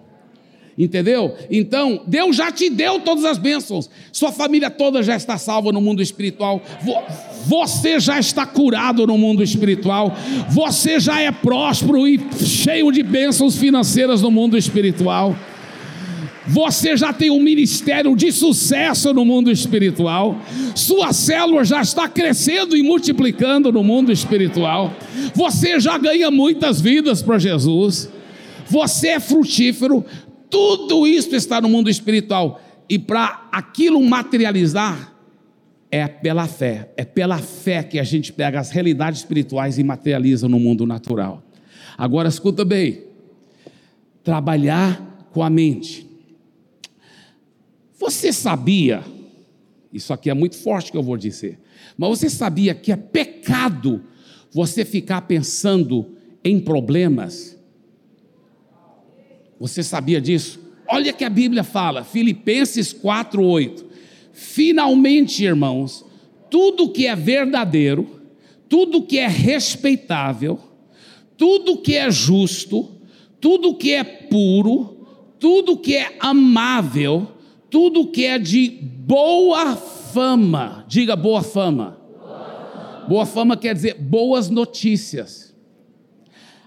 Entendeu? 0.76 1.34
Então, 1.50 2.02
Deus 2.06 2.36
já 2.36 2.52
te 2.52 2.68
deu 2.68 3.00
todas 3.00 3.24
as 3.24 3.38
bênçãos. 3.38 3.88
Sua 4.12 4.30
família 4.30 4.68
toda 4.68 5.02
já 5.02 5.16
está 5.16 5.38
salva 5.38 5.72
no 5.72 5.80
mundo 5.80 6.02
espiritual. 6.02 6.62
Você 7.46 7.98
já 7.98 8.18
está 8.18 8.44
curado 8.44 9.06
no 9.06 9.16
mundo 9.16 9.42
espiritual. 9.42 10.14
Você 10.50 11.00
já 11.00 11.20
é 11.22 11.32
próspero 11.32 12.06
e 12.06 12.20
cheio 12.44 12.92
de 12.92 13.02
bênçãos 13.02 13.56
financeiras 13.56 14.20
no 14.20 14.30
mundo 14.30 14.58
espiritual. 14.58 15.34
Você 16.46 16.96
já 16.96 17.12
tem 17.12 17.30
um 17.30 17.40
ministério 17.40 18.16
de 18.16 18.32
sucesso 18.32 19.12
no 19.12 19.24
mundo 19.24 19.50
espiritual. 19.50 20.40
Sua 20.74 21.12
célula 21.12 21.64
já 21.64 21.82
está 21.82 22.08
crescendo 22.08 22.76
e 22.76 22.82
multiplicando 22.82 23.70
no 23.70 23.84
mundo 23.84 24.10
espiritual. 24.10 24.92
Você 25.34 25.78
já 25.78 25.98
ganha 25.98 26.30
muitas 26.30 26.80
vidas 26.80 27.22
para 27.22 27.38
Jesus. 27.38 28.10
Você 28.66 29.08
é 29.08 29.20
frutífero. 29.20 30.04
Tudo 30.48 31.06
isso 31.06 31.36
está 31.36 31.60
no 31.60 31.68
mundo 31.68 31.90
espiritual. 31.90 32.60
E 32.88 32.98
para 32.98 33.48
aquilo 33.52 34.02
materializar, 34.02 35.14
é 35.90 36.08
pela 36.08 36.46
fé. 36.46 36.90
É 36.96 37.04
pela 37.04 37.38
fé 37.38 37.82
que 37.82 37.98
a 37.98 38.04
gente 38.04 38.32
pega 38.32 38.58
as 38.58 38.70
realidades 38.70 39.20
espirituais 39.20 39.78
e 39.78 39.84
materializa 39.84 40.48
no 40.48 40.58
mundo 40.58 40.86
natural. 40.86 41.42
Agora 41.98 42.28
escuta 42.28 42.64
bem: 42.64 43.02
trabalhar 44.24 45.28
com 45.32 45.42
a 45.42 45.50
mente. 45.50 46.09
Você 48.00 48.32
sabia, 48.32 49.04
isso 49.92 50.12
aqui 50.12 50.28
é 50.28 50.34
muito 50.34 50.56
forte 50.56 50.90
que 50.90 50.96
eu 50.96 51.02
vou 51.02 51.16
dizer, 51.16 51.60
mas 51.96 52.18
você 52.18 52.28
sabia 52.28 52.74
que 52.74 52.90
é 52.90 52.96
pecado 52.96 54.02
você 54.50 54.84
ficar 54.84 55.20
pensando 55.22 56.16
em 56.42 56.58
problemas 56.58 57.60
você 59.60 59.82
sabia 59.82 60.22
disso? 60.22 60.58
Olha 60.88 61.12
que 61.12 61.22
a 61.22 61.28
Bíblia 61.28 61.62
fala, 61.62 62.02
Filipenses 62.02 62.94
4:8. 62.94 63.84
Finalmente, 64.32 65.44
irmãos, 65.44 66.02
tudo 66.48 66.88
que 66.88 67.06
é 67.06 67.14
verdadeiro, 67.14 68.22
tudo 68.70 69.02
que 69.02 69.18
é 69.18 69.28
respeitável, 69.28 70.58
tudo 71.36 71.76
que 71.76 71.94
é 71.94 72.10
justo, 72.10 72.90
tudo 73.38 73.74
que 73.74 73.92
é 73.92 74.02
puro, 74.02 75.06
tudo 75.38 75.76
que 75.76 75.94
é 75.94 76.16
amável, 76.18 77.28
tudo 77.70 78.08
que 78.08 78.26
é 78.26 78.38
de 78.38 78.68
boa 78.70 79.76
fama. 79.76 80.84
Diga 80.88 81.14
boa 81.14 81.42
fama. 81.42 81.98
Boa 83.08 83.24
fama 83.24 83.56
quer 83.56 83.74
dizer 83.74 83.94
boas 83.94 84.50
notícias. 84.50 85.54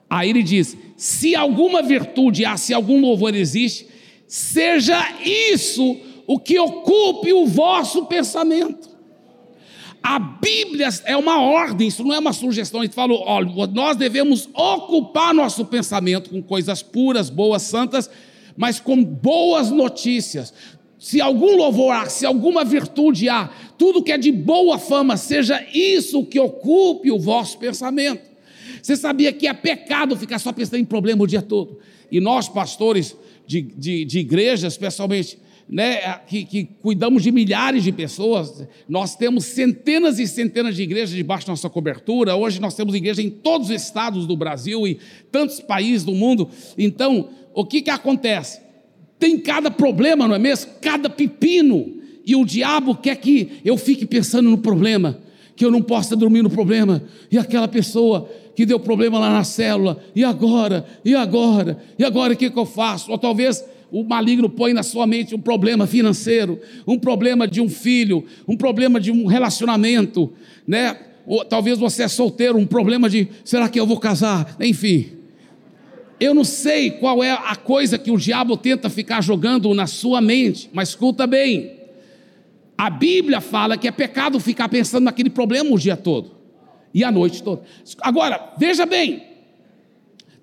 Aí 0.10 0.30
ele 0.30 0.44
diz: 0.44 0.78
se 0.98 1.36
alguma 1.36 1.82
virtude 1.82 2.46
há, 2.46 2.58
se 2.58 2.74
algum 2.74 3.00
louvor 3.00 3.36
existe, 3.36 3.88
seja 4.28 5.00
isso 5.22 5.98
o 6.26 6.40
que 6.40 6.60
ocupe 6.60 7.34
o 7.34 7.46
vosso 7.46 8.06
pensamento. 8.06 8.94
A 10.02 10.20
Bíblia 10.20 10.90
é 11.06 11.16
uma 11.16 11.42
ordem, 11.42 11.88
isso 11.88 12.04
não 12.04 12.14
é 12.14 12.20
uma 12.20 12.34
sugestão. 12.34 12.82
A 12.82 12.84
gente 12.84 12.94
falou, 12.94 13.24
olha, 13.26 13.68
nós 13.68 13.96
devemos 13.96 14.50
ocupar 14.54 15.34
nosso 15.34 15.64
pensamento 15.64 16.30
com 16.30 16.44
coisas 16.44 16.84
puras, 16.84 17.30
boas, 17.30 17.62
santas, 17.62 18.10
mas 18.58 18.82
com 18.82 19.02
boas 19.02 19.72
notícias. 19.72 20.54
Se 21.04 21.20
algum 21.20 21.58
louvor 21.58 21.94
há, 21.94 22.06
se 22.08 22.26
alguma 22.26 22.64
virtude 22.64 23.28
há, 23.28 23.50
tudo 23.78 24.02
que 24.02 24.10
é 24.10 24.18
de 24.18 24.32
boa 24.32 24.80
fama, 24.80 25.18
seja 25.18 25.62
isso 25.74 26.24
que 26.24 26.40
ocupe 26.40 27.12
o 27.12 27.20
vosso 27.20 27.58
pensamento. 27.58 28.22
Você 28.82 28.96
sabia 28.96 29.34
que 29.34 29.46
é 29.46 29.54
pecado 29.54 30.16
ficar 30.16 30.40
só 30.40 30.54
pensando 30.54 30.80
em 30.80 30.86
problema 30.86 31.22
o 31.22 31.28
dia 31.28 31.42
todo? 31.42 31.78
E 32.10 32.22
nós, 32.22 32.48
pastores 32.48 33.18
de, 33.46 33.62
de, 33.62 34.06
de 34.06 34.20
igreja, 34.20 34.66
especialmente, 34.66 35.38
né, 35.68 36.20
que, 36.26 36.46
que, 36.46 36.70
cuidamos 36.82 37.22
de 37.22 37.34
milhares 37.34 37.84
de 37.84 37.92
pessoas, 37.92 38.66
nós 38.88 39.14
temos 39.14 39.44
centenas 39.44 40.20
e 40.20 40.26
centenas 40.26 40.74
de 40.74 40.84
igrejas 40.84 41.14
debaixo 41.14 41.48
da 41.48 41.52
nossa 41.52 41.70
cobertura. 41.70 42.34
Hoje 42.34 42.62
nós 42.62 42.76
temos 42.76 42.96
igreja 42.96 43.22
em 43.22 43.30
todos 43.30 43.70
os 43.70 43.76
estados 43.76 44.26
do 44.26 44.38
Brasil 44.38 44.88
e 44.88 44.98
tantos 45.30 45.60
países 45.60 46.06
do 46.06 46.14
mundo. 46.14 46.50
Então, 46.78 47.28
o 47.54 47.66
que, 47.66 47.82
que 47.82 47.90
acontece? 47.90 48.64
Tem 49.24 49.40
cada 49.40 49.72
problema, 49.72 50.28
não 50.28 50.36
é 50.36 50.38
mesmo? 50.38 50.72
Cada 50.82 51.10
pepino. 51.10 51.94
E 52.26 52.36
o 52.36 52.44
diabo 52.44 52.94
quer 52.94 53.16
que 53.16 53.52
eu 53.64 53.78
fique 53.78 54.06
pensando 54.06 54.50
no 54.50 54.58
problema, 54.58 55.18
que 55.56 55.64
eu 55.64 55.72
não 55.72 55.82
possa 55.82 56.14
dormir 56.14 56.42
no 56.42 56.50
problema. 56.50 57.02
E 57.32 57.38
aquela 57.38 57.70
pessoa 57.70 58.30
que 58.54 58.66
deu 58.66 58.78
problema 58.78 59.18
lá 59.18 59.32
na 59.32 59.46
célula, 59.46 60.04
e 60.14 60.26
agora? 60.26 60.86
E 61.06 61.16
agora? 61.16 61.82
E 61.98 62.04
agora 62.04 62.34
o 62.34 62.36
que, 62.36 62.50
que 62.50 62.60
eu 62.60 62.66
faço? 62.66 63.12
Ou 63.12 63.18
talvez 63.18 63.64
o 63.90 64.04
maligno 64.04 64.50
põe 64.50 64.74
na 64.74 64.84
sua 64.84 65.08
mente 65.08 65.34
um 65.34 65.40
problema 65.40 65.88
financeiro, 65.88 66.60
um 66.86 67.00
problema 67.00 67.48
de 67.48 67.62
um 67.62 67.70
filho, 67.70 68.26
um 68.46 68.58
problema 68.58 69.00
de 69.00 69.10
um 69.10 69.26
relacionamento, 69.26 70.34
né? 70.68 70.98
Ou 71.26 71.46
talvez 71.46 71.80
você 71.80 72.04
é 72.04 72.08
solteiro, 72.10 72.58
um 72.58 72.66
problema 72.66 73.10
de 73.10 73.30
será 73.46 73.70
que 73.70 73.80
eu 73.80 73.88
vou 73.88 74.02
casar? 74.02 74.58
Enfim. 74.60 75.23
Eu 76.20 76.34
não 76.34 76.44
sei 76.44 76.92
qual 76.92 77.24
é 77.24 77.32
a 77.32 77.56
coisa 77.56 77.98
que 77.98 78.12
o 78.12 78.18
diabo 78.18 78.56
tenta 78.56 78.90
ficar 78.90 79.22
jogando 79.22 79.74
na 79.74 79.88
sua 79.88 80.22
mente, 80.22 80.70
mas 80.74 80.90
escuta 80.90 81.28
bem. 81.28 81.72
A 82.78 82.90
Bíblia 82.90 83.42
fala 83.42 83.78
que 83.78 83.88
é 83.88 83.92
pecado 83.92 84.40
ficar 84.40 84.70
pensando 84.70 85.04
naquele 85.04 85.30
problema 85.30 85.72
o 85.72 85.80
dia 85.80 85.98
todo 85.98 86.32
e 86.94 87.04
a 87.04 87.12
noite 87.12 87.42
toda. 87.42 87.64
Agora, 88.02 88.54
veja 88.58 88.86
bem. 88.86 89.24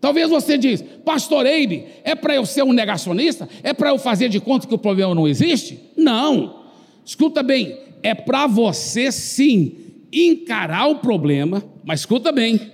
Talvez 0.00 0.30
você 0.30 0.56
diz, 0.56 0.82
pastor 1.04 1.44
Eibe, 1.44 1.84
é 2.02 2.14
para 2.14 2.34
eu 2.34 2.46
ser 2.46 2.62
um 2.62 2.72
negacionista? 2.72 3.48
É 3.62 3.74
para 3.74 3.90
eu 3.90 3.98
fazer 3.98 4.30
de 4.30 4.40
conta 4.40 4.66
que 4.66 4.74
o 4.74 4.78
problema 4.78 5.14
não 5.14 5.28
existe? 5.28 5.78
Não. 5.96 6.64
Escuta 7.04 7.42
bem, 7.42 7.78
é 8.02 8.14
para 8.14 8.46
você 8.46 9.12
sim 9.12 9.74
encarar 10.12 10.86
o 10.86 10.96
problema, 10.96 11.62
mas 11.84 12.00
escuta 12.00 12.32
bem, 12.32 12.72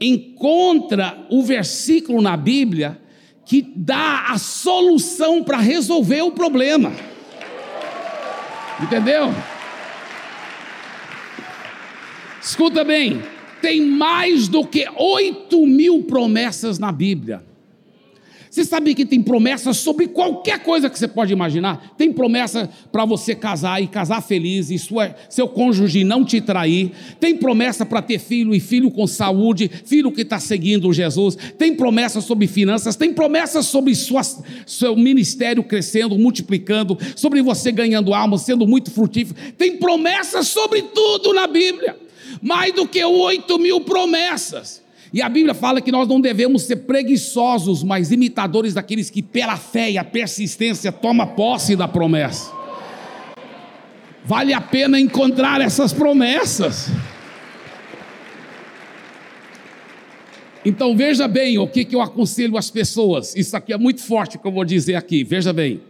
encontra 0.00 1.26
o 1.30 1.42
versículo 1.42 2.20
na 2.20 2.36
Bíblia 2.36 3.00
que 3.44 3.62
dá 3.76 4.26
a 4.28 4.38
solução 4.38 5.42
para 5.42 5.58
resolver 5.58 6.22
o 6.22 6.32
problema. 6.32 6.92
Entendeu? 8.82 9.32
Escuta 12.42 12.84
bem, 12.84 13.22
tem 13.62 13.80
mais 13.80 14.48
do 14.48 14.66
que 14.66 14.86
8 14.96 15.66
mil 15.66 16.02
promessas 16.04 16.78
na 16.78 16.92
Bíblia. 16.92 17.42
Você 18.56 18.64
sabia 18.64 18.94
que 18.94 19.04
tem 19.04 19.20
promessas 19.20 19.76
sobre 19.76 20.08
qualquer 20.08 20.60
coisa 20.60 20.88
que 20.88 20.98
você 20.98 21.06
pode 21.06 21.30
imaginar? 21.30 21.92
Tem 21.98 22.10
promessa 22.10 22.70
para 22.90 23.04
você 23.04 23.34
casar 23.34 23.82
e 23.82 23.86
casar 23.86 24.22
feliz 24.22 24.70
e 24.70 24.78
sua, 24.78 25.14
seu 25.28 25.46
cônjuge 25.46 26.04
não 26.04 26.24
te 26.24 26.40
trair. 26.40 26.90
Tem 27.20 27.36
promessa 27.36 27.84
para 27.84 28.00
ter 28.00 28.18
filho 28.18 28.54
e 28.54 28.58
filho 28.58 28.90
com 28.90 29.06
saúde, 29.06 29.70
filho 29.84 30.10
que 30.10 30.22
está 30.22 30.40
seguindo 30.40 30.90
Jesus. 30.90 31.36
Tem 31.58 31.76
promessa 31.76 32.22
sobre 32.22 32.46
finanças. 32.46 32.96
Tem 32.96 33.12
promessa 33.12 33.60
sobre 33.60 33.94
sua, 33.94 34.22
seu 34.64 34.96
ministério 34.96 35.62
crescendo, 35.62 36.18
multiplicando, 36.18 36.96
sobre 37.14 37.42
você 37.42 37.70
ganhando 37.70 38.14
alma, 38.14 38.38
sendo 38.38 38.66
muito 38.66 38.90
frutífero. 38.90 39.38
Tem 39.58 39.76
promessas 39.76 40.48
sobre 40.48 40.80
tudo 40.80 41.34
na 41.34 41.46
Bíblia 41.46 41.94
mais 42.40 42.72
do 42.72 42.88
que 42.88 43.04
oito 43.04 43.58
mil 43.58 43.82
promessas. 43.82 44.85
E 45.12 45.22
a 45.22 45.28
Bíblia 45.28 45.54
fala 45.54 45.80
que 45.80 45.92
nós 45.92 46.08
não 46.08 46.20
devemos 46.20 46.62
ser 46.62 46.76
preguiçosos, 46.76 47.82
mas 47.82 48.10
imitadores 48.10 48.74
daqueles 48.74 49.08
que, 49.08 49.22
pela 49.22 49.56
fé 49.56 49.90
e 49.90 49.98
a 49.98 50.04
persistência, 50.04 50.90
toma 50.90 51.26
posse 51.26 51.76
da 51.76 51.86
promessa. 51.86 52.52
Vale 54.24 54.52
a 54.52 54.60
pena 54.60 54.98
encontrar 54.98 55.60
essas 55.60 55.92
promessas. 55.92 56.90
Então 60.64 60.96
veja 60.96 61.28
bem 61.28 61.58
o 61.58 61.68
que, 61.68 61.84
que 61.84 61.94
eu 61.94 62.00
aconselho 62.00 62.56
às 62.56 62.68
pessoas. 62.68 63.36
Isso 63.36 63.56
aqui 63.56 63.72
é 63.72 63.78
muito 63.78 64.02
forte 64.02 64.36
que 64.36 64.44
eu 64.44 64.50
vou 64.50 64.64
dizer 64.64 64.96
aqui. 64.96 65.22
Veja 65.22 65.52
bem. 65.52 65.80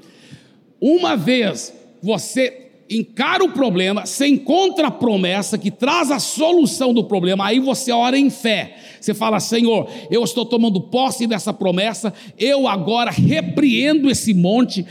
Uma 0.79 1.17
vez 1.17 1.73
você 2.03 2.66
encara 2.89 3.45
o 3.45 3.51
problema, 3.51 4.07
você 4.07 4.27
encontra 4.27 4.89
a 4.89 4.91
promessa 4.91 5.59
que 5.59 5.71
traz 5.71 6.11
a 6.11 6.19
solução 6.19 6.95
do 6.95 7.05
problema, 7.05 7.47
aí 7.47 7.59
você 7.59 7.93
ora 7.93 8.19
em 8.19 8.31
fé. 8.31 8.77
Você 9.01 9.15
fala: 9.15 9.41
Senhor, 9.41 9.89
eu 10.11 10.23
estou 10.23 10.45
tomando 10.45 10.81
posse 10.81 11.27
dessa 11.27 11.53
promessa, 11.53 12.13
eu 12.39 12.67
agora 12.69 13.11
repreendo 13.11 14.11
esse 14.11 14.33
monte. 14.33 14.87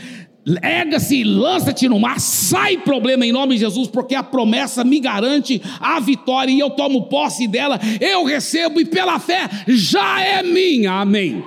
Lega-se 0.48 1.24
lança-te 1.24 1.88
no 1.88 1.98
mar, 1.98 2.20
sai 2.20 2.78
problema 2.78 3.26
em 3.26 3.32
nome 3.32 3.54
de 3.54 3.60
Jesus, 3.62 3.88
porque 3.88 4.14
a 4.14 4.22
promessa 4.22 4.84
me 4.84 5.00
garante 5.00 5.60
a 5.80 5.98
vitória 5.98 6.52
e 6.52 6.60
eu 6.60 6.70
tomo 6.70 7.06
posse 7.06 7.48
dela, 7.48 7.80
eu 8.00 8.22
recebo 8.22 8.80
e 8.80 8.84
pela 8.84 9.18
fé 9.18 9.50
já 9.66 10.22
é 10.22 10.44
minha. 10.44 10.92
Amém. 10.92 11.42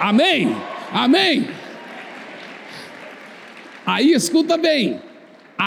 Amém. 0.00 0.56
Amém. 0.90 1.46
Aí 3.84 4.12
escuta 4.12 4.56
bem. 4.56 4.98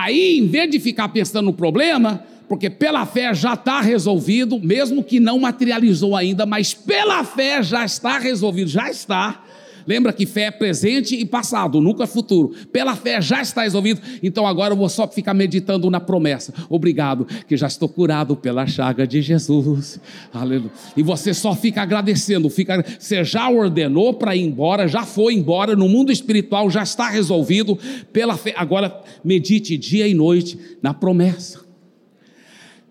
Aí, 0.04 0.38
em 0.38 0.48
vez 0.48 0.70
de 0.70 0.80
ficar 0.80 1.10
pensando 1.10 1.46
no 1.46 1.54
problema, 1.54 2.24
porque 2.48 2.70
pela 2.70 3.04
fé 3.06 3.34
já 3.34 3.56
está 3.56 3.82
resolvido, 3.82 4.60
mesmo 4.60 5.04
que 5.04 5.20
não 5.20 5.40
materializou 5.40 6.16
ainda, 6.16 6.46
mas 6.46 6.72
pela 6.72 7.24
fé 7.24 7.64
já 7.64 7.84
está 7.84 8.20
resolvido, 8.20 8.70
já 8.70 8.92
está. 8.92 9.44
Lembra 9.88 10.12
que 10.12 10.26
fé 10.26 10.44
é 10.44 10.52
presente 10.52 11.16
e 11.16 11.26
passado, 11.26 11.80
nunca 11.80 12.04
é 12.04 12.08
futuro. 12.08 12.54
Pela 12.74 12.94
fé 12.94 13.22
já 13.22 13.42
está 13.42 13.64
resolvido. 13.64 14.02
Então 14.22 14.46
agora 14.46 14.74
eu 14.74 14.78
vou 14.78 14.90
só 14.90 15.08
ficar 15.08 15.34
meditando 15.34 15.90
na 15.90 16.02
promessa. 16.02 16.54
Obrigado, 16.70 17.26
que 17.48 17.56
já 17.56 17.68
estou 17.68 17.88
curado 17.88 18.36
pela 18.36 18.68
chaga 18.68 19.08
de 19.08 19.22
Jesus. 19.22 20.00
Aleluia. 20.34 20.72
E 20.98 21.02
você 21.02 21.34
só 21.34 21.56
fica 21.56 21.82
agradecendo. 21.82 22.50
Fica, 22.50 22.84
você 23.00 23.24
já 23.24 23.50
ordenou 23.50 24.14
para 24.14 24.36
ir 24.36 24.44
embora, 24.44 24.90
já 24.90 25.04
foi 25.04 25.34
embora. 25.34 25.74
No 25.74 25.88
mundo 25.88 26.12
espiritual 26.12 26.70
já 26.70 26.84
está 26.84 27.10
resolvido 27.10 27.80
pela 28.12 28.36
fé. 28.36 28.54
Agora 28.58 29.02
medite 29.24 29.78
dia 29.78 30.06
e 30.06 30.14
noite 30.14 30.60
na 30.82 30.94
promessa. 30.94 31.66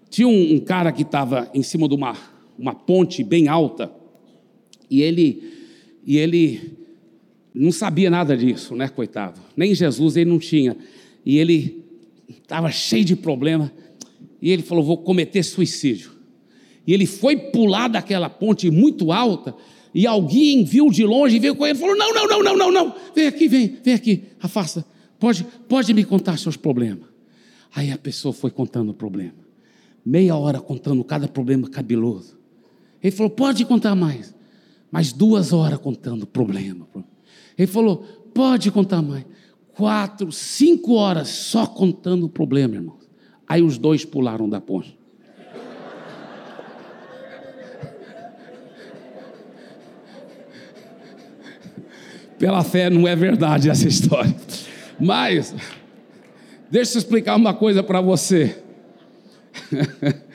Tinha 0.08 0.28
um, 0.28 0.54
um 0.54 0.60
cara 0.60 0.90
que 0.92 1.02
estava 1.02 1.50
em 1.52 1.62
cima 1.62 1.86
de 1.86 1.94
uma, 1.94 2.16
uma 2.58 2.74
ponte 2.74 3.22
bem 3.22 3.48
alta 3.48 3.90
e 4.90 5.02
ele 5.02 5.56
e 6.06 6.16
ele 6.18 6.85
não 7.56 7.72
sabia 7.72 8.10
nada 8.10 8.36
disso, 8.36 8.76
né, 8.76 8.86
coitado? 8.86 9.40
Nem 9.56 9.74
Jesus 9.74 10.14
ele 10.16 10.28
não 10.28 10.38
tinha. 10.38 10.76
E 11.24 11.38
ele 11.38 11.82
estava 12.28 12.70
cheio 12.70 13.04
de 13.04 13.16
problema. 13.16 13.72
E 14.42 14.50
ele 14.50 14.62
falou: 14.62 14.84
Vou 14.84 14.98
cometer 14.98 15.42
suicídio. 15.42 16.12
E 16.86 16.92
ele 16.92 17.06
foi 17.06 17.36
pular 17.36 17.88
daquela 17.88 18.28
ponte 18.28 18.70
muito 18.70 19.10
alta. 19.10 19.54
E 19.94 20.06
alguém 20.06 20.62
viu 20.62 20.90
de 20.90 21.02
longe, 21.04 21.38
veio 21.38 21.56
com 21.56 21.66
ele 21.66 21.78
e 21.78 21.80
falou: 21.80 21.96
Não, 21.96 22.12
não, 22.12 22.28
não, 22.28 22.42
não, 22.42 22.56
não, 22.56 22.70
não. 22.70 22.94
Vem 23.14 23.26
aqui, 23.26 23.48
vem, 23.48 23.78
vem 23.82 23.94
aqui, 23.94 24.24
afasta. 24.38 24.84
Pode, 25.18 25.46
pode 25.66 25.94
me 25.94 26.04
contar 26.04 26.38
seus 26.38 26.58
problemas. 26.58 27.08
Aí 27.74 27.90
a 27.90 27.96
pessoa 27.96 28.34
foi 28.34 28.50
contando 28.50 28.90
o 28.90 28.94
problema. 28.94 29.46
Meia 30.04 30.36
hora 30.36 30.60
contando 30.60 31.02
cada 31.02 31.26
problema 31.26 31.70
cabeloso. 31.70 32.38
Ele 33.02 33.10
falou: 33.10 33.30
Pode 33.30 33.64
contar 33.64 33.94
mais. 33.94 34.34
Mais 34.92 35.10
duas 35.10 35.54
horas 35.54 35.78
contando 35.78 36.24
o 36.24 36.26
problema. 36.26 36.86
Ele 37.58 37.66
falou: 37.66 37.98
pode 38.34 38.70
contar 38.70 39.02
mais. 39.02 39.24
Quatro, 39.74 40.32
cinco 40.32 40.94
horas 40.94 41.28
só 41.28 41.66
contando 41.66 42.26
o 42.26 42.28
problema, 42.28 42.76
irmão. 42.76 42.96
Aí 43.46 43.62
os 43.62 43.78
dois 43.78 44.04
pularam 44.04 44.48
da 44.48 44.60
ponte. 44.60 44.96
Pela 52.38 52.62
fé 52.62 52.90
não 52.90 53.08
é 53.08 53.16
verdade 53.16 53.70
essa 53.70 53.88
história. 53.88 54.34
Mas, 55.00 55.54
deixa 56.70 56.94
eu 56.94 56.98
explicar 56.98 57.36
uma 57.36 57.54
coisa 57.54 57.82
para 57.82 58.00
você. 58.00 58.62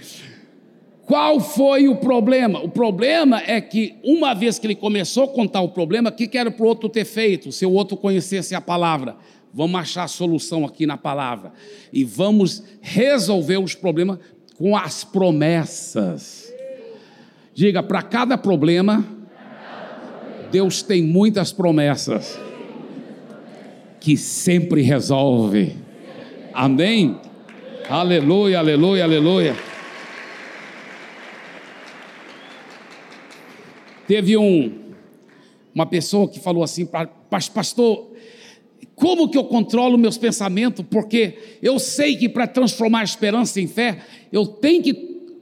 Qual 1.12 1.42
foi 1.42 1.90
o 1.90 1.98
problema? 1.98 2.64
O 2.64 2.70
problema 2.70 3.44
é 3.46 3.60
que, 3.60 3.96
uma 4.02 4.34
vez 4.34 4.58
que 4.58 4.66
ele 4.66 4.76
começou 4.76 5.26
a 5.26 5.28
contar 5.28 5.60
o 5.60 5.68
problema, 5.68 6.08
o 6.08 6.12
que, 6.14 6.26
que 6.26 6.38
era 6.38 6.50
para 6.50 6.64
o 6.64 6.70
outro 6.70 6.88
ter 6.88 7.04
feito? 7.04 7.52
Se 7.52 7.66
o 7.66 7.74
outro 7.74 7.98
conhecesse 7.98 8.56
a 8.56 8.62
palavra. 8.62 9.18
Vamos 9.54 9.82
achar 9.82 10.04
a 10.06 10.08
solução 10.08 10.64
aqui 10.64 10.86
na 10.86 10.96
palavra. 10.96 11.52
E 11.92 12.06
vamos 12.06 12.64
resolver 12.80 13.58
os 13.58 13.76
problemas 13.76 14.20
com 14.58 14.74
as 14.74 15.04
promessas. 15.04 16.50
Diga, 17.54 17.84
para 17.84 18.02
cada 18.04 18.38
problema, 18.38 19.06
Deus 20.50 20.82
tem 20.82 21.04
muitas 21.04 21.52
promessas 21.52 22.40
que 24.00 24.16
sempre 24.16 24.82
resolve. 24.82 25.76
Amém? 26.54 27.20
Aleluia, 27.90 28.60
aleluia, 28.60 29.04
aleluia. 29.04 29.71
Teve 34.12 34.36
um, 34.36 34.74
uma 35.74 35.86
pessoa 35.86 36.28
que 36.28 36.38
falou 36.38 36.66
assim, 36.66 36.86
pastor, 37.54 38.12
como 38.94 39.30
que 39.30 39.38
eu 39.38 39.46
controlo 39.46 39.98
meus 39.98 40.18
pensamentos? 40.18 40.86
Porque 40.92 41.38
eu 41.62 41.80
sei 41.80 42.18
que 42.18 42.28
para 42.28 42.46
transformar 42.46 43.00
a 43.00 43.04
esperança 43.06 43.62
em 43.62 43.68
fé, 43.68 44.04
eu 44.30 44.46
tenho 44.46 44.84
que 44.84 44.94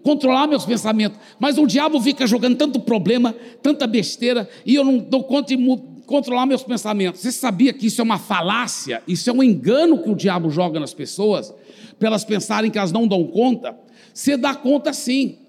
controlar 0.03 0.45
meus 0.45 0.65
pensamentos. 0.65 1.19
Mas 1.39 1.58
o 1.58 1.65
diabo 1.65 1.99
fica 1.99 2.27
jogando 2.27 2.58
tanto 2.58 2.79
problema, 2.79 3.36
tanta 3.63 3.88
besteira, 3.88 4.47
e 4.63 4.75
eu 4.75 4.86
não 4.86 4.99
dou 4.99 5.23
conta 5.23 5.58
de 5.58 5.79
controlar 6.05 6.45
meus 6.45 6.62
pensamentos. 6.62 7.21
Você 7.21 7.32
sabia 7.32 7.73
que 7.73 7.88
isso 7.88 7.99
é 8.01 8.03
uma 8.03 8.19
falácia? 8.19 9.01
Isso 9.08 9.32
é 9.32 9.34
um 9.34 9.41
engano 9.41 9.97
que 10.03 10.12
o 10.12 10.15
diabo 10.15 10.51
joga 10.51 10.79
nas 10.79 10.93
pessoas, 10.93 11.51
para 11.97 12.10
elas 12.10 12.23
pensarem 12.23 12.69
que 12.69 12.77
elas 12.77 12.91
não 12.91 13.08
dão 13.08 13.23
conta? 13.25 13.75
Você 14.13 14.38
dá 14.38 14.53
conta 14.53 14.93
sim. 14.93 15.39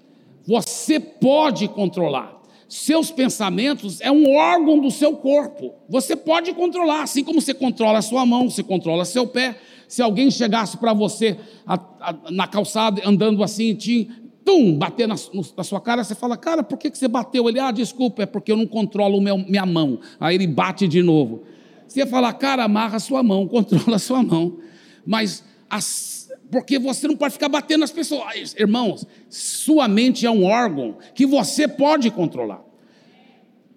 Você 0.47 0.99
pode 0.99 1.67
controlar 1.67 2.40
seus 2.71 3.11
pensamentos 3.11 3.99
é 3.99 4.09
um 4.09 4.33
órgão 4.33 4.79
do 4.79 4.89
seu 4.89 5.17
corpo. 5.17 5.73
Você 5.89 6.15
pode 6.15 6.53
controlar, 6.53 7.03
assim 7.03 7.21
como 7.21 7.41
você 7.41 7.53
controla 7.53 7.99
a 7.99 8.01
sua 8.01 8.25
mão, 8.25 8.49
você 8.49 8.63
controla 8.63 9.03
seu 9.03 9.27
pé. 9.27 9.57
Se 9.89 10.01
alguém 10.01 10.31
chegasse 10.31 10.77
para 10.77 10.93
você 10.93 11.37
a, 11.67 11.73
a, 11.99 12.15
na 12.31 12.47
calçada 12.47 13.01
andando 13.05 13.43
assim, 13.43 13.75
te, 13.75 14.09
tum, 14.45 14.77
bater 14.77 15.05
na, 15.05 15.15
na, 15.57 15.63
sua 15.65 15.81
cara, 15.81 16.01
você 16.01 16.15
fala, 16.15 16.37
cara, 16.37 16.63
por 16.63 16.77
que, 16.77 16.89
que 16.89 16.97
você 16.97 17.09
bateu? 17.09 17.49
Ele, 17.49 17.59
ah, 17.59 17.71
desculpa, 17.71 18.23
é 18.23 18.25
porque 18.25 18.53
eu 18.53 18.55
não 18.55 18.65
controlo 18.65 19.19
meu, 19.19 19.37
minha 19.37 19.65
mão. 19.65 19.99
Aí 20.17 20.35
ele 20.35 20.47
bate 20.47 20.87
de 20.87 21.03
novo. 21.03 21.43
Você 21.85 21.99
ia 21.99 22.07
falar, 22.07 22.31
cara, 22.35 22.63
amarra 22.63 22.95
a 22.95 23.01
sua 23.01 23.21
mão, 23.21 23.45
controla 23.51 23.97
a 23.97 23.99
sua 23.99 24.23
mão. 24.23 24.59
Mas 25.05 25.43
as, 25.69 26.20
porque 26.51 26.77
você 26.77 27.07
não 27.07 27.15
pode 27.15 27.33
ficar 27.33 27.47
batendo 27.47 27.79
nas 27.79 27.91
pessoas. 27.91 28.53
Irmãos, 28.59 29.07
sua 29.29 29.87
mente 29.87 30.25
é 30.25 30.29
um 30.29 30.43
órgão 30.43 30.97
que 31.15 31.25
você 31.25 31.67
pode 31.67 32.11
controlar. 32.11 32.61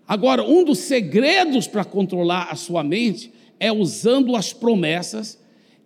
Agora, 0.06 0.42
um 0.42 0.64
dos 0.64 0.80
segredos 0.80 1.66
para 1.68 1.84
controlar 1.84 2.48
a 2.50 2.56
sua 2.56 2.82
mente 2.82 3.32
é 3.60 3.72
usando 3.72 4.34
as 4.36 4.52
promessas 4.52 5.38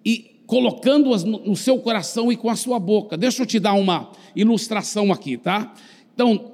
e 0.04 0.40
colocando-as 0.46 1.22
no 1.22 1.54
seu 1.54 1.78
coração 1.78 2.32
e 2.32 2.36
com 2.36 2.48
a 2.48 2.56
sua 2.56 2.78
boca. 2.78 3.18
Deixa 3.18 3.42
eu 3.42 3.46
te 3.46 3.60
dar 3.60 3.74
uma 3.74 4.10
ilustração 4.34 5.12
aqui, 5.12 5.36
tá? 5.36 5.74
Então, 6.14 6.52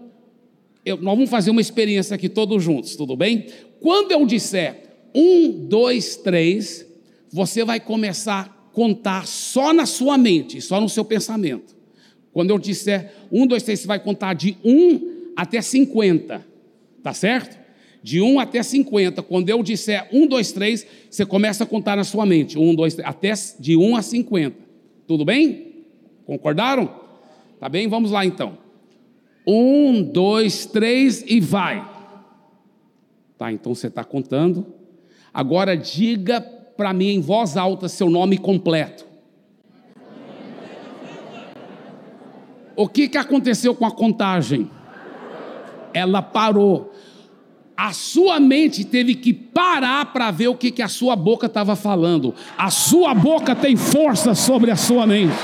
eu, 0.85 0.97
nós 0.97 1.15
vamos 1.15 1.31
fazer 1.31 1.51
uma 1.51 1.61
experiência 1.61 2.15
aqui 2.15 2.29
todos 2.29 2.63
juntos, 2.63 2.97
tudo 2.97 3.17
bem? 3.17 3.47
Quando 3.81 4.11
eu 4.11 4.27
disser 4.27 4.83
um, 5.15 5.51
dois, 5.69 6.17
três, 6.17 6.85
você 7.31 7.65
vai 7.65 7.79
começar 7.79 8.54
contar 8.75 9.27
só 9.27 9.73
na 9.73 9.87
sua 9.87 10.19
mente, 10.19 10.61
só 10.61 10.81
no 10.81 10.89
seu 10.89 11.05
pensamento. 11.05 11.75
Quando 12.33 12.51
eu 12.51 12.59
disser 12.59 13.15
um, 13.31 13.47
dois, 13.47 13.63
três, 13.63 13.81
você 13.81 13.87
vai 13.87 14.01
contar 14.01 14.35
de 14.35 14.59
um 14.65 15.31
até 15.37 15.63
50, 15.63 16.45
tá 17.03 17.15
certo? 17.15 17.63
De 18.03 18.21
1 18.21 18.39
até 18.39 18.63
50. 18.63 19.23
Quando 19.23 19.49
eu 19.49 19.63
disser 19.63 20.07
1, 20.13 20.27
2, 20.27 20.53
3, 20.53 20.87
você 21.09 21.25
começa 21.25 21.65
a 21.65 21.67
contar 21.67 21.97
na 21.97 22.05
sua 22.05 22.27
mente. 22.27 22.59
1, 22.59 22.75
2, 22.75 22.95
3, 22.97 23.09
até 23.09 23.33
de 23.59 23.77
1 23.77 23.97
a 23.97 24.03
50. 24.03 24.57
Tudo 25.07 25.25
bem? 25.25 25.87
Concordaram? 26.27 27.01
Tá 27.59 27.67
bem? 27.69 27.89
Vamos 27.89 28.11
lá 28.11 28.27
então. 28.27 28.59
1, 29.47 30.03
2, 30.03 30.67
3 30.67 31.25
e 31.27 31.41
vai. 31.41 31.91
Tá, 33.39 33.51
então 33.51 33.75
você 33.75 33.87
está 33.87 34.05
contando. 34.05 34.67
Agora 35.33 35.77
diga 35.77 36.41
para 36.77 36.93
mim 36.93 37.09
em 37.09 37.21
voz 37.21 37.57
alta 37.57 37.89
seu 37.89 38.11
nome 38.11 38.39
completo. 38.39 39.05
O 42.77 42.89
que, 42.89 43.09
que 43.09 43.19
aconteceu 43.19 43.75
com 43.75 43.87
a 43.87 43.91
contagem? 43.91 44.69
Ela 45.93 46.21
parou. 46.21 46.93
A 47.77 47.93
sua 47.93 48.41
mente 48.41 48.85
teve 48.85 49.15
que 49.15 49.33
parar 49.33 50.13
para 50.13 50.31
ver 50.31 50.49
o 50.49 50.57
que, 50.57 50.71
que 50.71 50.83
a 50.83 50.89
sua 50.89 51.15
boca 51.15 51.47
estava 51.47 51.77
falando. 51.77 52.35
A 52.59 52.71
sua 52.71 53.15
boca 53.15 53.55
tem 53.55 53.77
força 53.77 54.35
sobre 54.35 54.71
a 54.71 54.77
sua 54.77 55.07
mente. 55.07 55.35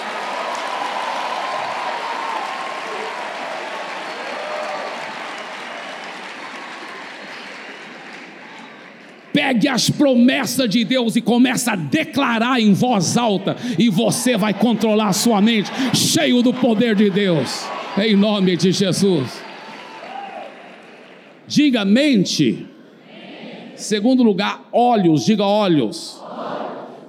Pegue 9.50 9.66
as 9.66 9.90
promessas 9.90 10.70
de 10.70 10.84
Deus 10.84 11.16
e 11.16 11.20
comece 11.20 11.68
a 11.68 11.74
declarar 11.74 12.60
em 12.60 12.72
voz 12.72 13.16
alta, 13.16 13.56
e 13.76 13.90
você 13.90 14.36
vai 14.36 14.54
controlar 14.54 15.08
a 15.08 15.12
sua 15.12 15.40
mente, 15.40 15.68
cheio 15.92 16.40
do 16.40 16.54
poder 16.54 16.94
de 16.94 17.10
Deus, 17.10 17.66
em 17.98 18.14
nome 18.14 18.56
de 18.56 18.70
Jesus. 18.70 19.42
Diga 21.48 21.84
mente. 21.84 22.64
Segundo 23.74 24.22
lugar, 24.22 24.68
olhos, 24.72 25.24
diga 25.24 25.44
olhos. 25.44 26.22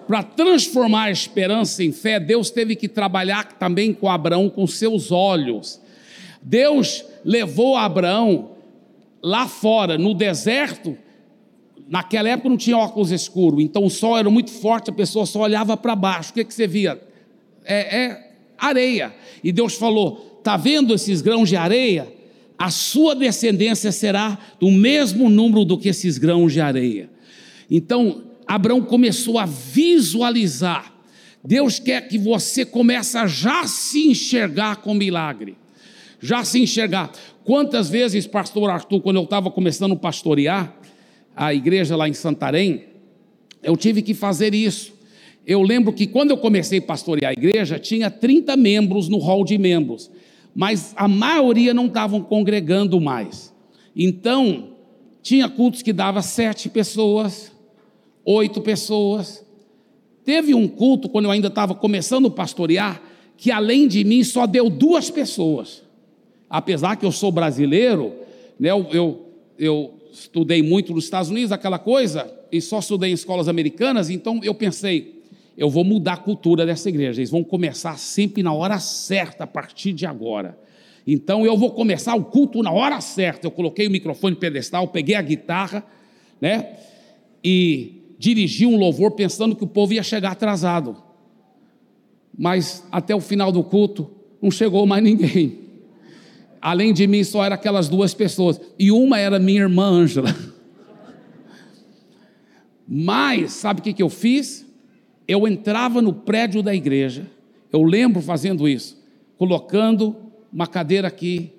Para 0.08 0.24
transformar 0.24 1.04
a 1.04 1.12
esperança 1.12 1.84
em 1.84 1.92
fé, 1.92 2.20
Deus 2.20 2.50
teve 2.50 2.76
que 2.76 2.88
trabalhar 2.88 3.52
também 3.60 3.94
com 3.94 4.10
Abraão 4.10 4.50
com 4.50 4.66
seus 4.66 5.12
olhos. 5.12 5.80
Deus 6.42 7.06
levou 7.24 7.78
Abraão 7.78 8.54
lá 9.22 9.48
fora, 9.48 9.96
no 9.96 10.16
deserto. 10.16 10.98
Naquela 11.92 12.30
época 12.30 12.48
não 12.48 12.56
tinha 12.56 12.78
óculos 12.78 13.12
escuros, 13.12 13.62
então 13.62 13.84
o 13.84 13.90
sol 13.90 14.18
era 14.18 14.30
muito 14.30 14.50
forte, 14.50 14.90
a 14.90 14.94
pessoa 14.94 15.26
só 15.26 15.42
olhava 15.42 15.76
para 15.76 15.94
baixo. 15.94 16.32
O 16.32 16.34
que, 16.36 16.46
que 16.46 16.54
você 16.54 16.66
via? 16.66 16.98
É, 17.66 18.04
é 18.04 18.32
areia. 18.58 19.14
E 19.44 19.52
Deus 19.52 19.74
falou: 19.74 20.38
está 20.38 20.56
vendo 20.56 20.94
esses 20.94 21.22
grãos 21.22 21.50
de 21.50 21.58
areia? 21.58 22.08
A 22.58 22.72
sua 22.72 23.14
descendência 23.14 23.92
será 23.92 24.40
do 24.58 24.72
mesmo 24.72 25.30
número 25.30 25.66
do 25.66 25.78
que 25.78 25.90
esses 25.90 26.18
grãos 26.18 26.54
de 26.54 26.62
areia. 26.62 27.10
Então, 27.70 28.24
Abraão 28.48 28.82
começou 28.84 29.38
a 29.38 29.46
visualizar. 29.46 30.94
Deus 31.44 31.78
quer 31.78 32.08
que 32.08 32.18
você 32.18 32.64
comece 32.64 33.18
a 33.18 33.28
já 33.28 33.68
se 33.68 34.08
enxergar 34.08 34.78
com 34.78 34.94
milagre. 34.94 35.58
Já 36.22 36.46
se 36.46 36.58
enxergar. 36.58 37.12
Quantas 37.44 37.90
vezes, 37.90 38.26
pastor 38.26 38.70
Arthur, 38.70 39.02
quando 39.02 39.18
eu 39.18 39.24
estava 39.24 39.52
começando 39.52 39.92
a 39.92 39.98
pastorear 39.98 40.81
a 41.36 41.54
igreja 41.54 41.96
lá 41.96 42.08
em 42.08 42.14
Santarém, 42.14 42.86
eu 43.64 43.78
tive 43.78 44.02
que 44.02 44.14
fazer 44.14 44.54
isso. 44.54 44.94
Eu 45.46 45.62
lembro 45.62 45.92
que 45.94 46.06
quando 46.06 46.32
eu 46.32 46.38
comecei 46.38 46.80
a 46.80 46.82
pastorear 46.84 47.32
a 47.32 47.34
igreja, 47.34 47.80
tinha 47.80 48.10
30 48.10 48.56
membros 48.56 49.10
no 49.10 49.18
hall 49.18 49.44
de 49.44 49.58
membros, 49.58 50.12
mas 50.54 50.94
a 50.96 51.08
maioria 51.08 51.74
não 51.74 51.88
estavam 51.88 52.22
congregando 52.22 53.00
mais. 53.00 53.54
Então, 53.96 54.70
tinha 55.22 55.50
cultos 55.50 55.82
que 55.82 55.94
dava 55.94 56.22
sete 56.22 56.70
pessoas, 56.70 57.52
oito 58.26 58.62
pessoas. 58.62 59.46
Teve 60.24 60.54
um 60.54 60.68
culto, 60.68 61.10
quando 61.10 61.26
eu 61.26 61.32
ainda 61.32 61.48
estava 61.48 61.74
começando 61.74 62.28
a 62.28 62.32
pastorear, 62.32 63.02
que 63.38 63.52
além 63.52 63.88
de 63.88 64.04
mim 64.04 64.24
só 64.24 64.46
deu 64.46 64.70
duas 64.70 65.10
pessoas. 65.10 65.84
Apesar 66.50 66.96
que 66.96 67.06
eu 67.06 67.12
sou 67.12 67.32
brasileiro, 67.32 68.14
né, 68.60 68.70
eu, 68.70 68.88
eu, 68.92 69.26
eu 69.58 69.94
estudei 70.12 70.62
muito 70.62 70.94
nos 70.94 71.06
Estados 71.06 71.30
Unidos, 71.30 71.52
aquela 71.52 71.80
coisa, 71.80 72.32
e 72.52 72.60
só 72.60 72.80
estudei 72.80 73.12
em 73.12 73.14
escolas 73.14 73.48
americanas, 73.48 74.10
então 74.10 74.40
eu 74.44 74.54
pensei, 74.54 75.22
eu 75.58 75.70
vou 75.70 75.84
mudar 75.84 76.14
a 76.14 76.18
cultura 76.18 76.66
dessa 76.66 76.90
igreja, 76.90 77.20
eles 77.20 77.30
vão 77.30 77.44
começar 77.44 77.98
sempre 77.98 78.44
na 78.44 78.54
hora 78.54 78.80
certa, 78.80 79.44
a 79.44 79.48
partir 79.48 79.94
de 79.94 80.06
agora. 80.06 80.58
Então 81.06 81.46
eu 81.46 81.58
vou 81.58 81.72
começar 81.72 82.16
o 82.16 82.26
culto 82.26 82.62
na 82.62 82.72
hora 82.72 83.02
certa. 83.02 83.48
Eu 83.48 83.52
coloquei 83.52 83.88
o 83.88 83.92
microfone 83.92 84.36
pedestal, 84.36 84.88
peguei 84.88 85.16
a 85.16 85.22
guitarra, 85.22 85.84
né? 86.40 86.78
E 87.44 88.16
dirigi 88.18 88.66
um 88.66 88.78
louvor 88.78 89.12
pensando 89.12 89.56
que 89.56 89.64
o 89.64 89.68
povo 89.68 89.94
ia 89.94 90.04
chegar 90.04 90.32
atrasado. 90.32 90.96
Mas 92.38 92.86
até 92.92 93.16
o 93.16 93.20
final 93.20 93.52
do 93.52 93.64
culto 93.64 94.12
não 94.42 94.52
chegou 94.52 94.86
mais 94.86 95.04
ninguém. 95.04 95.60
Além 96.62 96.94
de 96.94 97.08
mim, 97.08 97.24
só 97.24 97.44
eram 97.44 97.56
aquelas 97.56 97.90
duas 97.90 98.14
pessoas. 98.14 98.62
E 98.78 98.92
uma 98.92 99.18
era 99.18 99.40
minha 99.40 99.62
irmã 99.62 99.86
Ângela. 99.86 100.36
Mas, 102.88 103.54
sabe 103.54 103.80
o 103.80 103.84
que, 103.84 103.94
que 103.94 104.04
eu 104.04 104.10
fiz? 104.10 104.66
Eu 105.26 105.48
entrava 105.48 106.02
no 106.02 106.14
prédio 106.14 106.62
da 106.62 106.76
igreja, 106.76 107.26
eu 107.72 107.84
lembro 107.84 108.22
fazendo 108.22 108.68
isso, 108.68 109.02
colocando 109.38 110.16
uma 110.52 110.68
cadeira 110.68 111.08
aqui, 111.08 111.54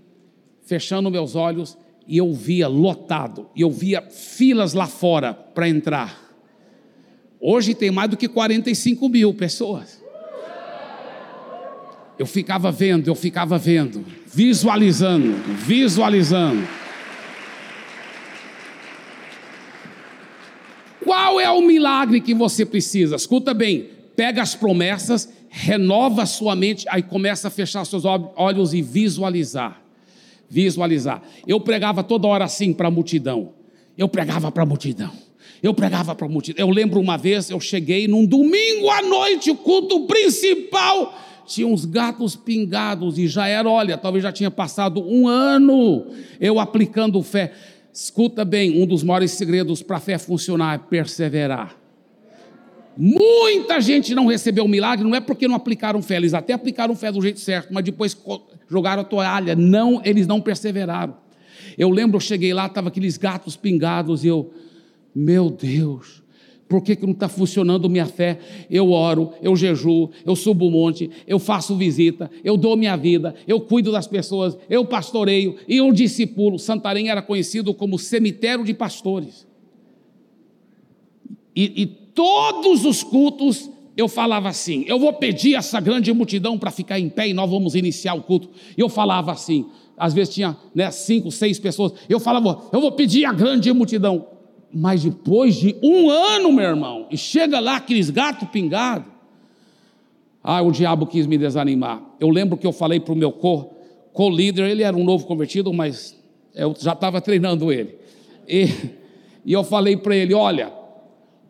fechando 0.62 1.10
meus 1.10 1.34
olhos, 1.34 1.78
e 2.06 2.18
eu 2.18 2.34
via 2.34 2.68
lotado, 2.68 3.48
e 3.56 3.62
eu 3.62 3.70
via 3.70 4.02
filas 4.02 4.74
lá 4.74 4.86
fora 4.86 5.32
para 5.32 5.66
entrar. 5.66 6.34
Hoje 7.40 7.74
tem 7.74 7.90
mais 7.90 8.10
do 8.10 8.16
que 8.16 8.28
45 8.28 9.08
mil 9.08 9.32
pessoas. 9.32 10.01
Eu 12.18 12.26
ficava 12.26 12.70
vendo, 12.70 13.08
eu 13.08 13.14
ficava 13.14 13.58
vendo, 13.58 14.04
visualizando, 14.26 15.34
visualizando. 15.56 16.66
Qual 21.04 21.40
é 21.40 21.50
o 21.50 21.60
milagre 21.62 22.20
que 22.20 22.34
você 22.34 22.64
precisa? 22.64 23.16
Escuta 23.16 23.52
bem, 23.52 23.88
pega 24.14 24.40
as 24.40 24.54
promessas, 24.54 25.28
renova 25.48 26.24
sua 26.26 26.54
mente, 26.54 26.86
aí 26.88 27.02
começa 27.02 27.48
a 27.48 27.50
fechar 27.50 27.84
seus 27.84 28.04
olhos 28.04 28.72
e 28.72 28.80
visualizar. 28.80 29.82
Visualizar. 30.48 31.22
Eu 31.46 31.60
pregava 31.60 32.04
toda 32.04 32.28
hora 32.28 32.44
assim 32.44 32.72
para 32.72 32.88
a 32.88 32.90
multidão. 32.90 33.52
Eu 33.96 34.08
pregava 34.08 34.52
para 34.52 34.62
a 34.62 34.66
multidão. 34.66 35.10
Eu 35.62 35.74
pregava 35.74 36.14
para 36.14 36.26
a 36.26 36.30
multidão. 36.30 36.66
Eu 36.66 36.72
lembro 36.72 37.00
uma 37.00 37.16
vez, 37.16 37.50
eu 37.50 37.60
cheguei 37.60 38.06
num 38.06 38.26
domingo 38.26 38.90
à 38.90 39.02
noite, 39.02 39.50
o 39.50 39.56
culto 39.56 40.06
principal. 40.06 41.18
Tinha 41.52 41.66
uns 41.66 41.84
gatos 41.84 42.34
pingados 42.34 43.18
e 43.18 43.28
já 43.28 43.46
era, 43.46 43.68
olha, 43.68 43.98
talvez 43.98 44.22
já 44.22 44.32
tinha 44.32 44.50
passado 44.50 45.06
um 45.06 45.28
ano 45.28 46.06
eu 46.40 46.58
aplicando 46.58 47.22
fé. 47.22 47.52
Escuta 47.92 48.42
bem, 48.42 48.82
um 48.82 48.86
dos 48.86 49.02
maiores 49.02 49.32
segredos 49.32 49.82
para 49.82 49.98
a 49.98 50.00
fé 50.00 50.16
funcionar 50.16 50.76
é 50.76 50.78
perseverar. 50.78 51.76
Muita 52.96 53.82
gente 53.82 54.14
não 54.14 54.24
recebeu 54.24 54.64
o 54.64 54.68
milagre, 54.68 55.06
não 55.06 55.14
é 55.14 55.20
porque 55.20 55.46
não 55.46 55.54
aplicaram 55.54 56.00
fé, 56.00 56.16
eles 56.16 56.32
até 56.32 56.54
aplicaram 56.54 56.96
fé 56.96 57.12
do 57.12 57.20
jeito 57.20 57.38
certo, 57.38 57.68
mas 57.70 57.84
depois 57.84 58.16
jogaram 58.66 59.02
a 59.02 59.04
toalha. 59.04 59.54
Não, 59.54 60.00
eles 60.06 60.26
não 60.26 60.40
perseveraram. 60.40 61.14
Eu 61.76 61.90
lembro, 61.90 62.16
eu 62.16 62.20
cheguei 62.20 62.54
lá, 62.54 62.64
estava 62.64 62.88
aqueles 62.88 63.18
gatos 63.18 63.56
pingados, 63.56 64.24
e 64.24 64.28
eu, 64.28 64.54
meu 65.14 65.50
Deus, 65.50 66.21
por 66.72 66.80
que, 66.80 66.96
que 66.96 67.04
não 67.04 67.12
está 67.12 67.28
funcionando 67.28 67.90
minha 67.90 68.06
fé? 68.06 68.38
Eu 68.70 68.92
oro, 68.92 69.34
eu 69.42 69.54
jejuo, 69.54 70.08
eu 70.24 70.34
subo 70.34 70.68
o 70.68 70.70
monte, 70.70 71.10
eu 71.26 71.38
faço 71.38 71.76
visita, 71.76 72.30
eu 72.42 72.56
dou 72.56 72.78
minha 72.78 72.96
vida, 72.96 73.34
eu 73.46 73.60
cuido 73.60 73.92
das 73.92 74.06
pessoas, 74.06 74.56
eu 74.70 74.82
pastoreio 74.82 75.54
e 75.68 75.76
eu 75.76 75.92
discipulo. 75.92 76.58
Santarém 76.58 77.10
era 77.10 77.20
conhecido 77.20 77.74
como 77.74 77.98
cemitério 77.98 78.64
de 78.64 78.72
pastores. 78.72 79.46
E, 81.54 81.82
e 81.82 81.84
todos 81.86 82.86
os 82.86 83.02
cultos 83.02 83.68
eu 83.94 84.08
falava 84.08 84.48
assim: 84.48 84.86
eu 84.88 84.98
vou 84.98 85.12
pedir 85.12 85.56
essa 85.56 85.78
grande 85.78 86.10
multidão 86.10 86.58
para 86.58 86.70
ficar 86.70 86.98
em 86.98 87.10
pé 87.10 87.28
e 87.28 87.34
nós 87.34 87.50
vamos 87.50 87.74
iniciar 87.74 88.14
o 88.14 88.22
culto. 88.22 88.48
Eu 88.78 88.88
falava 88.88 89.30
assim, 89.30 89.66
às 89.94 90.14
vezes 90.14 90.32
tinha 90.32 90.56
né, 90.74 90.90
cinco, 90.90 91.30
seis 91.30 91.58
pessoas. 91.58 91.92
Eu 92.08 92.18
falava, 92.18 92.62
eu 92.72 92.80
vou 92.80 92.92
pedir 92.92 93.26
a 93.26 93.32
grande 93.34 93.70
multidão. 93.74 94.31
Mas 94.72 95.02
depois 95.02 95.56
de 95.56 95.76
um 95.82 96.08
ano, 96.08 96.52
meu 96.52 96.64
irmão, 96.64 97.06
e 97.10 97.16
chega 97.16 97.60
lá 97.60 97.76
aqueles 97.76 98.08
gatos 98.10 98.48
pingados, 98.48 99.12
ah, 100.42 100.62
o 100.62 100.72
diabo 100.72 101.06
quis 101.06 101.26
me 101.26 101.38
desanimar. 101.38 102.02
Eu 102.18 102.28
lembro 102.30 102.56
que 102.56 102.66
eu 102.66 102.72
falei 102.72 102.98
para 102.98 103.12
o 103.12 103.16
meu 103.16 103.32
co-líder, 104.12 104.68
ele 104.70 104.82
era 104.82 104.96
um 104.96 105.04
novo 105.04 105.26
convertido, 105.26 105.72
mas 105.72 106.16
eu 106.54 106.74
já 106.78 106.92
estava 106.92 107.20
treinando 107.20 107.72
ele. 107.72 107.96
E, 108.48 108.68
e 109.44 109.52
eu 109.52 109.62
falei 109.62 109.96
para 109.96 110.16
ele: 110.16 110.34
olha, 110.34 110.72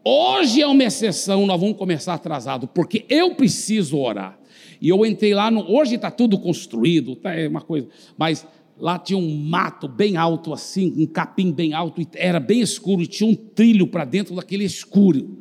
hoje 0.05 0.61
é 0.61 0.67
uma 0.67 0.85
exceção, 0.85 1.47
nós 1.47 1.61
vamos 1.61 1.77
começar 1.77 2.15
atrasado, 2.15 2.69
porque 2.69 3.07
eu 3.09 3.35
preciso 3.35 3.99
orar. 3.99 4.39
E 4.81 4.89
eu 4.89 5.07
entrei 5.07 5.33
lá, 5.33 5.51
no, 5.51 5.71
hoje 5.73 5.95
está 5.95 6.11
tudo 6.11 6.37
construído, 6.37 7.15
tá, 7.15 7.33
é 7.33 7.47
uma 7.47 7.61
coisa, 7.61 7.89
mas 8.19 8.47
Lá 8.83 8.99
tinha 8.99 9.17
um 9.17 9.37
mato 9.37 9.87
bem 9.87 10.17
alto 10.17 10.53
assim, 10.53 10.93
um 10.97 11.07
capim 11.07 11.53
bem 11.53 11.73
alto, 11.73 12.01
e 12.03 12.09
era 12.15 12.41
bem 12.41 12.61
escuro, 12.61 13.01
e 13.01 13.07
tinha 13.07 13.31
um 13.31 13.37
trilho 13.37 13.87
para 13.87 14.05
dentro 14.05 14.35
daquele 14.35 14.65
escuro. 14.65 15.39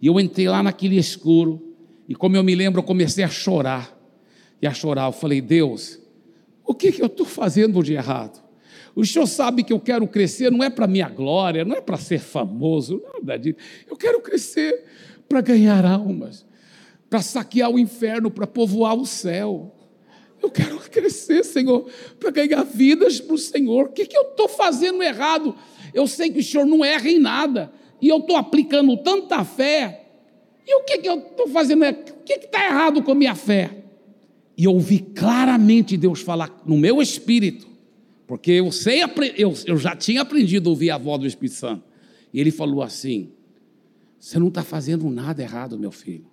E 0.00 0.06
eu 0.06 0.18
entrei 0.18 0.48
lá 0.48 0.62
naquele 0.62 0.96
escuro, 0.96 1.76
e 2.08 2.14
como 2.14 2.34
eu 2.34 2.42
me 2.42 2.54
lembro, 2.54 2.80
eu 2.80 2.82
comecei 2.82 3.22
a 3.22 3.28
chorar. 3.28 3.94
E 4.62 4.66
a 4.66 4.72
chorar, 4.72 5.04
eu 5.04 5.12
falei, 5.12 5.42
Deus, 5.42 6.00
o 6.64 6.72
que, 6.72 6.90
que 6.90 7.02
eu 7.02 7.08
estou 7.08 7.26
fazendo 7.26 7.82
de 7.82 7.92
errado? 7.92 8.42
O 8.96 9.04
Senhor 9.04 9.26
sabe 9.26 9.62
que 9.62 9.72
eu 9.74 9.80
quero 9.80 10.08
crescer, 10.08 10.50
não 10.50 10.64
é 10.64 10.70
para 10.70 10.86
minha 10.86 11.10
glória, 11.10 11.66
não 11.66 11.76
é 11.76 11.82
para 11.82 11.98
ser 11.98 12.20
famoso, 12.20 13.02
nada 13.12 13.36
disso. 13.36 13.58
Eu 13.86 13.98
quero 13.98 14.18
crescer 14.22 14.84
para 15.28 15.42
ganhar 15.42 15.84
almas, 15.84 16.46
para 17.10 17.20
saquear 17.20 17.68
o 17.68 17.78
inferno, 17.78 18.30
para 18.30 18.46
povoar 18.46 18.94
o 18.94 19.04
céu. 19.04 19.74
Eu 20.42 20.50
quero 20.50 20.78
crescer, 20.90 21.44
Senhor, 21.44 21.86
para 22.18 22.30
ganhar 22.30 22.62
vidas 22.64 23.20
para 23.20 23.34
o 23.34 23.38
Senhor. 23.38 23.86
O 23.86 23.92
que, 23.92 24.06
que 24.06 24.16
eu 24.16 24.22
estou 24.22 24.48
fazendo 24.48 25.02
errado? 25.02 25.54
Eu 25.92 26.06
sei 26.06 26.30
que 26.30 26.40
o 26.40 26.44
Senhor 26.44 26.64
não 26.66 26.84
erra 26.84 27.08
em 27.08 27.18
nada. 27.18 27.72
E 28.00 28.08
eu 28.08 28.18
estou 28.18 28.36
aplicando 28.36 28.96
tanta 28.98 29.44
fé. 29.44 30.06
E 30.66 30.74
o 30.74 30.84
que, 30.84 30.98
que 30.98 31.08
eu 31.08 31.18
estou 31.18 31.48
fazendo? 31.48 31.82
O 31.84 32.22
que 32.24 32.34
está 32.34 32.64
errado 32.66 33.02
com 33.02 33.12
a 33.12 33.14
minha 33.14 33.34
fé? 33.34 33.78
E 34.56 34.64
eu 34.64 34.72
ouvi 34.72 34.98
claramente 34.98 35.96
Deus 35.96 36.20
falar 36.20 36.62
no 36.66 36.76
meu 36.76 37.00
espírito, 37.00 37.68
porque 38.26 38.50
eu 38.50 38.72
sei, 38.72 39.02
eu, 39.36 39.54
eu 39.66 39.76
já 39.78 39.94
tinha 39.94 40.22
aprendido 40.22 40.68
a 40.68 40.70
ouvir 40.70 40.90
a 40.90 40.98
voz 40.98 41.20
do 41.20 41.26
Espírito 41.28 41.54
Santo. 41.54 41.84
E 42.32 42.40
ele 42.40 42.50
falou 42.50 42.82
assim: 42.82 43.30
Você 44.18 44.38
não 44.38 44.48
está 44.48 44.64
fazendo 44.64 45.08
nada 45.08 45.42
errado, 45.42 45.78
meu 45.78 45.92
filho. 45.92 46.26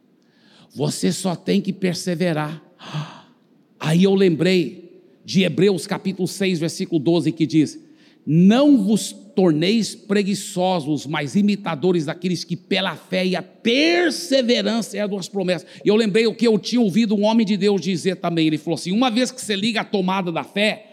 Você 0.73 1.11
só 1.11 1.35
tem 1.35 1.61
que 1.61 1.71
perseverar. 1.71 2.61
Aí 3.79 4.03
eu 4.03 4.13
lembrei 4.13 5.01
de 5.23 5.43
Hebreus 5.43 5.87
capítulo 5.87 6.27
6, 6.27 6.59
versículo 6.59 6.99
12, 6.99 7.31
que 7.31 7.45
diz: 7.45 7.79
Não 8.25 8.83
vos 8.83 9.11
torneis 9.35 9.93
preguiçosos, 9.93 11.05
mas 11.05 11.35
imitadores 11.35 12.05
daqueles 12.05 12.43
que 12.43 12.55
pela 12.55 12.95
fé 12.95 13.25
e 13.25 13.35
a 13.35 13.41
perseverança 13.43 14.97
herdam 14.97 15.19
as 15.19 15.27
promessas. 15.27 15.67
E 15.83 15.89
eu 15.89 15.95
lembrei 15.95 16.25
o 16.25 16.33
que 16.33 16.47
eu 16.47 16.57
tinha 16.57 16.79
ouvido 16.79 17.15
um 17.15 17.25
homem 17.25 17.45
de 17.45 17.57
Deus 17.57 17.81
dizer 17.81 18.15
também. 18.15 18.47
Ele 18.47 18.57
falou 18.57 18.75
assim: 18.75 18.91
uma 18.91 19.11
vez 19.11 19.31
que 19.31 19.41
você 19.41 19.55
liga 19.55 19.81
a 19.81 19.85
tomada 19.85 20.31
da 20.31 20.43
fé, 20.43 20.91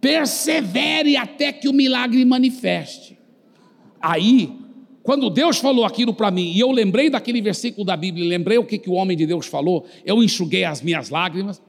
persevere 0.00 1.16
até 1.16 1.52
que 1.52 1.68
o 1.68 1.72
milagre 1.72 2.24
manifeste. 2.24 3.18
Aí, 4.00 4.52
quando 5.02 5.28
Deus 5.30 5.58
falou 5.58 5.84
aquilo 5.84 6.14
para 6.14 6.30
mim, 6.30 6.52
e 6.52 6.60
eu 6.60 6.70
lembrei 6.70 7.10
daquele 7.10 7.42
versículo 7.42 7.84
da 7.84 7.96
Bíblia, 7.96 8.28
lembrei 8.28 8.58
o 8.58 8.64
que, 8.64 8.78
que 8.78 8.88
o 8.88 8.92
homem 8.92 9.16
de 9.16 9.26
Deus 9.26 9.46
falou, 9.46 9.86
eu 10.04 10.22
enxuguei 10.22 10.64
as 10.64 10.80
minhas 10.80 11.10
lágrimas, 11.10 11.60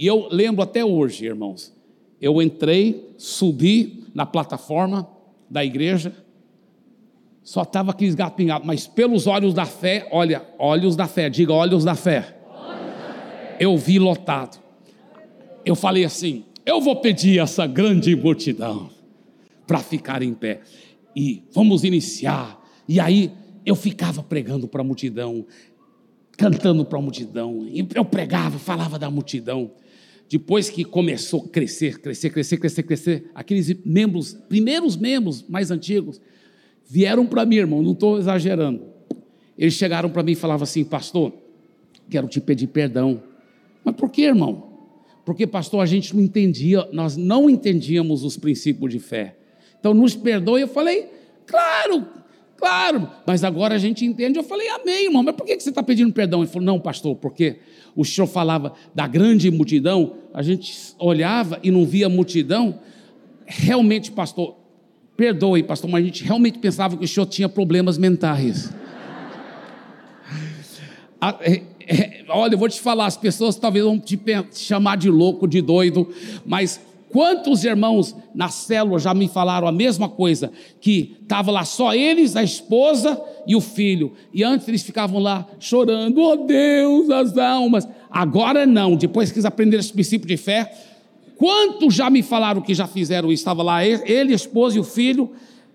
e 0.00 0.06
eu 0.06 0.28
lembro 0.30 0.62
até 0.62 0.82
hoje, 0.82 1.26
irmãos, 1.26 1.76
eu 2.18 2.40
entrei, 2.40 3.12
subi 3.18 4.02
na 4.14 4.24
plataforma 4.24 5.06
da 5.50 5.62
igreja, 5.62 6.14
só 7.42 7.64
estava 7.64 7.90
aqueles 7.90 8.14
gatos 8.14 8.34
pingados, 8.34 8.66
mas 8.66 8.86
pelos 8.86 9.26
olhos 9.26 9.52
da 9.52 9.66
fé, 9.66 10.08
olha, 10.10 10.42
olhos 10.58 10.96
da 10.96 11.06
fé, 11.06 11.28
diga 11.28 11.52
olhos 11.52 11.84
da 11.84 11.94
fé, 11.94 12.34
olhos 12.48 12.94
da 12.96 13.12
fé. 13.12 13.56
eu 13.60 13.76
vi 13.76 13.98
lotado. 13.98 14.58
Eu 15.66 15.76
falei 15.76 16.06
assim: 16.06 16.46
eu 16.64 16.80
vou 16.80 16.96
pedir 16.96 17.38
essa 17.38 17.66
grande 17.66 18.16
multidão 18.16 18.88
para 19.66 19.80
ficar 19.80 20.22
em 20.22 20.32
pé 20.32 20.62
e 21.14 21.42
vamos 21.52 21.84
iniciar. 21.84 22.58
E 22.88 22.98
aí 22.98 23.30
eu 23.66 23.76
ficava 23.76 24.22
pregando 24.22 24.66
para 24.66 24.80
a 24.80 24.84
multidão, 24.84 25.44
cantando 26.38 26.86
para 26.86 26.98
a 26.98 27.02
multidão, 27.02 27.68
eu 27.94 28.02
pregava, 28.02 28.58
falava 28.58 28.98
da 28.98 29.10
multidão. 29.10 29.72
Depois 30.30 30.70
que 30.70 30.84
começou 30.84 31.44
a 31.44 31.48
crescer, 31.48 31.98
crescer, 31.98 32.30
crescer, 32.30 32.56
crescer, 32.56 32.82
crescer, 32.84 33.30
aqueles 33.34 33.74
membros, 33.84 34.32
primeiros 34.48 34.96
membros 34.96 35.44
mais 35.48 35.72
antigos, 35.72 36.20
vieram 36.86 37.26
para 37.26 37.44
mim, 37.44 37.56
irmão, 37.56 37.82
não 37.82 37.90
estou 37.90 38.16
exagerando. 38.16 38.84
Eles 39.58 39.74
chegaram 39.74 40.08
para 40.08 40.22
mim 40.22 40.30
e 40.30 40.36
falavam 40.36 40.62
assim, 40.62 40.84
pastor, 40.84 41.32
quero 42.08 42.28
te 42.28 42.40
pedir 42.40 42.68
perdão. 42.68 43.20
Mas 43.84 43.96
por 43.96 44.08
que, 44.08 44.22
irmão? 44.22 44.70
Porque, 45.24 45.48
pastor, 45.48 45.82
a 45.82 45.86
gente 45.86 46.14
não 46.14 46.22
entendia, 46.22 46.88
nós 46.92 47.16
não 47.16 47.50
entendíamos 47.50 48.22
os 48.22 48.36
princípios 48.36 48.92
de 48.92 49.00
fé. 49.00 49.34
Então, 49.80 49.92
nos 49.92 50.14
perdoe. 50.14 50.60
Eu 50.60 50.68
falei, 50.68 51.08
claro, 51.44 52.06
claro. 52.56 53.10
Mas 53.26 53.42
agora 53.42 53.74
a 53.74 53.78
gente 53.78 54.04
entende. 54.04 54.38
Eu 54.38 54.44
falei, 54.44 54.68
amém, 54.68 55.06
irmão. 55.06 55.24
Mas 55.24 55.34
por 55.34 55.44
que 55.44 55.58
você 55.58 55.70
está 55.70 55.82
pedindo 55.82 56.12
perdão? 56.12 56.40
Ele 56.40 56.48
falou, 56.48 56.66
não, 56.66 56.78
pastor, 56.78 57.16
porque 57.16 57.58
o 57.94 58.04
senhor 58.04 58.26
falava 58.26 58.72
da 58.94 59.06
grande 59.06 59.50
multidão, 59.50 60.14
a 60.32 60.42
gente 60.42 60.94
olhava 60.98 61.58
e 61.62 61.70
não 61.70 61.84
via 61.84 62.08
multidão. 62.08 62.80
Realmente, 63.46 64.10
pastor, 64.12 64.56
perdoe, 65.16 65.62
pastor, 65.62 65.90
mas 65.90 66.02
a 66.02 66.06
gente 66.06 66.24
realmente 66.24 66.58
pensava 66.58 66.96
que 66.96 67.04
o 67.04 67.08
senhor 67.08 67.26
tinha 67.26 67.48
problemas 67.48 67.98
mentais. 67.98 68.72
É, 71.42 71.62
é, 71.86 72.24
olha, 72.30 72.54
eu 72.54 72.58
vou 72.58 72.66
te 72.66 72.80
falar, 72.80 73.04
as 73.04 73.16
pessoas 73.16 73.56
talvez 73.56 73.84
vão 73.84 73.98
te 73.98 74.18
chamar 74.52 74.96
de 74.96 75.10
louco, 75.10 75.46
de 75.46 75.60
doido, 75.60 76.08
mas 76.46 76.80
Quantos 77.12 77.64
irmãos 77.64 78.14
na 78.34 78.48
célula 78.48 78.98
já 78.98 79.12
me 79.12 79.28
falaram 79.28 79.66
a 79.66 79.72
mesma 79.72 80.08
coisa? 80.08 80.52
Que 80.80 81.16
estava 81.20 81.50
lá 81.50 81.64
só 81.64 81.92
eles, 81.92 82.36
a 82.36 82.42
esposa 82.42 83.20
e 83.46 83.56
o 83.56 83.60
filho. 83.60 84.12
E 84.32 84.44
antes 84.44 84.68
eles 84.68 84.82
ficavam 84.82 85.20
lá 85.20 85.46
chorando, 85.58 86.20
oh 86.20 86.36
Deus, 86.36 87.10
as 87.10 87.36
almas. 87.36 87.88
Agora 88.08 88.64
não, 88.64 88.94
depois 88.94 89.30
que 89.30 89.38
eles 89.38 89.44
aprenderam 89.44 89.80
esse 89.80 89.92
princípio 89.92 90.28
de 90.28 90.36
fé. 90.36 90.72
Quantos 91.36 91.94
já 91.94 92.08
me 92.08 92.22
falaram 92.22 92.60
que 92.60 92.74
já 92.74 92.86
fizeram 92.86 93.32
isso? 93.32 93.40
Estava 93.40 93.62
lá 93.62 93.84
ele, 93.84 94.32
a 94.32 94.36
esposa 94.36 94.76
e 94.76 94.80
o 94.80 94.84
filho. 94.84 95.32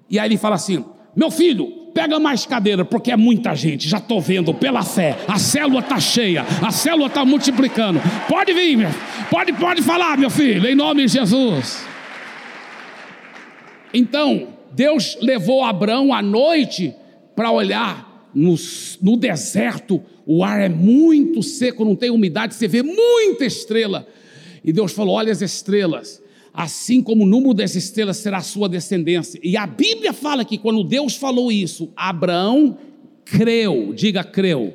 E 0.09 0.17
aí 0.17 0.29
ele 0.29 0.37
fala 0.37 0.55
assim: 0.55 0.85
Meu 1.15 1.29
filho, 1.29 1.84
pega 1.95 2.19
mais 2.19 2.45
cadeira, 2.45 2.83
porque 2.83 3.09
é 3.09 3.15
muita 3.15 3.55
gente, 3.55 3.87
já 3.87 3.99
estou 3.99 4.19
vendo, 4.19 4.53
pela 4.53 4.83
fé, 4.83 5.17
a 5.29 5.39
célula 5.39 5.79
está 5.79 5.97
cheia, 5.97 6.45
a 6.61 6.69
célula 6.69 7.07
está 7.07 7.23
multiplicando. 7.23 8.01
Pode 8.27 8.53
vir, 8.53 8.75
meu, 8.75 8.89
pode, 9.31 9.53
pode 9.53 9.81
falar, 9.81 10.17
meu 10.17 10.29
filho, 10.29 10.67
em 10.67 10.75
nome 10.75 11.05
de 11.05 11.13
Jesus. 11.13 11.85
Então, 13.93 14.49
Deus 14.73 15.17
levou 15.21 15.63
Abraão 15.63 16.13
à 16.13 16.21
noite 16.21 16.93
para 17.33 17.49
olhar 17.49 18.27
no, 18.35 18.55
no 19.01 19.15
deserto, 19.15 20.03
o 20.25 20.43
ar 20.43 20.59
é 20.59 20.69
muito 20.69 21.41
seco, 21.41 21.85
não 21.85 21.95
tem 21.95 22.09
umidade, 22.09 22.55
você 22.55 22.67
vê 22.67 22.83
muita 22.83 23.45
estrela. 23.45 24.05
E 24.65 24.73
Deus 24.73 24.91
falou: 24.91 25.15
olha 25.15 25.31
as 25.31 25.41
estrelas 25.41 26.21
assim 26.55 27.01
como 27.01 27.23
o 27.23 27.27
número 27.27 27.53
das 27.53 27.75
estrelas 27.75 28.17
será 28.17 28.37
a 28.37 28.41
sua 28.41 28.69
descendência. 28.69 29.39
E 29.43 29.57
a 29.57 29.67
Bíblia 29.67 30.13
fala 30.13 30.45
que 30.45 30.57
quando 30.57 30.83
Deus 30.83 31.15
falou 31.15 31.51
isso, 31.51 31.91
Abraão 31.95 32.77
creu, 33.25 33.93
diga 33.93 34.23
creu. 34.23 34.73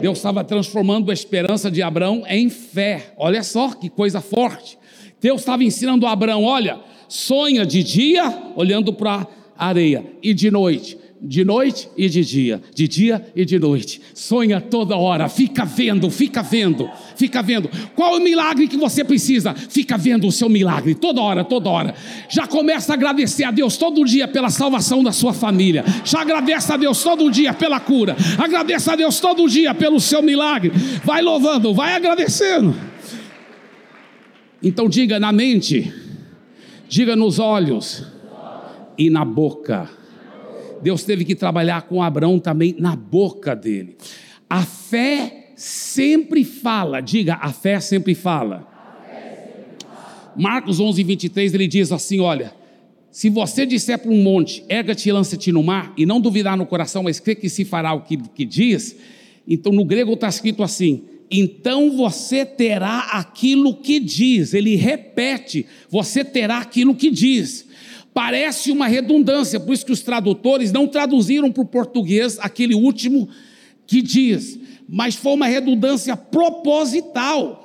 Deus 0.00 0.18
estava 0.18 0.42
transformando 0.42 1.10
a 1.10 1.14
esperança 1.14 1.70
de 1.70 1.82
Abraão 1.82 2.24
em 2.26 2.48
fé. 2.48 3.12
Olha 3.16 3.42
só 3.42 3.72
que 3.72 3.90
coisa 3.90 4.20
forte. 4.20 4.78
Deus 5.20 5.40
estava 5.40 5.62
ensinando 5.62 6.06
a 6.06 6.12
Abraão: 6.12 6.44
olha, 6.44 6.80
sonha 7.08 7.66
de 7.66 7.82
dia 7.82 8.52
olhando 8.56 8.92
para 8.92 9.26
a 9.58 9.66
areia 9.66 10.04
e 10.22 10.32
de 10.32 10.50
noite 10.50 10.96
de 11.20 11.44
noite 11.44 11.88
e 11.96 12.08
de 12.08 12.24
dia, 12.24 12.60
de 12.74 12.86
dia 12.86 13.26
e 13.34 13.44
de 13.44 13.58
noite. 13.58 14.00
Sonha 14.14 14.60
toda 14.60 14.96
hora, 14.96 15.28
fica 15.28 15.64
vendo, 15.64 16.10
fica 16.10 16.42
vendo, 16.42 16.88
fica 17.16 17.42
vendo. 17.42 17.68
Qual 17.94 18.16
o 18.16 18.20
milagre 18.20 18.68
que 18.68 18.76
você 18.76 19.04
precisa? 19.04 19.54
Fica 19.54 19.96
vendo 19.96 20.26
o 20.26 20.32
seu 20.32 20.48
milagre 20.48 20.94
toda 20.94 21.20
hora, 21.20 21.44
toda 21.44 21.68
hora. 21.68 21.94
Já 22.28 22.46
começa 22.46 22.92
a 22.92 22.94
agradecer 22.94 23.44
a 23.44 23.50
Deus 23.50 23.76
todo 23.76 24.04
dia 24.04 24.28
pela 24.28 24.50
salvação 24.50 25.02
da 25.02 25.12
sua 25.12 25.32
família. 25.32 25.84
Já 26.04 26.22
agradece 26.22 26.72
a 26.72 26.76
Deus 26.76 27.02
todo 27.02 27.30
dia 27.30 27.52
pela 27.52 27.80
cura. 27.80 28.16
Agradeça 28.38 28.92
a 28.92 28.96
Deus 28.96 29.18
todo 29.20 29.48
dia 29.48 29.74
pelo 29.74 30.00
seu 30.00 30.22
milagre. 30.22 30.70
Vai 31.04 31.22
louvando, 31.22 31.74
vai 31.74 31.94
agradecendo. 31.94 32.74
Então 34.62 34.88
diga 34.88 35.20
na 35.20 35.32
mente, 35.32 35.92
diga 36.88 37.14
nos 37.14 37.38
olhos 37.38 38.04
e 38.96 39.08
na 39.08 39.24
boca 39.24 39.97
Deus 40.82 41.04
teve 41.04 41.24
que 41.24 41.34
trabalhar 41.34 41.82
com 41.82 42.02
Abraão 42.02 42.38
também 42.38 42.74
na 42.78 42.94
boca 42.94 43.54
dele. 43.54 43.96
A 44.48 44.62
fé 44.62 45.52
sempre 45.56 46.44
fala, 46.44 47.00
diga, 47.00 47.34
a 47.40 47.52
fé 47.52 47.80
sempre 47.80 48.14
fala. 48.14 48.66
Marcos 50.36 50.78
11, 50.78 51.02
23, 51.02 51.54
ele 51.54 51.66
diz 51.66 51.90
assim: 51.90 52.20
Olha, 52.20 52.52
se 53.10 53.28
você 53.28 53.66
disser 53.66 53.98
para 53.98 54.10
um 54.10 54.22
monte, 54.22 54.64
erga-te 54.68 55.08
e 55.08 55.12
lança-te 55.12 55.50
no 55.50 55.62
mar, 55.62 55.92
e 55.96 56.06
não 56.06 56.20
duvidar 56.20 56.56
no 56.56 56.64
coração, 56.64 57.02
mas 57.02 57.18
crer 57.18 57.36
que 57.36 57.48
se 57.48 57.64
fará 57.64 57.92
o 57.92 58.02
que, 58.02 58.16
que 58.16 58.44
diz, 58.44 58.96
então 59.46 59.72
no 59.72 59.84
grego 59.84 60.12
está 60.12 60.28
escrito 60.28 60.62
assim: 60.62 61.04
então 61.30 61.96
você 61.96 62.44
terá 62.44 63.00
aquilo 63.12 63.76
que 63.76 64.00
diz. 64.00 64.54
Ele 64.54 64.76
repete: 64.76 65.66
você 65.90 66.24
terá 66.24 66.58
aquilo 66.58 66.94
que 66.94 67.10
diz. 67.10 67.66
Parece 68.12 68.72
uma 68.72 68.86
redundância, 68.86 69.60
por 69.60 69.72
isso 69.72 69.86
que 69.86 69.92
os 69.92 70.00
tradutores 70.00 70.72
não 70.72 70.86
traduziram 70.86 71.52
para 71.52 71.62
o 71.62 71.66
português 71.66 72.38
aquele 72.40 72.74
último 72.74 73.28
que 73.86 74.02
diz, 74.02 74.58
mas 74.88 75.14
foi 75.14 75.32
uma 75.32 75.46
redundância 75.46 76.16
proposital 76.16 77.64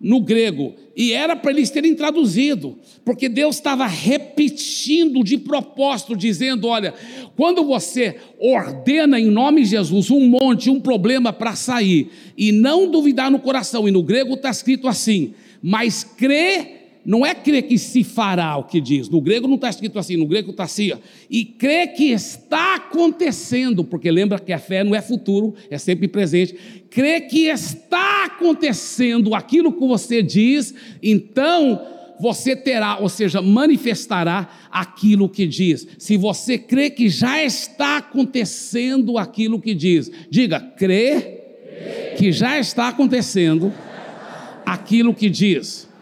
no 0.00 0.20
grego, 0.20 0.74
e 0.94 1.12
era 1.12 1.34
para 1.34 1.50
eles 1.50 1.70
terem 1.70 1.94
traduzido, 1.94 2.78
porque 3.04 3.28
Deus 3.28 3.56
estava 3.56 3.86
repetindo 3.86 5.24
de 5.24 5.38
propósito, 5.38 6.14
dizendo: 6.14 6.68
olha, 6.68 6.92
quando 7.34 7.64
você 7.64 8.18
ordena 8.38 9.18
em 9.18 9.30
nome 9.30 9.62
de 9.62 9.70
Jesus 9.70 10.10
um 10.10 10.28
monte, 10.28 10.68
um 10.68 10.80
problema 10.80 11.32
para 11.32 11.56
sair, 11.56 12.10
e 12.36 12.52
não 12.52 12.90
duvidar 12.90 13.30
no 13.30 13.38
coração, 13.38 13.88
e 13.88 13.90
no 13.90 14.02
grego 14.02 14.34
está 14.34 14.50
escrito 14.50 14.86
assim, 14.86 15.32
mas 15.62 16.04
crê 16.04 16.83
não 17.04 17.24
é 17.24 17.34
crer 17.34 17.62
que 17.62 17.78
se 17.78 18.02
fará 18.02 18.56
o 18.56 18.64
que 18.64 18.80
diz. 18.80 19.08
No 19.08 19.20
grego 19.20 19.46
não 19.46 19.56
está 19.56 19.68
escrito 19.68 19.98
assim, 19.98 20.16
no 20.16 20.26
grego 20.26 20.50
está 20.50 20.64
assim, 20.64 20.92
e 21.28 21.44
crer 21.44 21.92
que 21.94 22.10
está 22.10 22.76
acontecendo, 22.76 23.84
porque 23.84 24.10
lembra 24.10 24.38
que 24.38 24.52
a 24.52 24.58
fé 24.58 24.82
não 24.82 24.94
é 24.94 25.02
futuro, 25.02 25.54
é 25.70 25.76
sempre 25.76 26.08
presente. 26.08 26.54
Crer 26.88 27.26
que 27.28 27.46
está 27.46 28.24
acontecendo 28.24 29.34
aquilo 29.34 29.72
que 29.72 29.86
você 29.86 30.22
diz, 30.22 30.74
então 31.02 31.80
você 32.18 32.56
terá, 32.56 32.98
ou 32.98 33.08
seja, 33.08 33.42
manifestará 33.42 34.48
aquilo 34.70 35.28
que 35.28 35.46
diz. 35.46 35.86
Se 35.98 36.16
você 36.16 36.56
crê 36.56 36.88
que 36.88 37.08
já 37.08 37.42
está 37.42 37.98
acontecendo 37.98 39.18
aquilo 39.18 39.60
que 39.60 39.74
diz, 39.74 40.10
diga, 40.30 40.60
crê 40.60 41.40
que 42.16 42.32
já 42.32 42.58
está 42.58 42.88
acontecendo 42.88 43.72
aquilo 44.64 45.12
que 45.12 45.28
diz 45.28 45.92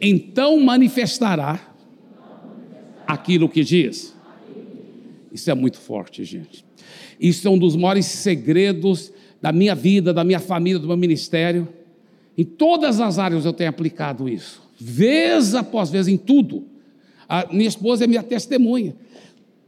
então 0.00 0.58
manifestará 0.60 1.74
aquilo 3.06 3.48
que 3.48 3.62
diz. 3.62 4.14
Isso 5.32 5.50
é 5.50 5.54
muito 5.54 5.78
forte, 5.78 6.24
gente. 6.24 6.64
Isso 7.18 7.46
é 7.46 7.50
um 7.50 7.58
dos 7.58 7.76
maiores 7.76 8.06
segredos 8.06 9.12
da 9.40 9.52
minha 9.52 9.74
vida, 9.74 10.12
da 10.12 10.24
minha 10.24 10.40
família, 10.40 10.78
do 10.78 10.86
meu 10.86 10.96
ministério. 10.96 11.68
Em 12.36 12.44
todas 12.44 13.00
as 13.00 13.18
áreas 13.18 13.44
eu 13.44 13.52
tenho 13.52 13.70
aplicado 13.70 14.28
isso, 14.28 14.62
vez 14.78 15.54
após 15.54 15.90
vez, 15.90 16.08
em 16.08 16.16
tudo. 16.16 16.64
A 17.28 17.52
minha 17.52 17.68
esposa 17.68 18.04
é 18.04 18.06
minha 18.06 18.22
testemunha. 18.22 18.96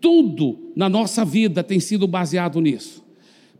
Tudo 0.00 0.70
na 0.74 0.88
nossa 0.88 1.24
vida 1.24 1.62
tem 1.62 1.80
sido 1.80 2.06
baseado 2.06 2.60
nisso. 2.60 3.04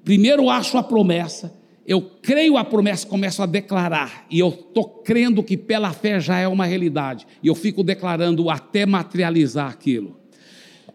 Primeiro 0.05 0.49
acho 0.49 0.79
a 0.79 0.83
promessa, 0.83 1.53
eu 1.87 2.03
creio 2.21 2.57
a 2.57 2.65
promessa, 2.65 3.07
começo 3.07 3.41
a 3.43 3.47
declarar, 3.47 4.27
e 4.29 4.41
eu 4.41 4.49
estou 4.49 4.85
crendo 4.85 5.43
que 5.43 5.57
pela 5.57 5.93
fé 5.93 6.19
já 6.19 6.37
é 6.39 6.49
uma 6.49 6.67
realidade, 6.67 7.27
e 7.41 7.47
eu 7.47 7.55
fico 7.55 7.85
declarando 7.85 8.51
até 8.51 8.85
materializar 8.85 9.71
aquilo. 9.71 10.17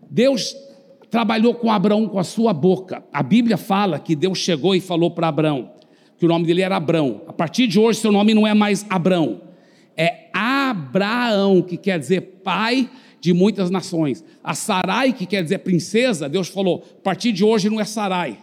Deus 0.10 0.54
trabalhou 1.10 1.56
com 1.56 1.72
Abraão 1.72 2.08
com 2.10 2.20
a 2.20 2.24
sua 2.24 2.54
boca. 2.54 3.04
A 3.14 3.24
Bíblia 3.24 3.56
fala 3.56 4.00
que 4.00 4.16
Deus 4.16 4.38
chegou 4.38 4.76
e 4.76 4.82
falou 4.82 5.12
para 5.12 5.30
Abraão, 5.30 5.72
que 6.18 6.26
o 6.26 6.28
nome 6.28 6.46
dele 6.46 6.62
era 6.62 6.76
Abraão. 6.76 7.22
A 7.26 7.32
partir 7.34 7.68
de 7.68 7.80
hoje, 7.80 8.00
seu 8.00 8.12
nome 8.12 8.34
não 8.34 8.46
é 8.46 8.54
mais 8.54 8.86
Abraão, 8.90 9.42
é 9.96 10.30
Abraão, 10.34 11.62
que 11.62 11.78
quer 11.78 12.00
dizer 12.00 12.42
pai 12.44 12.90
de 13.22 13.34
muitas 13.34 13.70
nações. 13.70 14.26
A 14.44 14.54
Sarai, 14.54 15.14
que 15.14 15.26
quer 15.26 15.42
dizer 15.42 15.60
princesa, 15.60 16.28
Deus 16.28 16.50
falou: 16.50 16.84
a 17.00 17.02
partir 17.02 17.32
de 17.32 17.46
hoje 17.46 17.70
não 17.70 17.80
é 17.80 17.86
Sarai, 17.86 18.38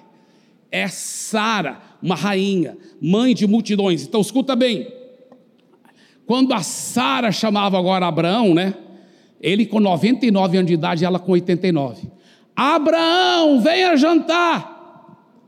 é 0.70 0.88
Sara 0.88 1.87
uma 2.02 2.14
rainha, 2.14 2.76
mãe 3.00 3.34
de 3.34 3.46
multidões. 3.46 4.02
Então 4.02 4.20
escuta 4.20 4.54
bem. 4.54 4.92
Quando 6.26 6.52
a 6.52 6.62
Sara 6.62 7.32
chamava 7.32 7.78
agora 7.78 8.06
Abraão, 8.06 8.54
né? 8.54 8.74
Ele 9.40 9.64
com 9.64 9.80
99 9.80 10.58
anos 10.58 10.68
de 10.68 10.74
idade, 10.74 11.04
ela 11.04 11.18
com 11.18 11.32
89. 11.32 12.08
Abraão, 12.54 13.60
venha 13.60 13.96
jantar. 13.96 14.78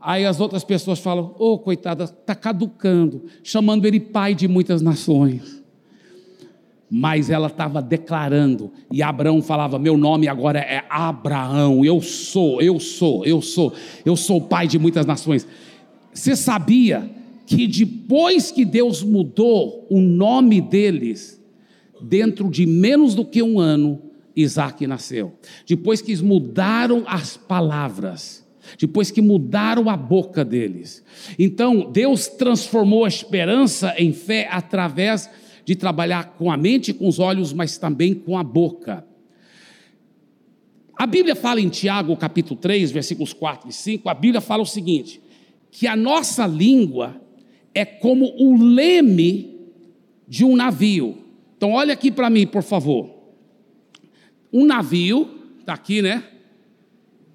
Aí 0.01 0.25
as 0.25 0.39
outras 0.39 0.63
pessoas 0.63 0.99
falam: 0.99 1.35
Ô 1.37 1.53
oh, 1.53 1.59
coitada, 1.59 2.05
está 2.05 2.33
caducando, 2.33 3.25
chamando 3.43 3.85
ele 3.85 3.99
pai 3.99 4.33
de 4.33 4.47
muitas 4.47 4.81
nações. 4.81 5.61
Mas 6.89 7.29
ela 7.29 7.47
estava 7.47 7.81
declarando, 7.81 8.71
e 8.91 9.03
Abraão 9.03 9.41
falava: 9.41 9.77
Meu 9.77 9.95
nome 9.95 10.27
agora 10.27 10.59
é 10.59 10.83
Abraão, 10.89 11.85
eu 11.85 12.01
sou, 12.01 12.61
eu 12.61 12.79
sou, 12.79 13.25
eu 13.25 13.41
sou, 13.41 13.73
eu 14.03 14.15
sou 14.15 14.41
pai 14.41 14.67
de 14.67 14.79
muitas 14.79 15.05
nações. 15.05 15.47
Você 16.13 16.35
sabia 16.35 17.09
que 17.45 17.67
depois 17.67 18.51
que 18.51 18.63
Deus 18.63 19.03
mudou 19.03 19.87
o 19.89 19.99
nome 19.99 20.61
deles, 20.61 21.41
dentro 22.01 22.49
de 22.49 22.65
menos 22.65 23.13
do 23.13 23.25
que 23.25 23.41
um 23.43 23.59
ano, 23.59 24.01
Isaac 24.35 24.85
nasceu. 24.87 25.33
Depois 25.67 26.01
que 26.01 26.15
mudaram 26.17 27.03
as 27.05 27.37
palavras, 27.37 28.45
depois 28.79 29.11
que 29.11 29.21
mudaram 29.21 29.89
a 29.89 29.97
boca 29.97 30.45
deles. 30.45 31.03
Então, 31.37 31.91
Deus 31.91 32.27
transformou 32.27 33.05
a 33.05 33.09
esperança 33.09 33.93
em 33.97 34.13
fé 34.13 34.47
através 34.51 35.29
de 35.65 35.75
trabalhar 35.75 36.35
com 36.37 36.51
a 36.51 36.57
mente 36.57 36.93
com 36.93 37.07
os 37.07 37.19
olhos, 37.19 37.53
mas 37.53 37.77
também 37.77 38.13
com 38.13 38.37
a 38.37 38.43
boca. 38.43 39.05
A 40.97 41.05
Bíblia 41.05 41.35
fala 41.35 41.59
em 41.59 41.69
Tiago, 41.69 42.15
capítulo 42.15 42.59
3, 42.59 42.91
versículos 42.91 43.33
4 43.33 43.69
e 43.69 43.73
5, 43.73 44.07
a 44.07 44.13
Bíblia 44.13 44.41
fala 44.41 44.63
o 44.63 44.67
seguinte: 44.67 45.21
que 45.71 45.87
a 45.87 45.95
nossa 45.95 46.45
língua 46.45 47.19
é 47.73 47.85
como 47.85 48.25
o 48.37 48.61
leme 48.61 49.59
de 50.27 50.43
um 50.43 50.55
navio. 50.55 51.17
Então, 51.55 51.71
olha 51.71 51.93
aqui 51.93 52.11
para 52.11 52.29
mim, 52.29 52.45
por 52.45 52.61
favor. 52.61 53.09
Um 54.51 54.65
navio, 54.65 55.29
está 55.59 55.73
aqui, 55.73 56.01
né? 56.01 56.23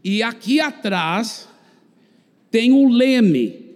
E 0.05 0.23
aqui 0.23 0.61
atrás 0.61 1.49
tem 2.51 2.73
o 2.73 2.89
leme 2.89 3.67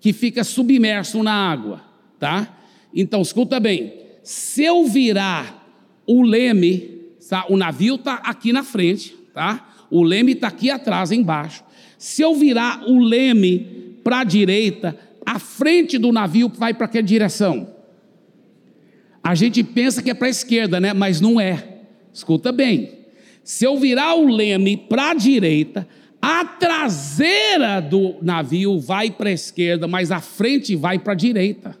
que 0.00 0.12
fica 0.12 0.44
submerso 0.44 1.22
na 1.22 1.32
água, 1.32 1.82
tá? 2.18 2.58
Então, 2.94 3.22
escuta 3.22 3.58
bem. 3.58 3.92
Se 4.22 4.64
eu 4.64 4.86
virar 4.86 5.62
o 6.06 6.22
leme, 6.22 7.00
tá? 7.28 7.46
o 7.48 7.56
navio 7.56 7.94
está 7.94 8.14
aqui 8.16 8.52
na 8.52 8.62
frente, 8.62 9.16
tá? 9.32 9.74
O 9.90 10.02
leme 10.02 10.32
está 10.32 10.48
aqui 10.48 10.70
atrás, 10.70 11.10
embaixo. 11.10 11.64
Se 11.98 12.22
eu 12.22 12.34
virar 12.34 12.84
o 12.86 12.98
leme 12.98 13.83
para 14.04 14.20
a 14.20 14.24
direita, 14.24 14.96
a 15.24 15.38
frente 15.38 15.98
do 15.98 16.12
navio 16.12 16.52
vai 16.54 16.74
para 16.74 16.86
que 16.86 17.02
direção? 17.02 17.74
A 19.22 19.34
gente 19.34 19.64
pensa 19.64 20.02
que 20.02 20.10
é 20.10 20.14
para 20.14 20.26
a 20.26 20.30
esquerda, 20.30 20.78
né? 20.78 20.92
Mas 20.92 21.20
não 21.20 21.40
é. 21.40 21.78
Escuta 22.12 22.52
bem. 22.52 22.92
Se 23.42 23.64
eu 23.64 23.78
virar 23.78 24.14
o 24.14 24.28
leme 24.28 24.76
para 24.76 25.10
a 25.10 25.14
direita, 25.14 25.88
a 26.20 26.44
traseira 26.44 27.80
do 27.80 28.16
navio 28.22 28.78
vai 28.78 29.10
para 29.10 29.30
a 29.30 29.32
esquerda, 29.32 29.88
mas 29.88 30.10
a 30.10 30.20
frente 30.20 30.76
vai 30.76 30.98
para 30.98 31.14
a 31.14 31.16
direita. 31.16 31.76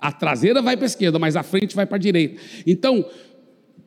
A 0.00 0.10
traseira 0.10 0.60
vai 0.60 0.76
para 0.76 0.86
a 0.86 0.88
esquerda, 0.88 1.18
mas 1.18 1.36
a 1.36 1.42
frente 1.42 1.76
vai 1.76 1.86
para 1.86 1.96
a 1.96 2.00
direita. 2.00 2.40
Então, 2.66 3.04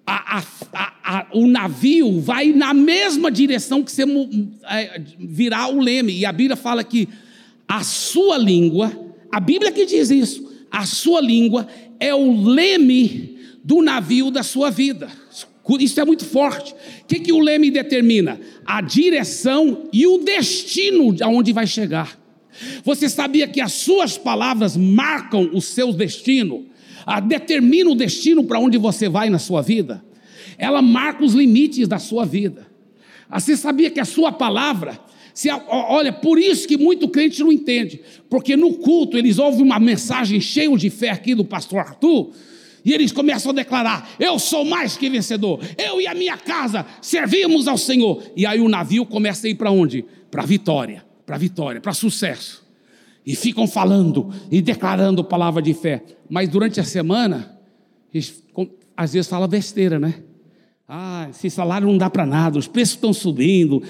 a, 0.06 0.40
a, 0.40 0.94
a, 1.04 1.28
o 1.34 1.48
navio 1.48 2.20
vai 2.20 2.48
na 2.48 2.74
mesma 2.74 3.32
direção 3.32 3.84
que 3.84 3.92
você 3.92 4.04
é, 4.70 5.02
virar 5.20 5.70
o 5.70 5.80
leme. 5.80 6.18
E 6.18 6.26
a 6.26 6.32
Bíblia 6.32 6.56
fala 6.56 6.84
que 6.84 7.08
a 7.68 7.84
sua 7.84 8.38
língua, 8.38 8.92
a 9.32 9.40
Bíblia 9.40 9.72
que 9.72 9.86
diz 9.86 10.10
isso, 10.10 10.52
a 10.70 10.86
sua 10.86 11.22
língua 11.22 11.68
é 12.00 12.14
o 12.14 12.44
leme 12.46 13.38
do 13.64 13.82
navio 13.82 14.30
da 14.30 14.44
sua 14.44 14.70
vida. 14.70 15.10
Isso 15.80 16.00
é 16.00 16.06
muito 16.06 16.26
forte. 16.26 16.74
O 16.74 17.06
que, 17.08 17.20
que 17.20 17.32
o 17.32 17.40
leme 17.40 17.72
determina? 17.72 18.40
A 18.66 18.82
direção 18.82 19.90
e 19.94 20.06
o 20.06 20.18
destino 20.18 21.16
aonde 21.22 21.54
vai 21.54 21.66
chegar. 21.66 22.20
Você 22.84 23.10
sabia 23.10 23.48
que 23.48 23.62
as 23.62 23.74
suas 23.74 24.18
palavras 24.18 24.76
marcam 24.76 25.50
o 25.54 25.62
seu 25.62 25.94
destino? 25.94 26.66
A, 27.06 27.20
determina 27.20 27.90
o 27.90 27.96
destino 27.96 28.44
para 28.44 28.60
onde 28.60 28.78
você 28.78 29.08
vai 29.08 29.30
na 29.30 29.40
sua 29.40 29.62
vida? 29.62 30.04
Ela 30.58 30.82
marca 30.82 31.24
os 31.24 31.34
limites 31.34 31.88
da 31.88 31.98
sua 31.98 32.26
vida. 32.26 32.68
Você 33.32 33.58
sabia 33.58 33.90
que 33.90 34.00
a 34.00 34.06
sua 34.06 34.32
palavra 34.32 35.00
se, 35.34 35.50
olha, 35.50 36.14
por 36.14 36.38
isso 36.38 36.68
que 36.68 36.78
muito 36.78 37.08
crente 37.08 37.42
não 37.42 37.52
entende, 37.52 38.00
porque 38.30 38.56
no 38.56 38.76
culto 38.76 39.18
eles 39.18 39.40
ouvem 39.40 39.64
uma 39.64 39.80
mensagem 39.80 40.40
cheia 40.40 40.76
de 40.78 40.90
fé 40.90 41.10
aqui 41.10 41.34
do 41.34 41.44
pastor 41.44 41.80
Arthur, 41.80 42.32
e 42.86 42.94
eles 42.94 43.12
começam 43.12 43.52
a 43.52 43.56
declarar: 43.56 44.10
Eu 44.20 44.38
sou 44.38 44.66
mais 44.66 44.98
que 44.98 45.10
vencedor, 45.10 45.60
eu 45.78 46.02
e 46.02 46.08
a 46.08 46.14
minha 46.14 46.38
casa 46.38 46.86
servimos 47.02 47.68
ao 47.68 47.78
Senhor. 47.78 48.22
E 48.36 48.46
aí 48.46 48.60
o 48.60 48.68
navio 48.68 49.06
começa 49.06 49.48
a 49.48 49.50
ir 49.50 49.56
para 49.56 49.72
onde? 49.72 50.06
Para 50.30 50.44
vitória, 50.44 51.04
para 51.26 51.38
vitória, 51.38 51.80
para 51.80 51.94
sucesso. 51.94 52.64
E 53.26 53.36
ficam 53.36 53.66
falando 53.66 54.34
e 54.52 54.62
declarando 54.62 55.24
palavra 55.24 55.62
de 55.62 55.74
fé, 55.74 56.04
mas 56.30 56.50
durante 56.50 56.82
a 56.82 56.84
semana, 56.84 57.58
eles, 58.14 58.44
às 58.98 59.14
vezes 59.14 59.30
fala 59.30 59.48
besteira, 59.48 59.98
né? 59.98 60.16
Ah, 60.96 61.26
esse 61.32 61.50
salário 61.50 61.88
não 61.88 61.98
dá 61.98 62.08
para 62.08 62.24
nada, 62.24 62.60
os 62.60 62.68
preços 62.68 62.94
estão 62.94 63.12
subindo. 63.12 63.82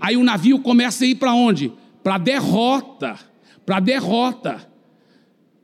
Aí 0.00 0.16
o 0.16 0.24
navio 0.24 0.58
começa 0.58 1.04
a 1.04 1.06
ir 1.06 1.14
para 1.14 1.32
onde? 1.32 1.72
Para 2.02 2.18
derrota. 2.18 3.16
Para 3.64 3.78
derrota. 3.78 4.68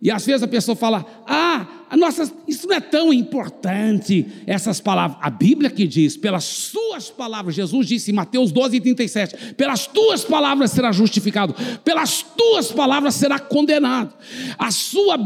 E 0.01 0.11
às 0.11 0.27
vezes 0.27 0.43
a 0.43 0.49
pessoa 0.49 0.77
fala: 0.77 1.05
Ah, 1.27 1.67
nossa, 1.97 2.31
isso 2.47 2.67
não 2.67 2.77
é 2.77 2.81
tão 2.81 3.13
importante, 3.13 4.27
essas 4.47 4.81
palavras. 4.81 5.19
A 5.23 5.31
Bíblia 5.31 5.71
que 5.71 5.87
diz, 5.87 6.17
pelas 6.17 6.45
suas 6.45 7.09
palavras, 7.09 7.55
Jesus 7.55 7.87
disse 7.87 8.11
em 8.11 8.15
Mateus 8.15 8.53
12, 8.53 8.81
37, 8.81 9.55
pelas 9.55 9.87
tuas 9.87 10.25
palavras 10.25 10.71
será 10.71 10.93
justificado, 10.93 11.55
pelas 11.83 12.23
tuas 12.23 12.71
palavras 12.71 13.15
será 13.15 13.39
condenado. 13.39 14.13
A 14.59 14.71
sua 14.71 15.17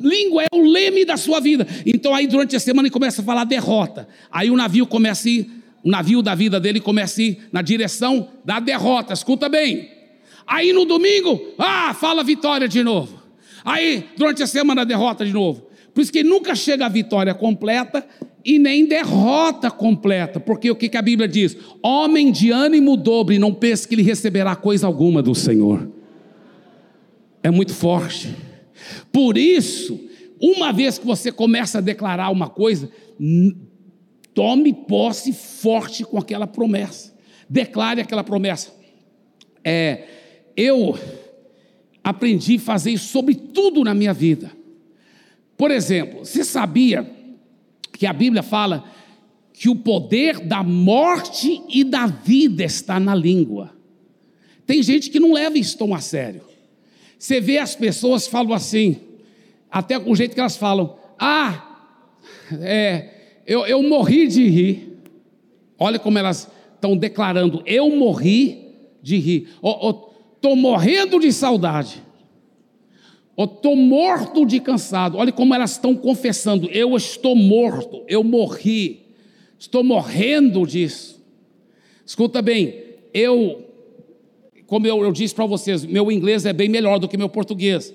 língua 0.00 0.42
é 0.42 0.46
o 0.52 0.62
leme 0.62 1.04
da 1.04 1.16
sua 1.16 1.40
vida. 1.40 1.66
Então 1.86 2.14
aí 2.14 2.26
durante 2.26 2.54
a 2.54 2.60
semana 2.60 2.86
ele 2.86 2.92
começa 2.92 3.22
a 3.22 3.24
falar 3.24 3.44
derrota. 3.44 4.06
Aí 4.30 4.50
o 4.50 4.56
navio 4.56 4.86
começa 4.86 5.26
a 5.26 5.32
ir, 5.32 5.50
o 5.82 5.90
navio 5.90 6.20
da 6.20 6.34
vida 6.34 6.60
dele 6.60 6.80
começa 6.80 7.20
a 7.20 7.24
ir 7.24 7.48
na 7.50 7.62
direção 7.62 8.28
da 8.44 8.60
derrota. 8.60 9.14
Escuta 9.14 9.48
bem. 9.48 9.88
Aí 10.46 10.72
no 10.72 10.84
domingo, 10.84 11.54
ah, 11.58 11.94
fala 11.94 12.22
vitória 12.22 12.68
de 12.68 12.82
novo. 12.82 13.27
Aí 13.68 14.08
durante 14.16 14.42
a 14.42 14.46
semana 14.46 14.82
derrota 14.82 15.26
de 15.26 15.32
novo. 15.32 15.68
Por 15.92 16.00
isso 16.00 16.10
que 16.10 16.24
nunca 16.24 16.54
chega 16.54 16.86
a 16.86 16.88
vitória 16.88 17.34
completa 17.34 18.02
e 18.42 18.58
nem 18.58 18.86
derrota 18.86 19.70
completa, 19.70 20.40
porque 20.40 20.70
o 20.70 20.74
que, 20.74 20.88
que 20.88 20.96
a 20.96 21.02
Bíblia 21.02 21.28
diz? 21.28 21.54
Homem 21.82 22.32
de 22.32 22.50
ânimo 22.50 22.96
dobre, 22.96 23.38
não 23.38 23.52
pense 23.52 23.86
que 23.86 23.94
ele 23.94 24.02
receberá 24.02 24.56
coisa 24.56 24.86
alguma 24.86 25.22
do 25.22 25.34
Senhor. 25.34 25.86
É 27.42 27.50
muito 27.50 27.74
forte. 27.74 28.34
Por 29.12 29.36
isso, 29.36 30.00
uma 30.40 30.72
vez 30.72 30.98
que 30.98 31.04
você 31.04 31.30
começa 31.30 31.76
a 31.76 31.82
declarar 31.82 32.30
uma 32.30 32.48
coisa, 32.48 32.88
tome 34.32 34.72
posse 34.72 35.34
forte 35.34 36.04
com 36.04 36.16
aquela 36.16 36.46
promessa. 36.46 37.14
Declare 37.50 38.00
aquela 38.00 38.24
promessa. 38.24 38.72
É, 39.62 40.04
eu 40.56 40.96
aprendi 42.08 42.56
a 42.56 42.60
fazer 42.60 42.92
isso 42.92 43.08
sobre 43.08 43.34
tudo 43.34 43.84
na 43.84 43.92
minha 43.92 44.14
vida. 44.14 44.50
Por 45.58 45.70
exemplo, 45.70 46.24
você 46.24 46.42
sabia 46.42 47.06
que 47.92 48.06
a 48.06 48.12
Bíblia 48.14 48.42
fala 48.42 48.84
que 49.52 49.68
o 49.68 49.76
poder 49.76 50.40
da 50.40 50.62
morte 50.62 51.60
e 51.68 51.84
da 51.84 52.06
vida 52.06 52.64
está 52.64 52.98
na 52.98 53.14
língua. 53.14 53.74
Tem 54.64 54.82
gente 54.82 55.10
que 55.10 55.20
não 55.20 55.34
leva 55.34 55.58
isso 55.58 55.76
tão 55.76 55.94
a 55.94 56.00
sério. 56.00 56.42
Você 57.18 57.42
vê 57.42 57.58
as 57.58 57.74
pessoas 57.74 58.26
falam 58.26 58.54
assim, 58.54 58.96
até 59.70 59.98
com 60.00 60.10
o 60.10 60.16
jeito 60.16 60.32
que 60.32 60.40
elas 60.40 60.56
falam: 60.56 60.96
Ah, 61.18 61.90
é, 62.60 63.42
eu, 63.46 63.66
eu 63.66 63.82
morri 63.82 64.28
de 64.28 64.48
rir. 64.48 64.98
Olha 65.78 65.98
como 65.98 66.18
elas 66.18 66.48
estão 66.74 66.96
declarando: 66.96 67.62
Eu 67.66 67.94
morri 67.94 68.72
de 69.02 69.18
rir. 69.18 69.48
Estou 70.38 70.54
morrendo 70.54 71.18
de 71.18 71.32
saudade. 71.32 72.00
Estou 73.36 73.74
morto 73.74 74.46
de 74.46 74.60
cansado. 74.60 75.18
Olha 75.18 75.32
como 75.32 75.52
elas 75.52 75.72
estão 75.72 75.96
confessando: 75.96 76.70
Eu 76.70 76.96
estou 76.96 77.34
morto, 77.34 78.04
eu 78.06 78.22
morri. 78.22 79.02
Estou 79.58 79.82
morrendo 79.82 80.64
disso. 80.64 81.20
Escuta 82.06 82.40
bem, 82.40 82.82
eu, 83.12 83.64
como 84.66 84.86
eu, 84.86 85.02
eu 85.02 85.12
disse 85.12 85.34
para 85.34 85.44
vocês, 85.44 85.84
meu 85.84 86.10
inglês 86.10 86.46
é 86.46 86.52
bem 86.52 86.68
melhor 86.68 87.00
do 87.00 87.08
que 87.08 87.16
meu 87.16 87.28
português. 87.28 87.92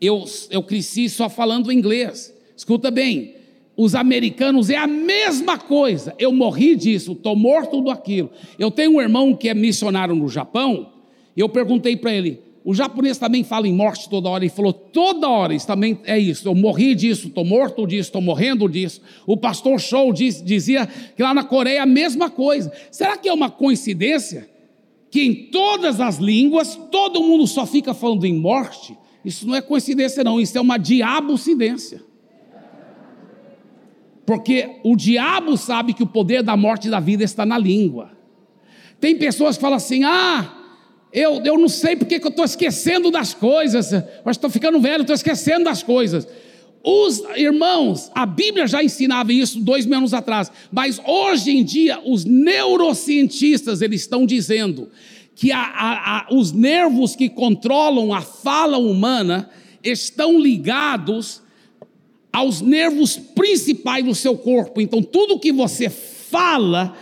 Eu, 0.00 0.24
eu 0.50 0.62
cresci 0.62 1.10
só 1.10 1.28
falando 1.28 1.70
inglês. 1.70 2.34
Escuta 2.56 2.90
bem, 2.90 3.34
os 3.76 3.94
americanos 3.94 4.70
é 4.70 4.76
a 4.76 4.86
mesma 4.86 5.58
coisa. 5.58 6.14
Eu 6.18 6.32
morri 6.32 6.74
disso, 6.74 7.12
estou 7.12 7.36
morto 7.36 7.82
do 7.82 7.90
aquilo. 7.90 8.30
Eu 8.58 8.70
tenho 8.70 8.92
um 8.92 9.00
irmão 9.02 9.36
que 9.36 9.50
é 9.50 9.54
missionário 9.54 10.14
no 10.14 10.28
Japão, 10.28 10.95
eu 11.40 11.48
perguntei 11.48 11.96
para 11.96 12.12
ele: 12.12 12.40
o 12.64 12.74
japonês 12.74 13.16
também 13.16 13.44
fala 13.44 13.68
em 13.68 13.72
morte 13.72 14.10
toda 14.10 14.28
hora. 14.28 14.42
Ele 14.42 14.52
falou: 14.52 14.72
toda 14.72 15.28
hora, 15.28 15.54
isso 15.54 15.68
também 15.68 16.00
é 16.04 16.18
isso. 16.18 16.48
Eu 16.48 16.54
morri 16.54 16.96
disso, 16.96 17.28
estou 17.28 17.44
morto 17.44 17.86
disso, 17.86 18.08
estou 18.08 18.20
morrendo 18.20 18.68
disso. 18.68 19.00
O 19.24 19.36
pastor 19.36 19.78
Show 19.78 20.12
diz, 20.12 20.42
dizia 20.42 20.84
que 20.84 21.22
lá 21.22 21.32
na 21.32 21.44
Coreia 21.44 21.84
a 21.84 21.86
mesma 21.86 22.28
coisa. 22.28 22.72
Será 22.90 23.16
que 23.16 23.28
é 23.28 23.32
uma 23.32 23.48
coincidência 23.48 24.50
que 25.12 25.22
em 25.22 25.50
todas 25.50 26.00
as 26.00 26.16
línguas 26.16 26.74
todo 26.90 27.22
mundo 27.22 27.46
só 27.46 27.64
fica 27.64 27.94
falando 27.94 28.24
em 28.24 28.34
morte? 28.34 28.98
Isso 29.24 29.46
não 29.46 29.54
é 29.54 29.60
coincidência, 29.60 30.24
não. 30.24 30.40
Isso 30.40 30.58
é 30.58 30.60
uma 30.60 30.76
diabocidência. 30.76 32.02
Porque 34.26 34.80
o 34.82 34.96
diabo 34.96 35.56
sabe 35.56 35.94
que 35.94 36.02
o 36.02 36.06
poder 36.06 36.42
da 36.42 36.56
morte 36.56 36.88
e 36.88 36.90
da 36.90 36.98
vida 36.98 37.22
está 37.22 37.46
na 37.46 37.56
língua. 37.56 38.10
Tem 39.00 39.16
pessoas 39.16 39.56
que 39.56 39.62
falam 39.62 39.76
assim: 39.76 40.02
ah, 40.02 40.52
eu, 41.12 41.40
eu 41.44 41.58
não 41.58 41.68
sei 41.68 41.96
porque 41.96 42.18
que 42.18 42.26
eu 42.26 42.30
estou 42.30 42.44
esquecendo 42.44 43.10
das 43.10 43.32
coisas, 43.32 43.90
mas 44.24 44.36
estou 44.36 44.50
ficando 44.50 44.80
velho, 44.80 45.02
estou 45.02 45.14
esquecendo 45.14 45.64
das 45.64 45.82
coisas. 45.82 46.26
Os 46.82 47.22
irmãos, 47.36 48.10
a 48.14 48.24
Bíblia 48.24 48.66
já 48.66 48.82
ensinava 48.82 49.32
isso 49.32 49.60
dois 49.60 49.86
mil 49.86 49.98
anos 49.98 50.14
atrás, 50.14 50.52
mas 50.70 51.00
hoje 51.04 51.50
em 51.50 51.64
dia 51.64 52.00
os 52.04 52.24
neurocientistas 52.24 53.82
eles 53.82 54.02
estão 54.02 54.24
dizendo 54.24 54.88
que 55.34 55.52
a, 55.52 55.58
a, 55.58 56.18
a, 56.18 56.26
os 56.34 56.52
nervos 56.52 57.16
que 57.16 57.28
controlam 57.28 58.14
a 58.14 58.20
fala 58.20 58.78
humana 58.78 59.50
estão 59.82 60.38
ligados 60.38 61.42
aos 62.32 62.60
nervos 62.60 63.16
principais 63.16 64.04
do 64.04 64.14
seu 64.14 64.36
corpo. 64.36 64.80
Então, 64.80 65.02
tudo 65.02 65.38
que 65.38 65.52
você 65.52 65.88
fala 65.88 66.96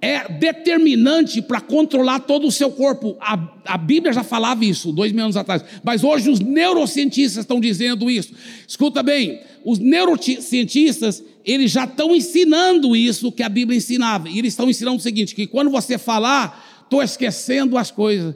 é 0.00 0.28
determinante 0.32 1.42
para 1.42 1.60
controlar 1.60 2.20
todo 2.20 2.46
o 2.46 2.52
seu 2.52 2.70
corpo. 2.70 3.16
A, 3.20 3.48
a, 3.66 3.76
Bíblia 3.76 4.12
já 4.12 4.22
falava 4.22 4.64
isso 4.64 4.92
dois 4.92 5.10
mil 5.12 5.24
anos 5.24 5.36
atrás, 5.36 5.64
mas 5.82 6.04
hoje 6.04 6.30
os 6.30 6.38
neurocientistas 6.38 7.42
estão 7.42 7.60
dizendo 7.60 8.08
isso. 8.08 8.32
Escuta 8.66 9.02
bem, 9.02 9.40
os 9.64 9.78
neurocientistas 9.78 11.22
eles 11.44 11.72
já 11.72 11.84
estão 11.84 12.14
ensinando 12.14 12.94
isso 12.94 13.32
que 13.32 13.42
a 13.42 13.48
Bíblia 13.48 13.76
ensinava. 13.76 14.28
E 14.28 14.38
eles 14.38 14.52
estão 14.52 14.68
ensinando 14.68 14.98
o 14.98 15.00
seguinte: 15.00 15.34
que 15.34 15.46
quando 15.46 15.70
você 15.70 15.96
falar, 15.96 16.82
estou 16.84 17.02
esquecendo 17.02 17.76
as 17.76 17.90
coisas, 17.90 18.34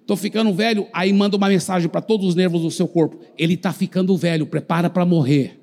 estou 0.00 0.16
ficando 0.16 0.52
velho, 0.52 0.86
aí 0.92 1.12
manda 1.12 1.36
uma 1.36 1.48
mensagem 1.48 1.88
para 1.88 2.00
todos 2.00 2.26
os 2.26 2.34
nervos 2.34 2.62
do 2.62 2.70
seu 2.70 2.88
corpo. 2.88 3.18
Ele 3.38 3.54
está 3.54 3.72
ficando 3.72 4.16
velho, 4.16 4.44
prepara 4.44 4.90
para 4.90 5.06
morrer. 5.06 5.58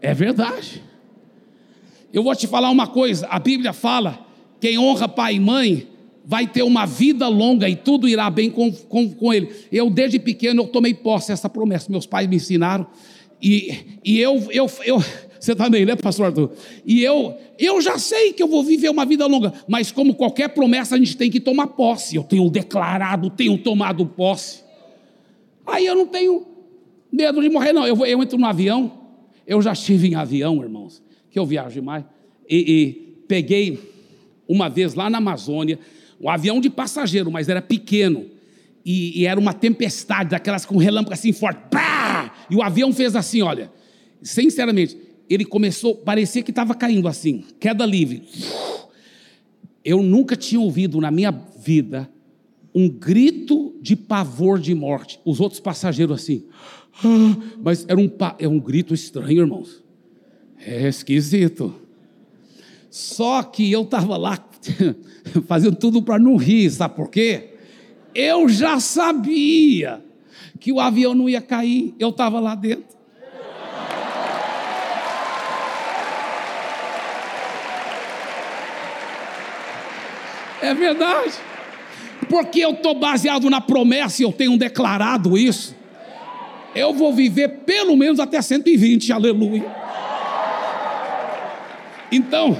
É 0.00 0.12
verdade. 0.12 0.82
Eu 2.14 2.22
vou 2.22 2.34
te 2.36 2.46
falar 2.46 2.70
uma 2.70 2.86
coisa: 2.86 3.26
a 3.26 3.40
Bíblia 3.40 3.72
fala: 3.72 4.24
quem 4.60 4.78
honra 4.78 5.08
pai 5.08 5.34
e 5.34 5.40
mãe 5.40 5.88
vai 6.24 6.46
ter 6.46 6.62
uma 6.62 6.86
vida 6.86 7.26
longa 7.26 7.68
e 7.68 7.74
tudo 7.74 8.08
irá 8.08 8.30
bem 8.30 8.50
com, 8.50 8.72
com, 8.72 9.10
com 9.10 9.34
ele. 9.34 9.50
Eu, 9.70 9.90
desde 9.90 10.20
pequeno, 10.20 10.62
eu 10.62 10.68
tomei 10.68 10.94
posse 10.94 11.28
dessa 11.28 11.50
promessa. 11.50 11.90
Meus 11.90 12.06
pais 12.06 12.28
me 12.28 12.36
ensinaram. 12.36 12.86
E, 13.42 13.98
e 14.04 14.20
eu, 14.20 14.36
eu, 14.52 14.70
eu, 14.84 15.04
você 15.40 15.56
também, 15.56 15.84
né, 15.84 15.96
pastor 15.96 16.26
Arthur? 16.26 16.52
E 16.86 17.02
eu, 17.02 17.36
eu 17.58 17.80
já 17.82 17.98
sei 17.98 18.32
que 18.32 18.42
eu 18.42 18.46
vou 18.46 18.62
viver 18.62 18.88
uma 18.88 19.04
vida 19.04 19.26
longa, 19.26 19.52
mas 19.68 19.90
como 19.90 20.14
qualquer 20.14 20.50
promessa, 20.50 20.94
a 20.94 20.98
gente 20.98 21.16
tem 21.16 21.28
que 21.28 21.40
tomar 21.40 21.66
posse. 21.66 22.14
Eu 22.14 22.22
tenho 22.22 22.48
declarado, 22.48 23.28
tenho 23.28 23.58
tomado 23.58 24.06
posse. 24.06 24.62
Aí 25.66 25.84
eu 25.84 25.96
não 25.96 26.06
tenho 26.06 26.46
medo 27.12 27.42
de 27.42 27.50
morrer, 27.50 27.72
não. 27.72 27.84
Eu, 27.84 28.06
eu 28.06 28.22
entro 28.22 28.38
no 28.38 28.46
avião, 28.46 28.92
eu 29.44 29.60
já 29.60 29.72
estive 29.72 30.08
em 30.08 30.14
avião, 30.14 30.62
irmãos, 30.62 31.03
que 31.34 31.38
eu 31.38 31.44
viajo 31.44 31.74
demais, 31.74 32.04
e, 32.48 32.56
e 32.56 32.92
peguei 33.26 33.92
uma 34.46 34.68
vez 34.68 34.94
lá 34.94 35.10
na 35.10 35.18
Amazônia, 35.18 35.80
um 36.20 36.30
avião 36.30 36.60
de 36.60 36.70
passageiro, 36.70 37.28
mas 37.28 37.48
era 37.48 37.60
pequeno, 37.60 38.26
e, 38.86 39.20
e 39.20 39.26
era 39.26 39.40
uma 39.40 39.52
tempestade, 39.52 40.30
daquelas 40.30 40.64
com 40.64 40.76
relâmpago 40.76 41.12
assim 41.12 41.32
forte, 41.32 41.58
pá! 41.72 42.32
e 42.48 42.54
o 42.54 42.62
avião 42.62 42.92
fez 42.92 43.16
assim, 43.16 43.42
olha, 43.42 43.68
sinceramente, 44.22 44.96
ele 45.28 45.44
começou, 45.44 45.96
parecia 45.96 46.40
que 46.40 46.52
estava 46.52 46.72
caindo 46.72 47.08
assim, 47.08 47.42
queda 47.58 47.84
livre. 47.84 48.22
Eu 49.84 50.00
nunca 50.00 50.36
tinha 50.36 50.60
ouvido 50.60 51.00
na 51.00 51.10
minha 51.10 51.32
vida 51.32 52.08
um 52.72 52.88
grito 52.88 53.76
de 53.82 53.96
pavor 53.96 54.60
de 54.60 54.72
morte. 54.72 55.18
Os 55.24 55.40
outros 55.40 55.60
passageiros 55.60 56.22
assim, 56.22 56.44
mas 57.60 57.84
era 57.88 57.98
um, 57.98 58.08
é 58.38 58.46
um 58.46 58.60
grito 58.60 58.94
estranho, 58.94 59.40
irmãos. 59.40 59.83
É 60.66 60.88
esquisito. 60.88 61.74
Só 62.90 63.42
que 63.42 63.70
eu 63.70 63.82
estava 63.82 64.16
lá 64.16 64.38
fazendo 65.46 65.76
tudo 65.76 66.02
para 66.02 66.18
não 66.18 66.36
rir, 66.36 66.70
sabe 66.70 66.94
por 66.94 67.10
quê? 67.10 67.50
Eu 68.14 68.48
já 68.48 68.78
sabia 68.78 70.02
que 70.60 70.72
o 70.72 70.80
avião 70.80 71.14
não 71.14 71.28
ia 71.28 71.40
cair, 71.40 71.94
eu 71.98 72.10
estava 72.10 72.40
lá 72.40 72.54
dentro. 72.54 72.94
É 80.62 80.72
verdade, 80.72 81.34
porque 82.30 82.60
eu 82.60 82.70
estou 82.70 82.94
baseado 82.94 83.50
na 83.50 83.60
promessa 83.60 84.22
e 84.22 84.24
eu 84.24 84.32
tenho 84.32 84.56
declarado 84.56 85.36
isso 85.36 85.74
eu 86.74 86.92
vou 86.92 87.12
viver 87.12 87.48
pelo 87.64 87.96
menos 87.96 88.18
até 88.18 88.42
120, 88.42 89.12
aleluia. 89.12 89.83
Então, 92.10 92.56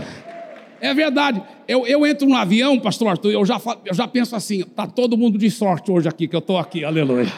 é 0.81 0.93
verdade. 0.93 1.43
Eu, 1.67 1.87
eu 1.87 2.07
entro 2.07 2.29
no 2.29 2.37
avião, 2.37 2.79
pastor 2.79 3.09
Arthur, 3.09 3.33
eu 3.33 3.45
já, 3.45 3.61
eu 3.85 3.95
já 3.95 4.07
penso 4.07 4.37
assim: 4.37 4.61
está 4.61 4.87
todo 4.87 5.17
mundo 5.17 5.39
de 5.39 5.51
sorte 5.51 5.91
hoje 5.91 6.09
aqui, 6.09 6.29
que 6.29 6.37
eu 6.37 6.41
estou 6.41 6.59
aqui, 6.59 6.85
aleluia. 6.85 7.33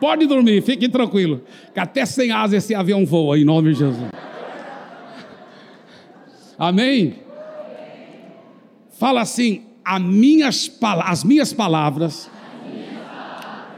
Pode 0.00 0.26
dormir, 0.26 0.62
fique 0.62 0.88
tranquilo, 0.88 1.42
que 1.72 1.80
até 1.80 2.04
sem 2.04 2.30
asa 2.30 2.56
esse 2.56 2.74
avião 2.74 3.06
voa, 3.06 3.38
em 3.38 3.44
nome 3.44 3.72
de 3.72 3.78
Jesus. 3.78 4.10
Amém? 6.58 7.16
Fala 8.98 9.20
assim: 9.20 9.62
minhas, 10.00 10.70
as 11.04 11.24
minhas 11.24 11.52
palavras 11.52 12.30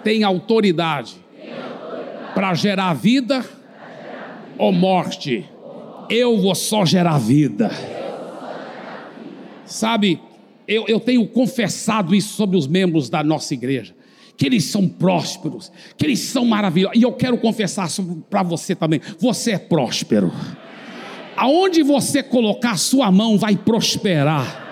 têm 0.04 0.22
autoridade 0.22 1.16
para 2.34 2.54
gerar 2.54 2.94
vida 2.94 3.44
ou 4.58 4.72
morte. 4.72 5.48
Eu 6.08 6.38
vou 6.38 6.54
só 6.54 6.84
gerar 6.84 7.18
vida. 7.18 7.70
Sabe, 9.64 10.20
eu, 10.66 10.84
eu 10.86 11.00
tenho 11.00 11.26
confessado 11.26 12.14
isso 12.14 12.34
sobre 12.34 12.56
os 12.56 12.66
membros 12.66 13.08
da 13.08 13.22
nossa 13.22 13.54
igreja 13.54 13.94
que 14.36 14.44
eles 14.44 14.64
são 14.64 14.86
prósperos, 14.86 15.72
que 15.96 16.04
eles 16.04 16.20
são 16.20 16.44
maravilhosos. 16.44 17.00
E 17.00 17.02
eu 17.02 17.12
quero 17.12 17.38
confessar 17.38 17.88
para 18.28 18.42
você 18.42 18.74
também: 18.74 19.00
você 19.18 19.52
é 19.52 19.58
próspero. 19.58 20.32
Aonde 21.36 21.82
você 21.82 22.22
colocar 22.22 22.76
sua 22.78 23.10
mão 23.10 23.36
vai 23.38 23.56
prosperar. 23.56 24.64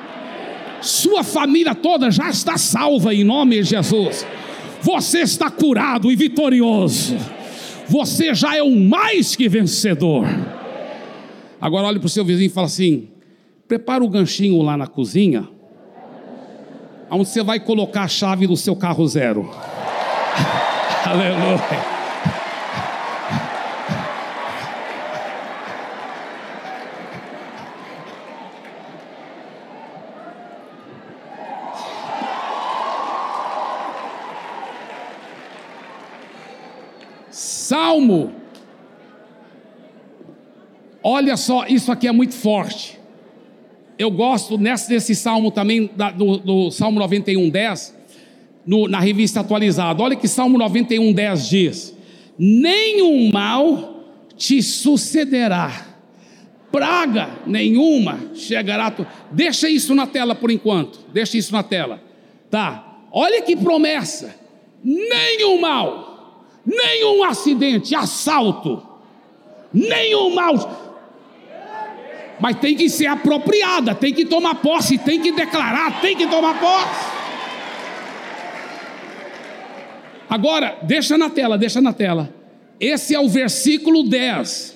Sua 0.81 1.25
família 1.25 1.75
toda 1.75 2.11
já 2.11 2.29
está 2.29 2.59
salva 2.59 3.15
em 3.15 3.25
nome 3.25 3.57
de 3.57 3.71
Jesus. 3.71 4.27
Você 4.83 5.21
está 5.21 5.51
curado 5.51 6.13
e 6.13 6.17
vitorioso 6.17 7.17
você 7.89 8.35
já 8.35 8.57
é 8.57 8.63
um 8.63 8.89
mais 8.89 9.37
que 9.37 9.49
vencedor. 9.49 10.27
Agora 11.65 11.87
olhe 11.87 11.99
para 11.99 12.09
o 12.09 12.11
seu 12.11 12.23
vizinho 12.23 12.49
e 12.49 12.51
fala 12.51 12.67
assim: 12.67 13.09
prepara 13.67 14.05
o 14.05 14.07
um 14.07 14.11
ganchinho 14.11 14.61
lá 14.61 14.77
na 14.77 14.87
cozinha, 14.87 15.49
onde 17.11 17.27
você 17.27 17.43
vai 17.43 17.59
colocar 17.59 18.03
a 18.03 18.09
chave 18.09 18.47
do 18.47 18.55
seu 18.55 18.77
carro 18.77 19.09
zero. 19.09 19.49
Aleluia. 21.07 21.95
Salmo 37.31 38.44
Olha 41.07 41.37
só, 41.37 41.67
isso 41.67 41.93
aqui 41.93 42.09
é 42.09 42.13
muito 42.13 42.35
forte. 42.35 42.99
Eu 43.99 44.11
gosto 44.11 44.57
nesse, 44.57 44.89
desse 44.89 45.15
salmo 45.15 45.51
também, 45.51 45.91
da, 45.95 46.11
do, 46.11 46.39
do, 46.39 46.71
Salmo 46.71 46.99
91, 46.99 47.51
10, 47.51 47.95
no, 48.65 48.89
na 48.89 49.01
revista 49.01 49.41
atualizada. 49.41 50.03
Olha 50.03 50.17
que 50.17 50.27
Salmo 50.27 50.57
91, 50.57 51.13
10 51.13 51.49
diz: 51.49 51.97
Nenhum 52.39 53.31
mal 53.31 54.03
te 54.35 54.63
sucederá, 54.63 55.89
praga 56.73 57.39
nenhuma 57.47 58.19
chegará. 58.35 58.91
Tu... 58.91 59.07
Deixa 59.31 59.69
isso 59.69 59.95
na 59.95 60.07
tela 60.07 60.35
por 60.35 60.51
enquanto, 60.51 61.01
deixa 61.13 61.37
isso 61.37 61.53
na 61.53 61.63
tela, 61.63 62.03
tá? 62.51 62.97
Olha 63.13 63.43
que 63.43 63.55
promessa: 63.55 64.35
nenhum 64.83 65.61
mal, 65.61 66.49
nenhum 66.65 67.23
acidente, 67.23 67.95
assalto, 67.95 68.83
nenhum 69.71 70.35
mal 70.35 70.85
mas 72.41 72.57
tem 72.57 72.75
que 72.75 72.89
ser 72.89 73.07
apropriada, 73.07 73.95
tem 73.95 74.13
que 74.13 74.25
tomar 74.25 74.57
posse, 74.57 74.99
tem 74.99 75.21
que 75.21 75.33
declarar, 75.33 76.01
tem 76.01 76.17
que 76.17 76.27
tomar 76.27 76.59
posse. 76.59 77.15
Agora, 80.29 80.79
deixa 80.83 81.17
na 81.17 81.31
tela, 81.31 81.57
deixa 81.57 81.81
na 81.81 81.93
tela. 81.93 82.33
Esse 82.81 83.15
é 83.15 83.21
o 83.21 83.29
versículo 83.29 84.03
10. 84.03 84.75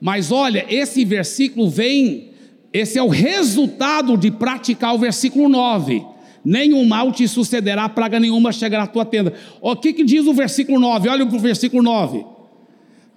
Mas 0.00 0.32
olha, 0.32 0.64
esse 0.68 1.04
versículo 1.04 1.68
vem, 1.68 2.30
esse 2.72 2.98
é 2.98 3.02
o 3.02 3.08
resultado 3.08 4.16
de 4.16 4.30
praticar 4.30 4.94
o 4.94 4.98
versículo 4.98 5.48
9. 5.48 6.02
Nenhum 6.44 6.84
mal 6.84 7.10
te 7.12 7.26
sucederá, 7.26 7.88
praga 7.88 8.20
nenhuma 8.20 8.52
chegará 8.52 8.84
à 8.84 8.86
tua 8.86 9.04
tenda. 9.04 9.34
O 9.60 9.74
que, 9.74 9.92
que 9.92 10.04
diz 10.04 10.26
o 10.26 10.32
versículo 10.32 10.78
9? 10.78 11.08
Olha 11.08 11.24
o 11.24 11.38
versículo 11.38 11.82
9. 11.82 12.24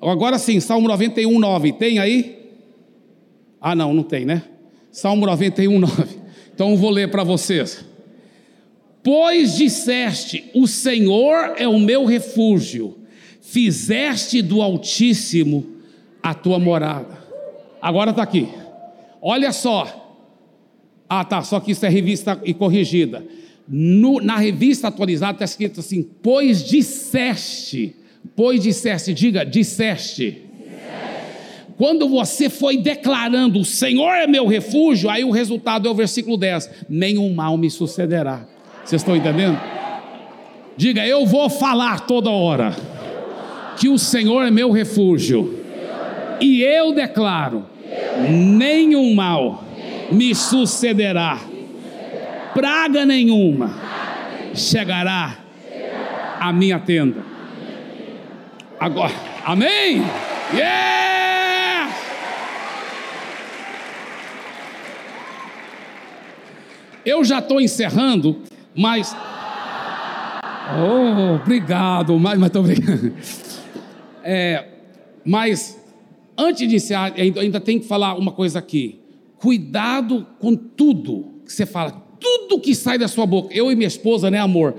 Agora 0.01 0.39
sim, 0.39 0.59
Salmo 0.59 0.87
91, 0.87 1.39
9. 1.39 1.73
Tem 1.73 1.99
aí? 1.99 2.38
Ah, 3.61 3.75
não, 3.75 3.93
não 3.93 4.03
tem, 4.03 4.25
né? 4.25 4.43
Salmo 4.91 5.25
91, 5.25 5.79
9. 5.79 6.19
Então 6.53 6.71
eu 6.71 6.77
vou 6.77 6.89
ler 6.89 7.09
para 7.09 7.23
vocês. 7.23 7.85
Pois 9.03 9.55
disseste: 9.55 10.49
O 10.53 10.67
Senhor 10.67 11.55
é 11.57 11.67
o 11.67 11.79
meu 11.79 12.05
refúgio, 12.05 12.97
fizeste 13.41 14.41
do 14.41 14.61
Altíssimo 14.61 15.65
a 16.21 16.33
tua 16.33 16.59
morada. 16.59 17.17
Agora 17.81 18.11
está 18.11 18.23
aqui. 18.23 18.49
Olha 19.21 19.51
só. 19.51 19.95
Ah, 21.07 21.23
tá. 21.23 21.41
Só 21.43 21.59
que 21.59 21.71
isso 21.71 21.85
é 21.85 21.89
revista 21.89 22.39
e 22.43 22.53
corrigida. 22.53 23.25
No, 23.67 24.19
na 24.19 24.37
revista 24.37 24.87
atualizada 24.87 25.33
está 25.33 25.45
escrito 25.45 25.79
assim: 25.79 26.03
Pois 26.21 26.63
disseste. 26.63 27.95
Pois 28.35 28.61
disseste, 28.61 29.13
diga, 29.13 29.45
disseste 29.45 30.48
quando 31.79 32.09
você 32.09 32.49
foi 32.49 32.75
declarando, 32.75 33.61
o 33.61 33.63
Senhor 33.63 34.13
é 34.13 34.27
meu 34.27 34.45
refúgio, 34.45 35.09
aí 35.09 35.23
o 35.23 35.31
resultado 35.31 35.87
é 35.87 35.91
o 35.91 35.95
versículo 35.95 36.35
10: 36.35 36.69
nenhum 36.89 37.33
mal 37.33 37.57
me 37.57 37.71
sucederá. 37.71 38.41
Vocês 38.83 39.01
estão 39.01 39.15
entendendo? 39.15 39.57
Diga, 40.75 41.07
eu 41.07 41.25
vou 41.25 41.49
falar 41.49 42.01
toda 42.01 42.29
hora 42.29 42.75
que 43.77 43.87
o 43.87 43.97
Senhor 43.97 44.43
é 44.43 44.51
meu 44.51 44.71
refúgio, 44.71 45.57
e 46.41 46.61
eu 46.61 46.93
declaro: 46.93 47.65
nenhum 48.29 49.15
mal 49.15 49.63
me 50.11 50.35
sucederá, 50.35 51.39
praga 52.53 53.05
nenhuma 53.05 53.73
chegará 54.53 55.37
à 56.41 56.51
minha 56.51 56.77
tenda. 56.77 57.23
Agora, 58.77 59.13
amém? 59.45 60.03
Yeah! 60.53 60.98
Eu 67.09 67.23
já 67.23 67.39
estou 67.39 67.59
encerrando, 67.59 68.37
mas. 68.75 69.15
Oh, 70.77 71.41
obrigado, 71.41 72.19
mas 72.19 72.39
estou 72.39 72.61
brincando. 72.61 73.15
É, 74.23 74.67
mas, 75.25 75.75
antes 76.37 76.69
de 76.69 76.75
encerrar, 76.75 77.15
ainda 77.17 77.59
tem 77.59 77.79
que 77.79 77.87
falar 77.87 78.13
uma 78.15 78.31
coisa 78.31 78.59
aqui. 78.59 78.99
Cuidado 79.37 80.27
com 80.37 80.55
tudo 80.55 81.41
que 81.43 81.51
você 81.51 81.65
fala, 81.65 81.91
tudo 82.19 82.59
que 82.59 82.75
sai 82.75 82.99
da 82.99 83.07
sua 83.07 83.25
boca. 83.25 83.51
Eu 83.51 83.71
e 83.71 83.75
minha 83.75 83.87
esposa, 83.87 84.29
né, 84.29 84.37
amor? 84.37 84.75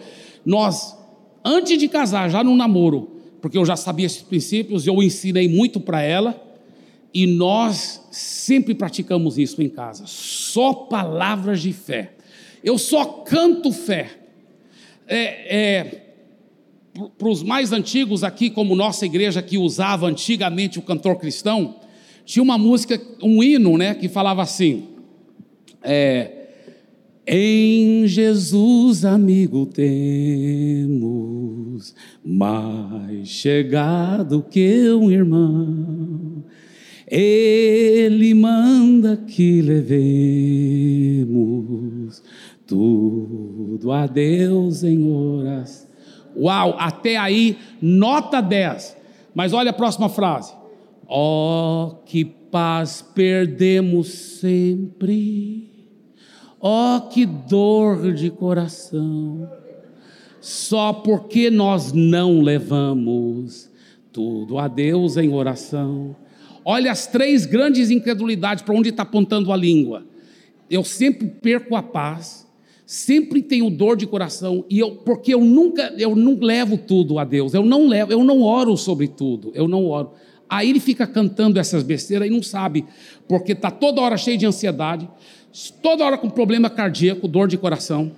Nós, 0.46 0.96
antes 1.44 1.76
de 1.76 1.88
casar, 1.88 2.30
já 2.30 2.44
no 2.44 2.54
namoro, 2.54 3.10
porque 3.40 3.58
eu 3.58 3.64
já 3.64 3.74
sabia 3.74 4.06
esses 4.06 4.22
princípios, 4.22 4.86
eu 4.86 5.02
ensinei 5.02 5.48
muito 5.48 5.80
para 5.80 6.00
ela, 6.00 6.40
e 7.12 7.26
nós 7.26 8.06
sempre 8.12 8.72
praticamos 8.72 9.36
isso 9.36 9.60
em 9.60 9.68
casa. 9.68 10.04
Só 10.06 10.72
palavras 10.72 11.60
de 11.60 11.72
fé. 11.72 12.19
Eu 12.62 12.78
só 12.78 13.04
canto 13.04 13.72
fé. 13.72 14.10
É, 15.06 15.56
é, 15.56 16.02
Para 17.18 17.28
os 17.28 17.42
mais 17.42 17.72
antigos 17.72 18.22
aqui, 18.22 18.50
como 18.50 18.76
nossa 18.76 19.06
igreja 19.06 19.42
que 19.42 19.58
usava 19.58 20.06
antigamente 20.06 20.78
o 20.78 20.82
cantor 20.82 21.16
cristão, 21.16 21.76
tinha 22.24 22.42
uma 22.42 22.58
música, 22.58 23.00
um 23.22 23.42
hino, 23.42 23.76
né, 23.76 23.94
que 23.94 24.08
falava 24.08 24.42
assim: 24.42 24.88
é, 25.82 26.30
Em 27.26 28.06
Jesus, 28.06 29.04
amigo, 29.04 29.66
temos 29.66 31.00
mais 32.24 33.26
chegado 33.28 34.44
que 34.48 34.92
um 34.92 35.10
irmão. 35.10 36.44
Ele 37.08 38.32
manda 38.34 39.16
que 39.16 39.60
levemos 39.60 40.30
tudo 42.70 43.90
a 43.90 44.06
Deus 44.06 44.84
em 44.84 45.04
oração. 45.12 45.88
Uau, 46.36 46.76
até 46.78 47.16
aí, 47.16 47.58
nota 47.82 48.40
10. 48.40 48.96
Mas 49.34 49.52
olha 49.52 49.70
a 49.70 49.74
próxima 49.74 50.08
frase. 50.08 50.54
Oh, 51.08 51.96
que 52.06 52.24
paz 52.24 53.02
perdemos 53.02 54.08
sempre. 54.08 55.68
Oh, 56.60 57.00
que 57.10 57.26
dor 57.26 58.12
de 58.12 58.30
coração. 58.30 59.50
Só 60.40 60.92
porque 60.92 61.50
nós 61.50 61.92
não 61.92 62.40
levamos 62.40 63.68
tudo 64.12 64.58
a 64.58 64.68
Deus 64.68 65.16
em 65.16 65.32
oração. 65.32 66.14
Olha 66.64 66.92
as 66.92 67.08
três 67.08 67.44
grandes 67.44 67.90
incredulidades 67.90 68.62
para 68.62 68.74
onde 68.76 68.90
está 68.90 69.02
apontando 69.02 69.52
a 69.52 69.56
língua. 69.56 70.04
Eu 70.70 70.84
sempre 70.84 71.26
perco 71.26 71.74
a 71.74 71.82
paz, 71.82 72.46
sempre 72.90 73.40
tenho 73.40 73.70
dor 73.70 73.96
de 73.96 74.04
coração 74.04 74.64
e 74.68 74.80
eu 74.80 74.96
porque 74.96 75.32
eu 75.32 75.40
nunca 75.40 75.94
eu 75.96 76.16
não 76.16 76.36
levo 76.40 76.76
tudo 76.76 77.20
a 77.20 77.24
Deus. 77.24 77.54
Eu 77.54 77.64
não 77.64 77.86
levo, 77.86 78.10
eu 78.10 78.24
não 78.24 78.42
oro 78.42 78.76
sobre 78.76 79.06
tudo. 79.06 79.52
Eu 79.54 79.68
não 79.68 79.86
oro. 79.86 80.10
Aí 80.48 80.68
ele 80.68 80.80
fica 80.80 81.06
cantando 81.06 81.60
essas 81.60 81.84
besteiras 81.84 82.26
e 82.26 82.32
não 82.32 82.42
sabe, 82.42 82.84
porque 83.28 83.52
está 83.52 83.70
toda 83.70 84.00
hora 84.00 84.16
cheio 84.16 84.36
de 84.36 84.44
ansiedade, 84.44 85.08
toda 85.80 86.04
hora 86.04 86.18
com 86.18 86.28
problema 86.28 86.68
cardíaco, 86.68 87.28
dor 87.28 87.46
de 87.46 87.56
coração, 87.56 88.10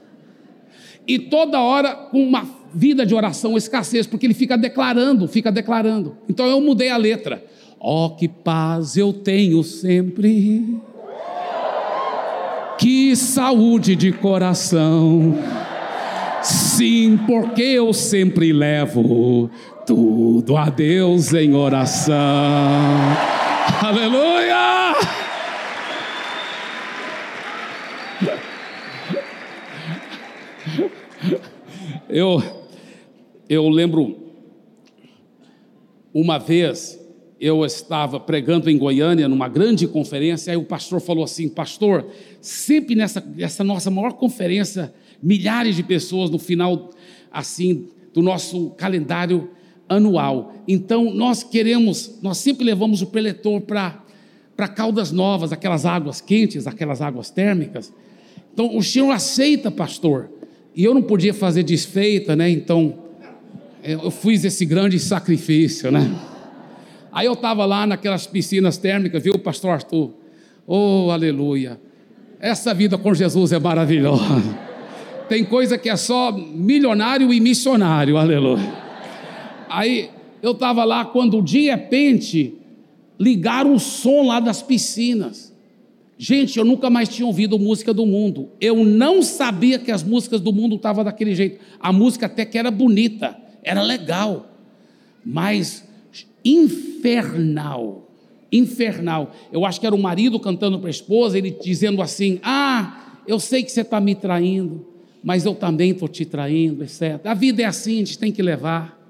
e 1.07 1.19
toda 1.19 1.61
hora 1.61 1.95
com 1.95 2.23
uma 2.23 2.49
vida 2.73 3.05
de 3.05 3.15
oração, 3.15 3.59
escassez, 3.59 4.07
porque 4.07 4.25
ele 4.25 4.33
fica 4.33 4.57
declarando, 4.57 5.29
fica 5.29 5.53
declarando. 5.53 6.17
Então 6.31 6.47
eu 6.47 6.59
mudei 6.63 6.89
a 6.89 6.97
letra. 6.97 7.45
Ó, 7.79 8.07
oh, 8.07 8.11
que 8.17 8.27
paz 8.27 8.97
eu 8.97 9.13
tenho 9.13 9.63
sempre 9.63 10.81
que 12.79 13.15
saúde 13.17 13.95
de 13.97 14.13
coração. 14.13 15.37
Sim, 16.43 17.19
porque 17.27 17.63
eu 17.63 17.93
sempre 17.93 18.53
levo 18.53 19.51
tudo 19.87 20.57
a 20.57 20.69
Deus 20.69 21.33
em 21.33 21.55
oração. 21.55 22.15
Aleluia! 23.83 24.93
Eu, 32.09 32.43
eu 33.49 33.69
lembro 33.69 34.17
uma 36.13 36.39
vez 36.39 37.02
eu 37.43 37.65
estava 37.65 38.21
pregando 38.21 38.71
em 38.71 38.79
Goiânia, 38.79 39.29
numa 39.29 39.49
grande 39.49 39.89
conferência, 39.89 40.53
aí 40.53 40.57
o 40.57 40.63
pastor 40.63 41.01
falou 41.01 41.25
assim: 41.25 41.49
Pastor, 41.49 42.07
sempre 42.41 42.95
nessa, 42.95 43.21
nessa 43.35 43.65
nossa 43.65 43.91
maior 43.91 44.13
conferência, 44.13 44.95
milhares 45.21 45.75
de 45.75 45.83
pessoas 45.83 46.31
no 46.31 46.39
final, 46.39 46.91
assim, 47.33 47.89
do 48.15 48.23
nosso 48.23 48.71
calendário 48.71 49.51
anual. 49.89 50.55
Então, 50.69 51.13
nós 51.13 51.43
queremos, 51.43 52.21
nós 52.23 52.39
sempre 52.39 52.65
levamos 52.65 53.03
o 53.03 53.07
preletor 53.09 53.61
para 53.63 54.69
Caldas 54.69 55.11
Novas, 55.11 55.53
aquelas 55.53 55.85
águas 55.85 56.21
quentes, 56.21 56.69
aquelas 56.69 57.03
águas 57.03 57.29
térmicas. 57.29 57.93
Então, 58.55 58.77
o 58.77 58.83
senhor 58.85 59.11
aceita, 59.11 59.69
pastor? 59.69 60.31
E 60.77 60.85
eu 60.85 60.95
não 60.95 61.03
podia 61.03 61.35
fazer 61.35 61.65
desfeita, 61.65 62.37
né? 62.37 62.49
Então, 62.49 63.01
eu 63.83 64.13
fiz 64.13 64.45
esse 64.45 64.65
grande 64.65 65.01
sacrifício, 65.01 65.91
né? 65.91 66.09
Aí 67.13 67.27
eu 67.27 67.35
estava 67.35 67.67
lá 67.67 67.87
naquelas 67.87 68.27
piscinas 68.27 68.79
térmicas, 68.79 69.23
viu, 69.23 69.39
pastor 69.39 69.73
Arthur? 69.73 70.11
Oh, 70.67 71.11
aleluia. 71.11 71.79
Essa 72.41 72.73
vida 72.73 72.97
com 72.97 73.13
Jesus 73.13 73.53
é 73.53 73.59
maravilhosa. 73.59 74.43
Tem 75.29 75.45
coisa 75.45 75.77
que 75.77 75.91
é 75.91 75.97
só 75.97 76.33
milionário 76.33 77.33
e 77.33 77.39
missionário, 77.39 78.17
aleluia. 78.17 78.73
Aí 79.69 80.11
eu 80.43 80.53
estava 80.53 80.85
lá 80.85 81.05
quando 81.05 81.43
de 81.43 81.69
repente 81.71 82.55
ligaram 83.19 83.75
o 83.75 83.79
som 83.79 84.27
lá 84.27 84.41
das 84.41 84.63
piscinas. 84.63 85.53
Gente, 86.19 86.59
eu 86.59 86.65
nunca 86.65 86.89
mais 86.89 87.09
tinha 87.09 87.27
ouvido 87.27 87.59
música 87.59 87.93
do 87.93 88.07
mundo. 88.07 88.51
Eu 88.61 88.85
não 88.85 89.23
sabia 89.23 89.79
que 89.79 89.91
as 89.91 90.03
músicas 90.03 90.41
do 90.41 90.53
mundo 90.53 90.77
estavam 90.77 91.05
daquele 91.05 91.35
jeito. 91.35 91.61
A 91.79 91.93
música 91.93 92.27
até 92.27 92.45
que 92.45 92.57
era 92.57 92.71
bonita, 92.71 93.37
era 93.63 93.83
legal, 93.83 94.47
mas 95.25 95.89
infernal. 96.45 98.09
Infernal. 98.51 99.33
Eu 99.51 99.65
acho 99.65 99.81
que 99.81 99.87
era 99.87 99.95
o 99.95 99.99
marido 99.99 100.39
cantando 100.39 100.79
para 100.79 100.89
a 100.89 100.91
esposa, 100.91 101.39
ele 101.39 101.51
dizendo 101.51 102.03
assim: 102.03 102.39
Ah, 102.43 103.21
eu 103.27 103.39
sei 103.39 103.63
que 103.63 103.73
você 103.73 103.81
está 103.81 104.01
me 104.01 104.15
traindo, 104.15 104.87
mas 105.23 105.45
eu 105.45 105.55
também 105.55 105.93
estou 105.93 106.09
te 106.09 106.25
traindo, 106.25 106.83
etc. 106.85 107.25
A 107.25 107.35
vida 107.35 107.63
é 107.63 107.65
assim, 107.65 107.95
a 107.95 107.99
gente 107.99 108.19
tem 108.19 108.33
que 108.33 108.43
levar. 108.43 109.01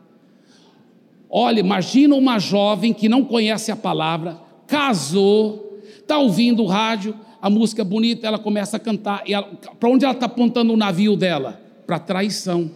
Olha, 1.28 1.60
imagina 1.60 2.14
uma 2.14 2.38
jovem 2.38 2.92
que 2.92 3.08
não 3.08 3.24
conhece 3.24 3.72
a 3.72 3.76
palavra, 3.76 4.38
casou, 4.66 5.80
está 5.98 6.18
ouvindo 6.18 6.62
o 6.62 6.66
rádio, 6.66 7.14
a 7.40 7.48
música 7.48 7.82
bonita, 7.82 8.26
ela 8.26 8.38
começa 8.38 8.76
a 8.76 8.80
cantar. 8.80 9.24
E 9.26 9.32
para 9.80 9.88
onde 9.88 10.04
ela 10.04 10.14
está 10.14 10.26
apontando 10.26 10.72
o 10.72 10.76
navio 10.76 11.16
dela? 11.16 11.60
Para 11.86 11.98
traição. 11.98 12.70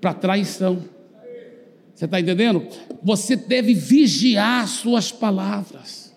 Para 0.00 0.14
traição. 0.14 0.95
Você 1.96 2.04
está 2.04 2.20
entendendo? 2.20 2.62
Você 3.02 3.34
deve 3.34 3.72
vigiar 3.72 4.68
suas 4.68 5.10
palavras. 5.10 6.14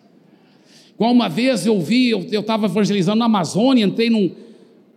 Igual 0.94 1.14
uma 1.14 1.30
vez 1.30 1.66
eu 1.66 1.80
vi, 1.80 2.10
eu 2.10 2.42
estava 2.42 2.66
evangelizando 2.66 3.18
na 3.18 3.26
Amazônia, 3.26 3.86
entrei 3.86 4.10
num, 4.10 4.30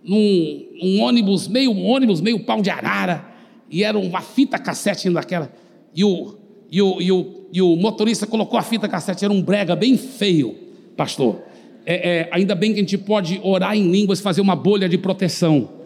num 0.03 0.66
um 0.83 1.01
ônibus, 1.01 1.47
meio 1.47 1.72
ônibus, 1.78 2.20
meio 2.20 2.41
pau 2.41 2.61
de 2.61 2.68
arara, 2.68 3.24
e 3.70 3.85
era 3.85 3.97
uma 3.97 4.20
fita 4.20 4.59
cassete 4.59 5.09
daquela. 5.09 5.53
E 5.95 6.03
o, 6.03 6.37
e 6.68 6.83
o, 6.83 7.01
e 7.01 7.12
o, 7.12 7.47
e 7.53 7.62
o 7.62 7.76
motorista 7.76 8.26
colocou 8.26 8.59
a 8.59 8.62
fita 8.62 8.89
cassete, 8.89 9.24
era 9.24 9.33
um 9.33 9.41
brega 9.41 9.76
bem 9.76 9.97
feio, 9.97 10.57
pastor. 10.97 11.45
É, 11.87 12.11
é, 12.11 12.28
ainda 12.33 12.57
bem 12.57 12.72
que 12.72 12.80
a 12.80 12.83
gente 12.83 12.99
pode 12.99 13.41
orar 13.45 13.76
em 13.76 13.89
línguas 13.89 14.18
fazer 14.18 14.41
uma 14.41 14.57
bolha 14.57 14.89
de 14.89 14.99
proteção 14.99 15.82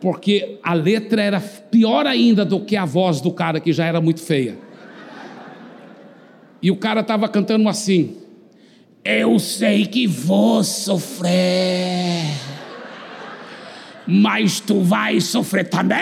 porque 0.00 0.58
a 0.62 0.74
letra 0.74 1.22
era 1.22 1.40
pior 1.40 2.06
ainda 2.06 2.44
do 2.44 2.60
que 2.60 2.76
a 2.76 2.84
voz 2.84 3.20
do 3.20 3.32
cara 3.32 3.60
que 3.60 3.72
já 3.72 3.86
era 3.86 4.00
muito 4.00 4.20
feia. 4.20 4.58
E 6.60 6.70
o 6.70 6.76
cara 6.76 7.00
estava 7.00 7.28
cantando 7.28 7.68
assim: 7.68 8.16
Eu 9.04 9.38
sei 9.38 9.86
que 9.86 10.06
vou 10.06 10.62
sofrer, 10.62 12.24
mas 14.06 14.60
tu 14.60 14.80
vais 14.80 15.24
sofrer 15.24 15.68
também. 15.68 15.98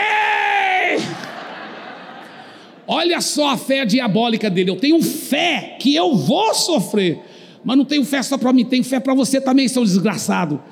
Olha 2.86 3.20
só 3.20 3.50
a 3.50 3.56
fé 3.56 3.84
diabólica 3.86 4.50
dele. 4.50 4.70
Eu 4.70 4.76
tenho 4.76 5.02
fé 5.02 5.76
que 5.80 5.94
eu 5.94 6.14
vou 6.16 6.52
sofrer, 6.54 7.18
mas 7.64 7.76
não 7.76 7.84
tenho 7.84 8.04
fé 8.04 8.22
só 8.22 8.36
para 8.36 8.52
mim, 8.52 8.64
tenho 8.64 8.84
fé 8.84 9.00
para 9.00 9.14
você 9.14 9.40
também, 9.40 9.66
seu 9.68 9.84
desgraçado. 9.84 10.62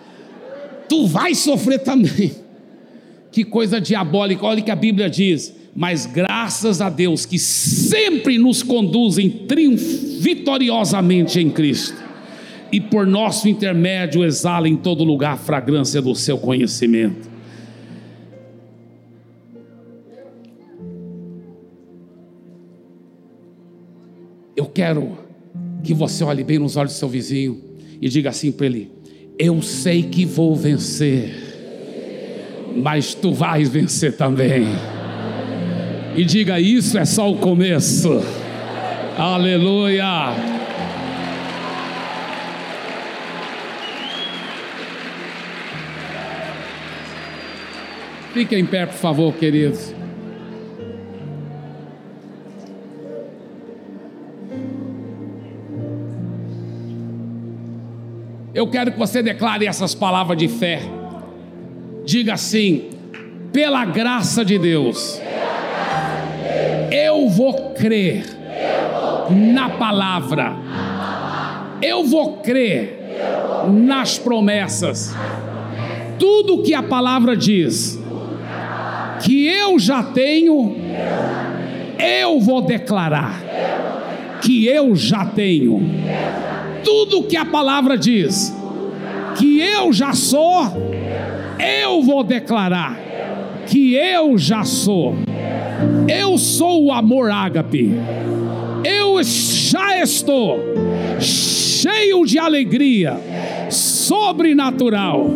Tu 0.89 1.07
vais 1.07 1.39
sofrer 1.39 1.79
também. 1.79 2.42
Que 3.33 3.45
coisa 3.45 3.81
diabólica, 3.81 4.45
olha 4.45 4.61
o 4.61 4.65
que 4.65 4.71
a 4.71 4.77
Bíblia 4.77 5.09
diz. 5.09 5.55
Mas 5.75 6.05
graças 6.05 6.83
a 6.83 6.91
Deus 6.91 7.25
que 7.25 7.39
sempre 7.39 8.37
nos 8.37 8.63
conduzem 8.63 9.47
vitoriosamente 10.21 11.41
em 11.41 11.49
Cristo. 11.49 11.97
E 12.71 12.79
por 12.79 13.07
nosso 13.07 13.49
intermédio 13.49 14.23
exala 14.23 14.69
em 14.69 14.77
todo 14.77 15.03
lugar 15.03 15.33
a 15.33 15.37
fragrância 15.39 16.01
do 16.03 16.15
seu 16.15 16.37
conhecimento. 16.37 17.31
Eu 24.55 24.67
quero 24.67 25.19
que 25.83 25.95
você 25.95 26.23
olhe 26.23 26.45
bem 26.45 26.59
nos 26.59 26.77
olhos 26.77 26.93
do 26.93 26.97
seu 26.97 27.09
vizinho 27.09 27.59
e 28.01 28.09
diga 28.09 28.29
assim 28.29 28.53
para 28.53 28.67
ele: 28.67 28.91
Eu 29.39 29.63
sei 29.63 30.03
que 30.03 30.27
vou 30.27 30.55
vencer 30.55 31.52
mas 32.77 33.15
tu 33.15 33.33
vais 33.33 33.69
vencer 33.69 34.17
também. 34.17 34.67
E 36.15 36.25
diga: 36.25 36.61
Isso 36.61 36.99
é 36.99 37.05
só 37.05 37.31
o 37.31 37.37
começo. 37.37 38.23
Aleluia. 39.17 40.35
Fiquem 48.33 48.61
em 48.61 48.67
pé, 48.67 48.87
por 48.87 48.95
favor, 48.95 49.35
queridos. 49.35 49.95
Eu 58.55 58.69
quero 58.69 58.93
que 58.93 58.99
você 58.99 59.23
declare 59.23 59.67
essas 59.67 59.95
palavras 59.95 60.39
de 60.39 60.49
fé. 60.49 61.02
Diga 62.05 62.35
assim: 62.35 62.91
pela 63.53 63.85
graça 63.85 64.45
de 64.45 64.59
Deus, 64.59 65.21
eu 66.91 67.29
vou 67.29 67.71
crer 67.71 68.25
na 69.31 69.71
palavra, 69.71 70.57
eu 71.81 72.05
vou 72.05 72.39
crer 72.39 72.99
nas 73.73 74.19
promessas. 74.19 75.15
Tudo 76.19 76.63
que 76.63 76.75
a 76.75 76.83
palavra 76.83 77.37
diz, 77.37 77.99
que 79.23 79.47
eu 79.47 79.79
já 79.79 80.03
tenho, 80.03 80.77
eu 81.99 82.41
vou 82.41 82.63
declarar 82.63 83.41
que 84.43 84.67
eu 84.67 84.95
já 84.97 85.25
tenho. 85.25 85.81
Tudo 86.85 87.23
que 87.23 87.37
a 87.37 87.45
palavra 87.45 87.97
diz, 87.97 88.55
que 89.37 89.61
eu 89.61 89.93
já 89.93 90.13
sou, 90.13 90.92
eu 91.63 92.03
vou 92.03 92.25
declarar 92.25 92.99
que 93.67 93.95
eu 93.95 94.37
já 94.37 94.65
sou. 94.65 95.15
Eu 96.09 96.37
sou 96.37 96.85
o 96.85 96.93
amor 96.93 97.31
ágape. 97.31 97.95
Eu 98.85 99.23
já 99.23 100.03
estou 100.03 100.59
cheio 101.21 102.25
de 102.25 102.39
alegria 102.39 103.17
sobrenatural. 103.71 105.31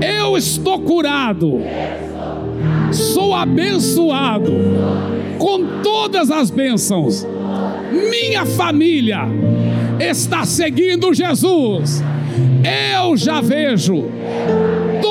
Eu 0.00 0.36
estou 0.36 0.80
curado. 0.80 1.60
Sou 2.92 3.34
abençoado 3.34 4.50
com 5.38 5.82
todas 5.82 6.30
as 6.30 6.50
bênçãos. 6.50 7.26
Minha 7.92 8.46
família 8.46 9.20
está 10.00 10.44
seguindo 10.44 11.12
Jesus. 11.12 12.02
Eu 12.98 13.16
já 13.16 13.40
vejo 13.40 14.04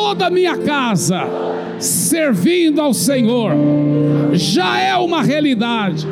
toda 0.07 0.27
a 0.27 0.29
minha 0.29 0.55
casa 0.55 1.27
servindo 1.79 2.79
ao 2.79 2.93
Senhor, 2.93 3.51
já 4.31 4.79
é 4.79 4.95
uma 4.95 5.21
realidade. 5.21 6.07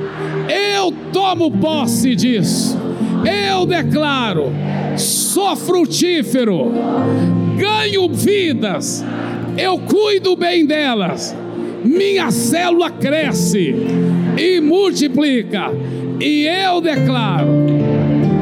Eu 0.50 0.94
tomo 1.14 1.50
posse 1.50 2.14
disso. 2.14 2.78
Eu 3.50 3.66
declaro: 3.66 4.52
sou 4.98 5.56
frutífero, 5.56 6.74
ganho 7.58 8.10
vidas, 8.10 9.04
eu 9.58 9.80
cuido 9.80 10.36
bem 10.36 10.66
delas. 10.66 11.34
Minha 11.82 12.32
célula 12.32 12.92
cresce 12.92 13.76
e 14.38 14.60
multiplica, 14.60 15.72
e 16.20 16.46
eu 16.46 16.82
declaro: 16.82 17.48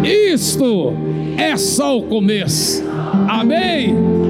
isto 0.04 0.94
é 1.38 1.56
só 1.58 1.96
o 1.96 2.04
começo. 2.04 2.84
Amém. 3.30 4.23